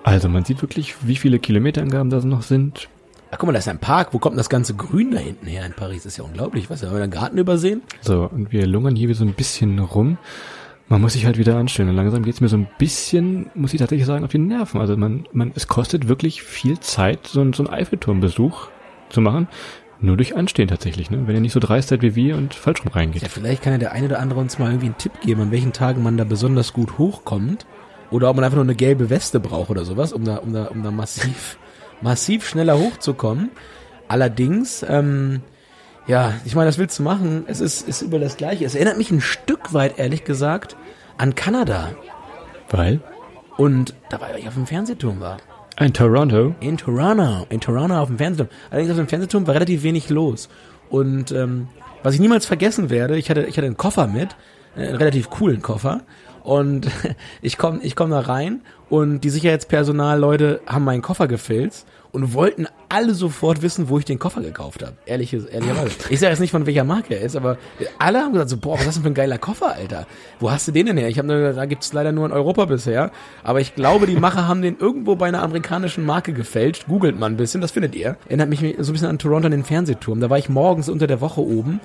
Also 0.04 0.28
man 0.28 0.44
sieht 0.44 0.62
wirklich, 0.62 0.96
wie 1.02 1.16
viele 1.16 1.40
Kilometerangaben 1.40 2.10
da 2.10 2.20
noch 2.20 2.44
sind. 2.44 2.90
Ach, 3.32 3.40
guck 3.40 3.48
mal, 3.48 3.54
da 3.54 3.60
ist 3.60 3.68
ein 3.68 3.80
Park. 3.80 4.14
Wo 4.14 4.20
kommt 4.20 4.34
denn 4.34 4.38
das 4.38 4.50
ganze 4.50 4.76
Grün 4.76 5.12
da 5.12 5.18
hinten 5.18 5.48
her 5.48 5.66
in 5.66 5.74
Paris? 5.74 6.04
Das 6.04 6.14
ist 6.14 6.18
ja 6.18 6.24
unglaublich. 6.24 6.70
Was, 6.70 6.84
haben 6.84 6.92
wir 6.92 6.98
da 7.00 7.04
einen 7.04 7.12
Garten 7.12 7.38
übersehen? 7.40 7.82
So, 8.02 8.30
und 8.32 8.52
wir 8.52 8.68
lungern 8.68 8.96
hier 8.96 9.10
wie 9.10 9.16
so 9.16 9.26
ein 9.26 9.34
bisschen 9.34 9.80
rum. 9.80 10.20
Man 10.94 11.02
muss 11.02 11.14
sich 11.14 11.26
halt 11.26 11.40
wieder 11.40 11.56
anstellen. 11.58 11.90
Und 11.90 11.96
langsam 11.96 12.22
geht's 12.22 12.40
mir 12.40 12.50
so 12.50 12.56
ein 12.56 12.68
bisschen, 12.78 13.50
muss 13.56 13.74
ich 13.74 13.80
tatsächlich 13.80 14.06
sagen, 14.06 14.24
auf 14.24 14.30
die 14.30 14.38
Nerven. 14.38 14.80
Also 14.80 14.96
man, 14.96 15.28
man, 15.32 15.52
es 15.56 15.68
kostet 15.68 16.08
wirklich 16.08 16.44
viel 16.44 16.80
Zeit, 16.82 17.26
so, 17.26 17.42
ein- 17.42 17.54
so 17.54 17.64
einen 17.66 17.74
Eiffelturmbesuch 17.74 18.68
zu 19.10 19.20
machen. 19.20 19.48
Nur 20.02 20.18
durch 20.18 20.36
Anstehen 20.36 20.68
tatsächlich, 20.68 21.10
ne? 21.10 21.24
Wenn 21.26 21.34
ihr 21.34 21.42
nicht 21.42 21.54
so 21.54 21.60
dreist 21.60 21.90
seid 21.90 22.04
wie 22.04 22.14
wir 22.14 22.36
und 22.38 22.54
falsch 22.54 22.84
rum 22.86 22.92
reingeht. 22.92 23.24
Ja, 23.24 23.28
vielleicht 23.30 23.64
kann 23.64 23.74
ja 23.74 23.80
der 23.80 23.92
eine 23.94 24.06
oder 24.06 24.20
andere 24.20 24.40
uns 24.40 24.60
mal 24.60 24.68
irgendwie 24.68 24.86
einen 24.86 24.98
Tipp 25.00 25.14
geben, 25.22 25.42
an 25.42 25.52
welchen 25.52 25.74
Tagen 25.74 26.04
man 26.04 26.16
da 26.16 26.26
besonders 26.26 26.74
gut 26.74 27.00
hochkommt. 27.00 27.66
Oder 28.12 28.30
ob 28.30 28.36
man 28.36 28.46
einfach 28.46 28.58
nur 28.58 28.66
eine 28.66 28.76
gelbe 28.76 29.10
Weste 29.10 29.40
braucht 29.40 29.72
oder 29.72 29.86
sowas, 29.86 30.14
um 30.14 30.24
da, 30.24 30.36
um 30.36 30.54
da, 30.54 30.66
um 30.66 30.84
da 30.84 30.92
massiv, 30.92 31.58
massiv 32.02 32.48
schneller 32.48 32.78
hochzukommen. 32.78 33.50
Allerdings, 34.08 34.86
ähm, 34.88 35.42
Ja, 36.06 36.34
ich 36.44 36.54
meine, 36.54 36.68
das 36.68 36.78
willst 36.78 37.00
du 37.00 37.04
machen. 37.04 37.46
Es 37.48 37.62
ist, 37.62 37.88
ist 37.88 38.02
über 38.02 38.20
das 38.20 38.36
Gleiche. 38.38 38.66
Es 38.66 38.76
erinnert 38.76 38.98
mich 38.98 39.10
ein 39.10 39.22
Stück 39.22 39.74
weit, 39.74 39.98
ehrlich 39.98 40.26
gesagt, 40.26 40.76
an 41.18 41.36
Kanada. 41.36 41.92
Weil? 42.70 43.02
Und 43.58 43.94
da 44.10 44.20
war 44.20 44.38
ich 44.38 44.48
auf 44.48 44.56
dem 44.56 44.66
Fernsehturm 44.66 45.20
war. 45.20 45.38
Ein 45.76 45.94
Toronto. 45.94 46.54
In 46.60 46.78
Toronto, 46.78 47.46
in 47.50 47.60
Toronto 47.60 47.96
auf 47.96 48.08
dem 48.08 48.18
Fernsehturm. 48.18 48.50
Allerdings 48.70 48.92
auf 48.92 48.98
dem 48.98 49.08
Fernsehturm 49.08 49.48
war 49.48 49.56
relativ 49.56 49.84
wenig 49.84 50.10
los. 50.10 50.50
Und 50.90 51.32
ähm, 51.32 51.68
was 52.04 52.14
ich 52.14 52.20
niemals 52.20 52.46
vergessen 52.46 52.90
werde, 52.90 53.18
ich 53.18 53.30
hatte, 53.30 53.44
ich 53.44 53.58
hatte 53.58 53.66
einen 53.66 53.78
Koffer 53.78 54.08
mit, 54.08 54.36
äh, 54.76 54.88
einen 54.88 54.98
relativ 54.98 55.30
coolen 55.30 55.62
Koffer. 55.62 56.02
Und 56.44 56.88
ich 57.42 57.58
komme 57.58 57.80
ich 57.82 57.96
komm 57.96 58.12
da 58.12 58.20
rein 58.20 58.62
und 58.90 59.22
die 59.22 59.30
Sicherheitspersonalleute 59.30 60.62
haben 60.68 60.84
meinen 60.84 61.02
Koffer 61.02 61.28
gefilzt 61.28 61.88
und 62.14 62.34
wollten 62.34 62.68
alle 62.90 63.16
sofort 63.16 63.64
wissen, 63.64 63.90
wo 63.90 63.98
ich 63.98 64.06
den 64.06 64.20
Koffer 64.20 64.42
gekauft 64.42 64.84
habe. 64.84 64.94
Ehrliches, 65.06 65.46
ehrlicherweise. 65.46 65.98
Ich 66.10 66.20
sage 66.20 66.32
jetzt 66.32 66.40
nicht, 66.40 66.52
von 66.52 66.68
welcher 66.68 66.84
Marke 66.84 67.16
er 67.16 67.22
ist, 67.22 67.36
aber 67.36 67.58
alle 67.98 68.20
haben 68.20 68.34
gesagt 68.34 68.52
so, 68.52 68.58
boah, 68.58 68.76
was 68.76 68.82
ist 68.82 68.88
das 68.88 68.96
denn 68.96 69.04
für 69.04 69.10
ein 69.10 69.16
geiler 69.16 69.40
Koffer, 69.40 69.74
Alter? 69.74 70.06
Wo 70.40 70.52
hast 70.52 70.68
du 70.68 70.72
den 70.72 70.86
denn 70.86 70.98
her? 70.98 71.10
Ich 71.10 71.18
habe 71.18 71.28
nur 71.28 71.38
gesagt, 71.38 71.58
da 71.58 71.66
gibt's 71.66 71.92
leider 71.92 72.12
nur 72.12 72.28
in 72.28 72.32
Europa 72.32 72.66
bisher. 72.66 73.12
Aber 73.44 73.62
ich 73.62 73.74
glaube, 73.74 74.06
die 74.06 74.16
Macher 74.16 74.48
haben 74.48 74.62
den 74.62 74.78
irgendwo 74.78 75.16
bei 75.16 75.28
einer 75.28 75.42
amerikanischen 75.42 76.06
Marke 76.06 76.34
gefälscht. 76.34 76.86
Googelt 76.88 77.20
mal 77.20 77.26
ein 77.26 77.38
bisschen, 77.38 77.62
das 77.62 77.72
findet 77.72 77.96
ihr. 77.96 78.16
Erinnert 78.28 78.50
mich 78.50 78.60
so 78.60 78.92
ein 78.92 78.94
bisschen 78.94 79.10
an 79.10 79.18
Toronto 79.18 79.48
an 79.48 79.52
den 79.52 79.64
Fernsehturm. 79.64 80.20
Da 80.20 80.30
war 80.30 80.38
ich 80.38 80.50
morgens 80.50 80.90
unter 80.90 81.08
der 81.08 81.20
Woche 81.20 81.42
oben 81.42 81.82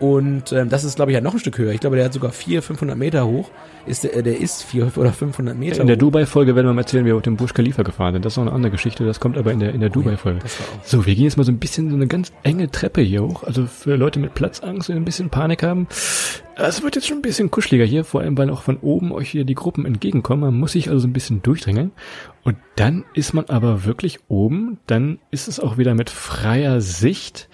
und 0.00 0.50
ähm, 0.52 0.68
das 0.70 0.82
ist, 0.84 0.96
glaube 0.96 1.12
ich, 1.12 1.14
ja 1.14 1.20
noch 1.20 1.34
ein 1.34 1.38
Stück 1.38 1.58
höher. 1.58 1.72
Ich 1.72 1.80
glaube, 1.80 1.96
der 1.96 2.06
hat 2.06 2.12
sogar 2.12 2.32
400, 2.32 2.64
500 2.64 2.98
Meter 2.98 3.26
hoch. 3.26 3.50
Ist 3.86 4.02
der, 4.04 4.22
der 4.22 4.38
ist 4.40 4.62
400 4.64 4.98
oder 4.98 5.12
500 5.12 5.56
Meter 5.56 5.80
In 5.82 5.86
der. 5.86 5.96
Dubai-Folge 5.96 6.56
werden 6.56 6.66
wir 6.66 6.72
mal 6.74 6.80
erzählen, 6.82 7.04
wie 7.04 7.08
wir 7.10 7.16
auf 7.16 7.22
dem 7.22 7.36
Burj 7.36 7.52
Khalifa 7.52 7.82
gefahren 7.82 8.14
sind. 8.14 8.24
Das 8.24 8.32
ist 8.32 8.36
noch 8.38 8.44
eine 8.46 8.52
andere 8.52 8.72
Geschichte. 8.72 9.04
Das 9.04 9.20
kommt 9.20 9.36
aber 9.38 9.52
in 9.52 9.60
der, 9.60 9.72
in 9.74 9.80
der 9.80 9.90
Dubai-Folge. 9.90 10.40
war 10.42 10.44
auch- 10.80 10.84
So, 10.84 11.06
wir 11.06 11.14
gehen 11.14 11.24
jetzt 11.24 11.36
mal 11.36 11.44
so 11.44 11.52
ein 11.52 11.58
bisschen 11.58 11.90
so 11.90 11.96
eine 11.96 12.06
ganz 12.06 12.32
enge 12.42 12.70
Treppe 12.70 13.00
hier 13.02 13.22
hoch. 13.22 13.44
Also 13.44 13.66
für 13.66 13.96
Leute 13.96 14.18
mit 14.18 14.34
Platzangst 14.34 14.88
und 14.90 14.96
ein 14.96 15.04
bisschen 15.04 15.30
Panik 15.30 15.62
haben. 15.62 15.86
Es 16.56 16.82
wird 16.82 16.94
jetzt 16.96 17.06
schon 17.06 17.18
ein 17.18 17.22
bisschen 17.22 17.50
kuscheliger 17.50 17.84
hier, 17.86 18.04
vor 18.04 18.20
allem 18.20 18.36
weil 18.36 18.50
auch 18.50 18.62
von 18.62 18.76
oben 18.78 19.12
euch 19.12 19.30
hier 19.30 19.44
die 19.44 19.54
Gruppen 19.54 19.86
entgegenkommen. 19.86 20.42
Man 20.42 20.58
muss 20.58 20.72
sich 20.72 20.88
also 20.88 21.00
so 21.00 21.08
ein 21.08 21.12
bisschen 21.14 21.42
durchdrängeln. 21.42 21.90
Und 22.42 22.56
dann 22.76 23.04
ist 23.14 23.32
man 23.32 23.46
aber 23.46 23.84
wirklich 23.84 24.18
oben. 24.28 24.78
Dann 24.86 25.18
ist 25.30 25.48
es 25.48 25.58
auch 25.60 25.78
wieder 25.78 25.94
mit 25.94 26.10
freier 26.10 26.80
Sicht. 26.80 27.48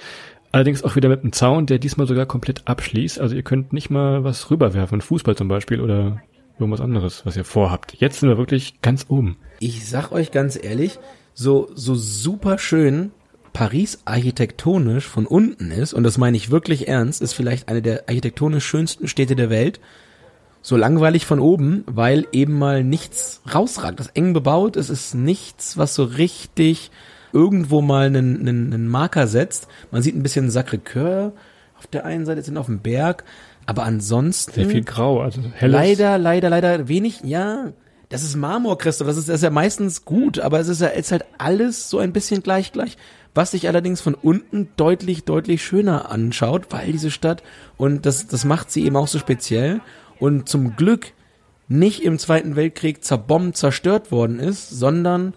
Allerdings 0.53 0.83
auch 0.85 0.97
wieder 0.97 1.09
mit 1.09 1.23
einem 1.23 1.33
Zaun, 1.33 1.67
der 1.67 1.79
diesmal 1.79 2.07
sogar 2.07 2.27
komplett 2.27 2.67
abschließt. 2.67 3.21
Also 3.21 3.35
ihr 3.35 3.43
könnt 3.43 3.73
nicht 3.73 3.91
mal 3.91 4.25
was 4.25 4.51
rüberwerfen, 4.51 5.01
Fußball 5.01 5.37
zum 5.37 5.49
Beispiel 5.49 5.81
oder 5.81 6.23
irgendwas 6.59 6.81
anderes, 6.81 7.27
was 7.27 7.37
ihr 7.37 7.45
vorhabt. 7.45 7.95
Jetzt 7.99 8.21
sind 8.21 8.29
wir 8.29 8.39
wirklich 8.39 8.81
ganz 8.81 9.07
oben. 9.09 9.37
Ich 9.61 9.87
sag 9.89 10.13
euch 10.13 10.31
ganz 10.31 10.59
ehrlich, 10.63 10.99
so, 11.35 11.69
so 11.75 11.95
super 11.95 12.59
schön 12.59 13.11
Paris 13.53 14.01
architektonisch 14.05 15.07
von 15.07 15.27
unten 15.27 15.71
ist, 15.71 15.95
und 15.95 16.03
das 16.03 16.19
meine 16.19 16.37
ich 16.37 16.51
wirklich 16.51 16.89
ernst, 16.89 17.23
ist 17.23 17.33
vielleicht 17.33 17.69
eine 17.69 17.83
der 17.83 18.09
architektonisch 18.09 18.67
schönsten 18.67 19.09
Städte 19.09 19.37
der 19.37 19.51
Welt. 19.51 19.81
So 20.61 20.77
langweilig 20.77 21.27
von 21.27 21.41
oben, 21.41 21.85
weil 21.87 22.27
eben 22.33 22.59
mal 22.59 22.85
nichts 22.85 23.41
rausragt. 23.55 24.01
Das 24.01 24.09
ist 24.09 24.17
eng 24.17 24.33
bebaut, 24.33 24.77
es 24.77 24.91
ist 24.91 25.15
nichts, 25.15 25.79
was 25.79 25.95
so 25.95 26.05
richtig 26.05 26.91
irgendwo 27.37 27.83
mal 27.83 28.07
einen, 28.07 28.41
einen, 28.41 28.73
einen 28.73 28.89
Marker 28.89 29.27
setzt. 29.27 29.69
Man 29.91 30.01
sieht 30.01 30.17
ein 30.17 30.23
bisschen 30.23 30.49
Sacré-Cœur 30.49 31.33
auf 31.79 31.87
der 31.87 32.07
einen 32.07 32.25
Seite, 32.25 32.41
sind 32.41 32.57
auf 32.57 32.67
dem 32.67 32.81
Berg, 32.81 33.25
aber 33.67 33.83
ansonsten 33.83 34.55
Sehr 34.55 34.67
viel 34.67 34.85
grau, 34.85 35.21
also 35.21 35.43
helles. 35.55 35.75
Leider, 35.75 36.17
leider, 36.17 36.49
leider 36.49 36.89
wenig, 36.89 37.21
ja. 37.25 37.73
Das 38.09 38.23
ist 38.23 38.37
Marmor, 38.37 38.79
Christoph, 38.79 39.09
das 39.09 39.19
ist, 39.19 39.29
das 39.29 39.37
ist 39.37 39.43
ja 39.43 39.51
meistens 39.51 40.07
gut, 40.07 40.39
aber 40.39 40.61
es 40.61 40.69
ist 40.69 40.81
ja 40.81 40.89
ist 40.89 41.13
halt 41.13 41.25
alles 41.37 41.91
so 41.91 41.99
ein 41.99 42.13
bisschen 42.13 42.43
gleich, 42.43 42.73
gleich. 42.73 42.97
Was 43.35 43.51
sich 43.51 43.69
allerdings 43.69 44.01
von 44.01 44.15
unten 44.15 44.69
deutlich, 44.77 45.25
deutlich 45.25 45.63
schöner 45.63 46.11
anschaut, 46.11 46.69
weil 46.71 46.93
diese 46.93 47.11
Stadt, 47.11 47.43
und 47.77 48.07
das, 48.07 48.29
das 48.29 48.47
macht 48.47 48.71
sie 48.71 48.87
eben 48.87 48.97
auch 48.97 49.09
so 49.09 49.19
speziell, 49.19 49.81
und 50.19 50.49
zum 50.49 50.75
Glück 50.77 51.13
nicht 51.69 52.03
im 52.03 52.19
Zweiten 52.19 52.57
Weltkrieg 52.57 53.05
zerbombt, 53.05 53.59
zerstört 53.59 54.11
worden 54.11 54.39
ist, 54.39 54.71
sondern 54.71 55.35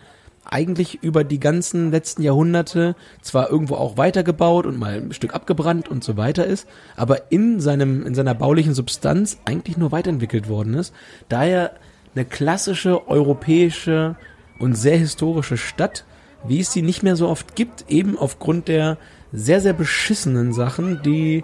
eigentlich 0.52 1.04
über 1.04 1.24
die 1.24 1.40
ganzen 1.40 1.92
letzten 1.92 2.24
Jahrhunderte 2.24 2.96
zwar 3.22 3.50
irgendwo 3.50 3.76
auch 3.76 3.98
weitergebaut 3.98 4.66
und 4.66 4.78
mal 4.78 4.94
ein 4.94 5.14
Stück 5.14 5.34
abgebrannt 5.34 5.90
und 5.90 6.04
so 6.04 6.18
weiter 6.18 6.46
ist, 6.46 6.68
aber 6.96 7.32
in 7.32 7.60
seinem, 7.60 8.06
in 8.06 8.16
seiner 8.16 8.34
baulichen 8.34 8.74
Substanz 8.74 9.40
eigentlich 9.46 9.78
nur 9.78 9.92
weiterentwickelt 9.92 10.50
worden 10.50 10.74
ist. 10.74 10.94
Daher 11.30 11.72
eine 12.16 12.26
klassische 12.26 13.08
europäische 13.08 14.16
und 14.60 14.76
sehr 14.76 14.98
historische 14.98 15.58
Stadt, 15.58 16.06
wie 16.48 16.60
es 16.60 16.72
sie 16.72 16.82
nicht 16.82 17.04
mehr 17.04 17.16
so 17.16 17.28
oft 17.28 17.56
gibt, 17.56 17.86
eben 17.90 18.18
aufgrund 18.18 18.68
der 18.68 18.98
sehr, 19.32 19.62
sehr 19.62 19.74
beschissenen 19.74 20.54
Sachen, 20.54 21.02
die 21.04 21.44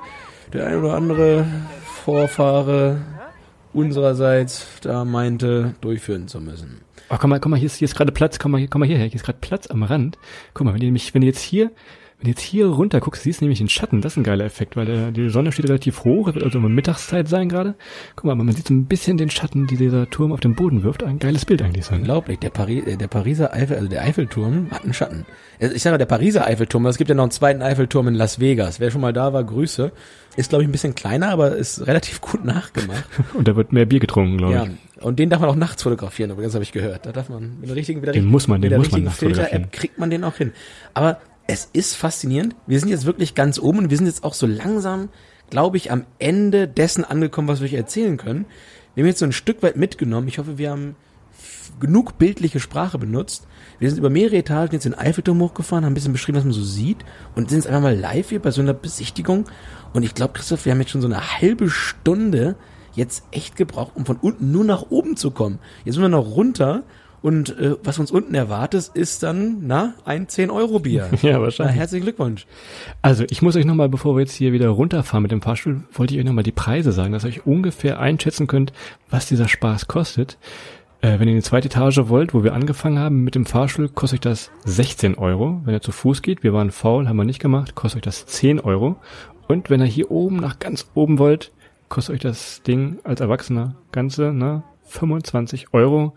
der 0.53 0.67
ein 0.67 0.77
oder 0.77 0.93
andere 0.93 1.45
Vorfahre 2.03 3.01
unsererseits 3.73 4.65
da 4.81 5.05
meinte, 5.05 5.75
durchführen 5.81 6.27
zu 6.27 6.39
müssen. 6.39 6.84
Oh, 7.09 7.17
komm 7.19 7.29
mal, 7.29 7.39
komm 7.39 7.51
mal, 7.51 7.57
hier 7.57 7.67
ist, 7.67 7.77
hier 7.77 7.85
ist 7.85 7.95
gerade 7.95 8.11
Platz, 8.11 8.39
komm 8.39 8.51
mal, 8.51 8.67
komm 8.67 8.79
mal 8.79 8.87
hierher, 8.87 9.05
hier 9.05 9.15
ist 9.15 9.25
gerade 9.25 9.37
Platz 9.39 9.67
am 9.67 9.83
Rand. 9.83 10.17
Guck 10.53 10.65
mal, 10.65 10.73
wenn 10.73 10.79
du 10.79 10.87
nämlich, 10.87 11.13
wenn 11.13 11.21
du 11.21 11.27
jetzt 11.27 11.41
hier, 11.41 11.71
jetzt 12.25 12.41
hier 12.41 12.67
runter 12.67 12.99
guckst, 12.99 13.23
siehst 13.23 13.41
du 13.41 13.45
nämlich 13.45 13.59
den 13.59 13.69
Schatten, 13.69 14.01
das 14.01 14.13
ist 14.13 14.17
ein 14.17 14.23
geiler 14.23 14.45
Effekt, 14.45 14.75
weil 14.75 14.85
der, 14.85 15.11
die 15.11 15.29
Sonne 15.29 15.51
steht 15.51 15.67
relativ 15.67 16.03
hoch, 16.03 16.27
es 16.27 16.35
wird 16.35 16.43
also 16.45 16.59
Mittagszeit 16.59 17.27
sein 17.27 17.49
gerade. 17.49 17.75
Guck 18.15 18.25
mal, 18.25 18.35
man 18.35 18.51
sieht 18.55 18.67
so 18.67 18.73
ein 18.73 18.85
bisschen 18.85 19.17
den 19.17 19.29
Schatten, 19.29 19.67
die 19.67 19.77
dieser 19.77 20.09
Turm 20.09 20.31
auf 20.31 20.39
den 20.39 20.55
Boden 20.55 20.83
wirft. 20.83 21.03
Ein 21.03 21.19
geiles 21.19 21.45
Bild 21.45 21.61
eigentlich 21.61 21.85
sein. 21.85 21.99
Unglaublich, 21.99 22.39
der, 22.39 22.49
Pari 22.49 22.79
äh, 22.79 22.97
der 22.97 23.07
Pariser 23.07 23.53
Eifel, 23.53 23.77
also 23.77 23.87
der 23.87 24.03
Eiffelturm 24.03 24.71
hat 24.71 24.83
einen 24.83 24.93
Schatten. 24.93 25.25
Ich 25.59 25.81
sage 25.83 25.97
der 25.97 26.05
Pariser 26.05 26.45
Eiffelturm, 26.45 26.85
es 26.87 26.97
gibt 26.97 27.09
ja 27.09 27.15
noch 27.15 27.23
einen 27.23 27.31
zweiten 27.31 27.61
Eiffelturm 27.61 28.07
in 28.09 28.15
Las 28.15 28.39
Vegas. 28.39 28.79
Wer 28.79 28.91
schon 28.91 29.01
mal 29.01 29.13
da 29.13 29.31
war, 29.33 29.43
Grüße. 29.43 29.91
Ist, 30.37 30.49
glaube 30.49 30.63
ich, 30.63 30.67
ein 30.69 30.71
bisschen 30.73 30.95
kleiner, 30.95 31.29
aber 31.29 31.55
ist 31.55 31.87
relativ 31.87 32.19
gut 32.19 32.43
nachgemacht. 32.43 33.05
Und 33.35 33.47
da 33.47 33.55
wird 33.55 33.71
mehr 33.71 33.85
Bier 33.85 33.99
getrunken, 34.01 34.37
glaube 34.37 34.53
ja. 34.53 34.65
ich. 34.65 35.01
Und 35.01 35.17
den 35.17 35.29
darf 35.29 35.39
man 35.39 35.49
auch 35.49 35.55
nachts 35.55 35.83
fotografieren, 35.83 36.31
übrigens 36.31 36.53
habe 36.55 36.63
ich 36.63 36.73
gehört. 36.73 37.05
Da 37.05 37.13
darf 37.13 37.29
man 37.29 37.59
mit 37.61 37.69
der 37.69 37.75
richtigen, 37.77 38.01
mit 38.01 38.07
der 38.07 38.13
Den 38.13 38.19
richtigen- 38.23 38.31
muss 38.31 38.47
man- 38.49 38.61
den 38.61 38.75
muss 38.75 38.91
man 38.91 39.03
nachts 39.03 39.19
fotografieren. 39.19 39.49
Filter-App 39.63 39.71
kriegt 39.71 39.97
man 39.97 40.09
den 40.09 40.25
auch 40.25 40.35
hin. 40.35 40.51
Aber 40.93 41.19
es 41.47 41.69
ist 41.73 41.95
faszinierend. 41.95 42.55
Wir 42.67 42.79
sind 42.79 42.89
jetzt 42.89 43.05
wirklich 43.05 43.35
ganz 43.35 43.59
oben 43.59 43.79
und 43.79 43.89
wir 43.89 43.97
sind 43.97 44.07
jetzt 44.07 44.23
auch 44.23 44.33
so 44.33 44.47
langsam, 44.47 45.09
glaube 45.49 45.77
ich, 45.77 45.91
am 45.91 46.05
Ende 46.19 46.67
dessen 46.67 47.03
angekommen, 47.03 47.47
was 47.47 47.59
wir 47.59 47.67
euch 47.67 47.73
erzählen 47.73 48.17
können. 48.17 48.45
Wir 48.93 49.03
haben 49.03 49.09
jetzt 49.09 49.19
so 49.19 49.25
ein 49.25 49.31
Stück 49.31 49.61
weit 49.61 49.75
mitgenommen. 49.75 50.27
Ich 50.27 50.39
hoffe, 50.39 50.57
wir 50.57 50.71
haben 50.71 50.95
genug 51.79 52.17
bildliche 52.17 52.59
Sprache 52.59 52.97
benutzt. 52.97 53.47
Wir 53.79 53.89
sind 53.89 53.99
über 53.99 54.09
mehrere 54.09 54.37
Etagen 54.37 54.73
jetzt 54.73 54.85
den 54.85 54.93
Eiffelturm 54.93 55.41
hochgefahren, 55.41 55.83
haben 55.83 55.91
ein 55.91 55.95
bisschen 55.95 56.13
beschrieben, 56.13 56.37
was 56.37 56.45
man 56.45 56.53
so 56.53 56.63
sieht 56.63 56.99
und 57.35 57.49
sind 57.49 57.59
jetzt 57.59 57.67
einfach 57.67 57.81
mal 57.81 57.95
live 57.95 58.29
hier 58.29 58.41
bei 58.41 58.51
so 58.51 58.61
einer 58.61 58.73
Besichtigung. 58.73 59.45
Und 59.93 60.03
ich 60.03 60.13
glaube, 60.13 60.33
Christoph, 60.33 60.65
wir 60.65 60.71
haben 60.71 60.79
jetzt 60.79 60.91
schon 60.91 61.01
so 61.01 61.07
eine 61.07 61.39
halbe 61.41 61.69
Stunde 61.69 62.55
jetzt 62.93 63.25
echt 63.31 63.57
gebraucht, 63.57 63.91
um 63.95 64.05
von 64.05 64.15
unten 64.17 64.51
nur 64.51 64.63
nach 64.63 64.89
oben 64.89 65.17
zu 65.17 65.31
kommen. 65.31 65.59
Jetzt 65.83 65.95
sind 65.95 66.03
wir 66.03 66.09
noch 66.09 66.35
runter 66.35 66.83
und 67.25 67.57
äh, 67.57 67.75
was 67.83 67.97
uns 67.97 68.11
unten 68.11 68.35
erwartet, 68.35 68.91
ist 68.93 69.23
dann, 69.23 69.65
na, 69.65 69.95
ein 70.05 70.27
10-Euro-Bier. 70.27 71.09
Ja, 71.23 71.41
wahrscheinlich. 71.41 71.73
Na, 71.73 71.79
herzlichen 71.79 72.03
Glückwunsch. 72.03 72.45
Also, 73.01 73.23
ich 73.27 73.41
muss 73.41 73.55
euch 73.55 73.65
nochmal, 73.65 73.89
bevor 73.89 74.15
wir 74.15 74.19
jetzt 74.19 74.35
hier 74.35 74.53
wieder 74.53 74.69
runterfahren 74.69 75.23
mit 75.23 75.31
dem 75.31 75.41
Fahrstuhl, 75.41 75.81
wollte 75.91 76.13
ich 76.13 76.19
euch 76.19 76.25
nochmal 76.25 76.43
die 76.43 76.51
Preise 76.51 76.91
sagen, 76.91 77.13
dass 77.13 77.23
ihr 77.23 77.29
euch 77.29 77.47
ungefähr 77.47 77.99
einschätzen 77.99 78.45
könnt, 78.45 78.73
was 79.09 79.25
dieser 79.25 79.47
Spaß 79.47 79.87
kostet. 79.87 80.37
Äh, 81.01 81.17
wenn 81.17 81.27
ihr 81.27 81.33
in 81.33 81.39
die 81.39 81.41
zweite 81.41 81.67
Etage 81.67 81.97
wollt, 82.09 82.35
wo 82.35 82.43
wir 82.43 82.53
angefangen 82.53 82.99
haben 82.99 83.23
mit 83.23 83.33
dem 83.33 83.47
Fahrstuhl, 83.47 83.89
kostet 83.89 84.17
euch 84.17 84.31
das 84.31 84.51
16 84.65 85.15
Euro. 85.15 85.61
Wenn 85.65 85.73
ihr 85.73 85.81
zu 85.81 85.91
Fuß 85.91 86.21
geht, 86.21 86.43
wir 86.43 86.53
waren 86.53 86.69
faul, 86.69 87.07
haben 87.07 87.17
wir 87.17 87.25
nicht 87.25 87.41
gemacht, 87.41 87.73
kostet 87.73 87.97
euch 87.97 88.03
das 88.03 88.27
10 88.27 88.59
Euro. 88.59 88.97
Und 89.47 89.71
wenn 89.71 89.81
ihr 89.81 89.87
hier 89.87 90.11
oben 90.11 90.35
nach 90.35 90.59
ganz 90.59 90.91
oben 90.93 91.17
wollt, 91.17 91.53
kostet 91.89 92.13
euch 92.13 92.21
das 92.21 92.61
Ding 92.61 92.99
als 93.03 93.19
Erwachsener 93.19 93.73
ganze, 93.91 94.31
ne, 94.31 94.61
25 94.83 95.73
Euro. 95.73 96.13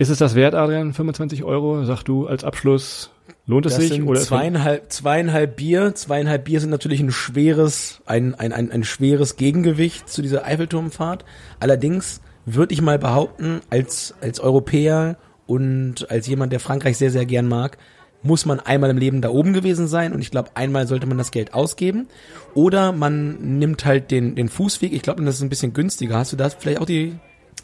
Ist 0.00 0.08
es 0.08 0.16
das 0.16 0.34
wert, 0.34 0.54
Adrian? 0.54 0.94
25 0.94 1.44
Euro? 1.44 1.84
Sag 1.84 2.04
du 2.04 2.26
als 2.26 2.42
Abschluss, 2.42 3.10
lohnt 3.44 3.66
es 3.66 3.74
Das 3.74 3.82
sich? 3.82 3.92
sind 3.92 4.08
Oder 4.08 4.18
zweieinhalb, 4.18 4.90
zweieinhalb 4.90 5.56
Bier. 5.56 5.94
Zweieinhalb 5.94 6.46
Bier 6.46 6.58
sind 6.58 6.70
natürlich 6.70 7.00
ein 7.00 7.10
schweres, 7.10 8.00
ein, 8.06 8.34
ein, 8.34 8.54
ein, 8.54 8.72
ein 8.72 8.82
schweres 8.82 9.36
Gegengewicht 9.36 10.08
zu 10.08 10.22
dieser 10.22 10.46
Eiffelturmfahrt. 10.46 11.26
Allerdings 11.60 12.22
würde 12.46 12.72
ich 12.72 12.80
mal 12.80 12.98
behaupten, 12.98 13.60
als, 13.68 14.14
als 14.22 14.40
Europäer 14.40 15.18
und 15.46 16.10
als 16.10 16.26
jemand, 16.26 16.54
der 16.54 16.60
Frankreich 16.60 16.96
sehr, 16.96 17.10
sehr 17.10 17.26
gern 17.26 17.46
mag, 17.46 17.76
muss 18.22 18.46
man 18.46 18.58
einmal 18.58 18.88
im 18.88 18.96
Leben 18.96 19.20
da 19.20 19.28
oben 19.28 19.52
gewesen 19.52 19.86
sein 19.86 20.14
und 20.14 20.22
ich 20.22 20.30
glaube, 20.30 20.48
einmal 20.54 20.86
sollte 20.86 21.06
man 21.06 21.18
das 21.18 21.30
Geld 21.30 21.52
ausgeben. 21.52 22.08
Oder 22.54 22.92
man 22.92 23.58
nimmt 23.58 23.84
halt 23.84 24.10
den, 24.10 24.34
den 24.34 24.48
Fußweg. 24.48 24.94
Ich 24.94 25.02
glaube, 25.02 25.22
das 25.22 25.34
ist 25.34 25.42
ein 25.42 25.50
bisschen 25.50 25.74
günstiger. 25.74 26.16
Hast 26.16 26.32
du 26.32 26.38
da 26.38 26.48
vielleicht 26.48 26.80
auch 26.80 26.86
die 26.86 27.18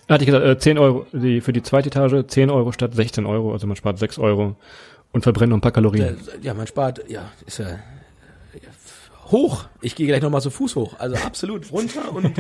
Hatte 0.09 0.23
ich 0.23 0.27
gesagt, 0.27 0.45
äh, 0.45 0.59
10 0.59 0.79
Euro, 0.79 1.07
die, 1.13 1.41
für 1.41 1.53
die 1.53 1.63
zweite 1.63 1.89
Etage 1.89 2.27
10 2.27 2.51
Euro 2.51 2.73
statt 2.73 2.95
16 2.95 3.27
Euro, 3.27 3.53
also 3.53 3.67
man 3.67 3.77
spart 3.77 3.99
6 3.99 4.19
Euro 4.19 4.57
und 5.13 5.23
verbrennt 5.23 5.51
noch 5.51 5.59
ein 5.59 5.63
paar 5.63 5.73
Kalorien. 5.73 6.17
Ja, 6.43 6.55
man 6.55 6.67
spart, 6.67 7.03
ja, 7.09 7.31
ist 7.47 7.59
ja 7.59 7.79
hoch. 9.31 9.65
Ich 9.81 9.95
gehe 9.95 10.07
gleich 10.07 10.23
nochmal 10.23 10.41
zu 10.41 10.51
Fuß 10.51 10.77
hoch. 10.77 10.95
Also 10.99 11.17
absolut 11.17 11.71
runter 11.73 12.13
und 12.13 12.27
ich 12.27 12.35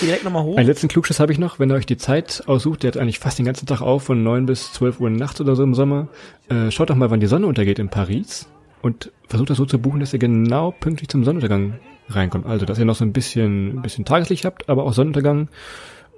gehe 0.00 0.08
direkt 0.08 0.24
nochmal 0.24 0.42
hoch. 0.42 0.56
Einen 0.56 0.66
letzten 0.66 0.88
Klugschiss 0.88 1.20
habe 1.20 1.32
ich 1.32 1.38
noch, 1.38 1.58
wenn 1.58 1.70
ihr 1.70 1.74
euch 1.74 1.86
die 1.86 1.96
Zeit 1.96 2.44
aussucht, 2.46 2.82
der 2.82 2.92
hat 2.92 2.96
eigentlich 2.96 3.18
fast 3.18 3.38
den 3.38 3.46
ganzen 3.46 3.66
Tag 3.66 3.80
auf, 3.80 4.04
von 4.04 4.22
9 4.22 4.46
bis 4.46 4.72
12 4.72 5.00
Uhr 5.00 5.10
nachts 5.10 5.40
oder 5.40 5.56
so 5.56 5.62
im 5.62 5.74
Sommer. 5.74 6.08
Äh, 6.48 6.70
schaut 6.70 6.90
doch 6.90 6.96
mal, 6.96 7.10
wann 7.10 7.20
die 7.20 7.26
Sonne 7.26 7.46
untergeht 7.46 7.78
in 7.78 7.88
Paris. 7.88 8.48
und 8.82 9.12
versucht 9.28 9.50
das 9.50 9.58
so 9.58 9.66
zu 9.66 9.78
buchen, 9.78 10.00
dass 10.00 10.12
ihr 10.12 10.18
genau 10.18 10.70
pünktlich 10.70 11.08
zum 11.08 11.24
Sonnenuntergang 11.24 11.78
reinkommt. 12.08 12.46
Also, 12.46 12.64
dass 12.66 12.78
ihr 12.78 12.84
noch 12.84 12.96
so 12.96 13.04
ein 13.04 13.12
bisschen, 13.12 13.76
ein 13.76 13.82
bisschen 13.82 14.04
Tageslicht 14.04 14.44
habt, 14.44 14.68
aber 14.68 14.84
auch 14.84 14.92
Sonnenuntergang. 14.92 15.48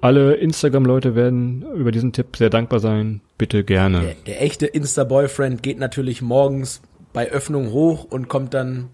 Alle 0.02 0.34
Instagram-Leute 0.34 1.14
werden 1.14 1.64
über 1.76 1.92
diesen 1.92 2.12
Tipp 2.12 2.36
sehr 2.36 2.50
dankbar 2.50 2.80
sein. 2.80 3.20
Bitte 3.38 3.62
gerne. 3.62 4.00
Der, 4.00 4.14
der 4.26 4.42
echte 4.42 4.66
Insta-Boyfriend 4.66 5.62
geht 5.62 5.78
natürlich 5.78 6.20
morgens 6.22 6.82
bei 7.12 7.30
Öffnung 7.30 7.70
hoch 7.70 8.04
und 8.10 8.28
kommt 8.28 8.52
dann 8.52 8.88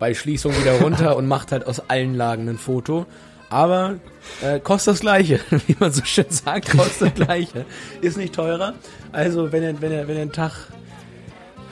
bei 0.00 0.12
Schließung 0.12 0.52
wieder 0.60 0.80
runter 0.80 1.16
und 1.18 1.28
macht 1.28 1.52
halt 1.52 1.68
aus 1.68 1.88
allen 1.88 2.14
Lagen 2.16 2.48
ein 2.48 2.58
Foto. 2.58 3.06
Aber 3.48 4.00
äh, 4.42 4.58
kostet 4.58 4.94
das 4.94 5.00
Gleiche, 5.00 5.38
wie 5.68 5.76
man 5.78 5.92
so 5.92 6.04
schön 6.04 6.26
sagt, 6.28 6.70
kostet 6.76 7.16
das 7.18 7.26
Gleiche. 7.26 7.64
Ist 8.00 8.16
nicht 8.16 8.34
teurer. 8.34 8.74
Also 9.12 9.52
wenn 9.52 9.62
ihr, 9.62 9.80
wenn 9.80 9.92
ihr, 9.92 10.08
wenn 10.08 10.16
ihr 10.16 10.22
einen 10.22 10.32
Tag 10.32 10.52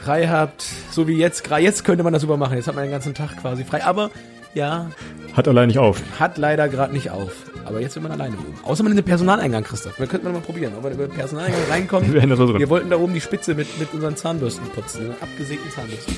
frei 0.01 0.29
habt, 0.29 0.65
so 0.93 1.09
wie 1.09 1.17
jetzt, 1.17 1.43
gerade 1.43 1.63
jetzt 1.63 1.85
könnte 1.85 2.05
man 2.05 2.13
das 2.13 2.23
super 2.23 2.37
machen. 2.37 2.57
Jetzt 2.57 2.69
hat 2.69 2.77
man 2.77 2.85
den 2.85 2.93
ganzen 2.93 3.15
Tag 3.15 3.37
quasi 3.41 3.65
frei. 3.65 3.85
Aber 3.85 4.11
ja, 4.55 4.91
Hat 5.35 5.49
allein 5.49 5.67
nicht 5.67 5.79
auf. 5.79 6.01
hat 6.19 6.39
leider 6.39 6.69
gerade 6.69 6.93
nicht 6.93 7.11
auf. 7.11 7.33
Aber 7.69 7.81
jetzt 7.81 7.97
will 7.97 8.03
man 8.03 8.13
alleine 8.13 8.37
oben. 8.37 8.55
Außer 8.63 8.83
man 8.83 8.93
in 8.93 8.97
den 8.97 9.05
Personaleingang, 9.05 9.65
Christoph. 9.65 9.99
Wir 9.99 10.07
könnten 10.07 10.27
wir 10.27 10.33
mal 10.33 10.41
probieren, 10.41 10.73
ob 10.77 10.85
wir 10.85 10.91
über 10.91 11.07
den 11.07 11.15
Personaleingang 11.15 11.61
reinkommen. 11.69 12.13
Wir 12.13 12.37
so. 12.37 12.59
Wir 12.59 12.69
wollten 12.69 12.91
da 12.91 12.97
oben 12.97 13.15
die 13.15 13.21
Spitze 13.21 13.55
mit, 13.55 13.79
mit 13.79 13.93
unseren 13.93 14.17
Zahnbürsten 14.17 14.67
putzen. 14.71 15.03
Den 15.03 15.13
abgesägten 15.21 15.71
Zahnbürsten. 15.71 16.15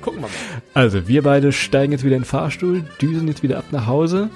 Gucken 0.00 0.20
wir 0.20 0.28
mal. 0.28 0.34
Also, 0.74 1.08
wir 1.08 1.22
beide 1.22 1.52
steigen 1.52 1.92
jetzt 1.92 2.04
wieder 2.04 2.16
in 2.16 2.22
den 2.22 2.28
Fahrstuhl, 2.28 2.84
düsen 3.00 3.28
jetzt 3.28 3.42
wieder 3.42 3.58
ab 3.58 3.64
nach 3.70 3.86
Hause. 3.86 4.30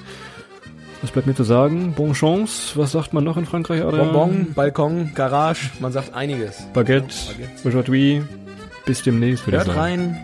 Was 1.02 1.12
bleibt 1.12 1.26
mir 1.28 1.34
zu 1.34 1.44
sagen? 1.44 1.94
Bon 1.94 2.12
chance. 2.12 2.72
Was 2.76 2.92
sagt 2.92 3.12
man 3.12 3.22
noch 3.22 3.36
in 3.36 3.46
Frankreich? 3.46 3.82
Adrian? 3.82 4.12
Bonbon, 4.12 4.52
Balkon, 4.54 5.12
Garage, 5.14 5.70
man 5.78 5.92
sagt 5.92 6.14
einiges. 6.14 6.66
Baguette, 6.72 7.14
aujourd'hui. 7.64 8.22
Bis 8.84 9.02
demnächst, 9.02 9.46
würde 9.46 9.58
ich 9.58 9.66
Hört 9.66 9.76
sagen. 9.76 9.78
rein, 9.78 10.18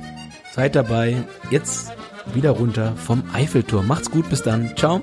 seid 0.52 0.74
dabei. 0.74 1.22
Jetzt 1.50 1.92
wieder 2.32 2.50
runter 2.50 2.94
vom 2.96 3.22
Eiffelturm. 3.32 3.86
Macht's 3.86 4.10
gut, 4.10 4.28
bis 4.30 4.42
dann. 4.42 4.74
Ciao. 4.76 5.02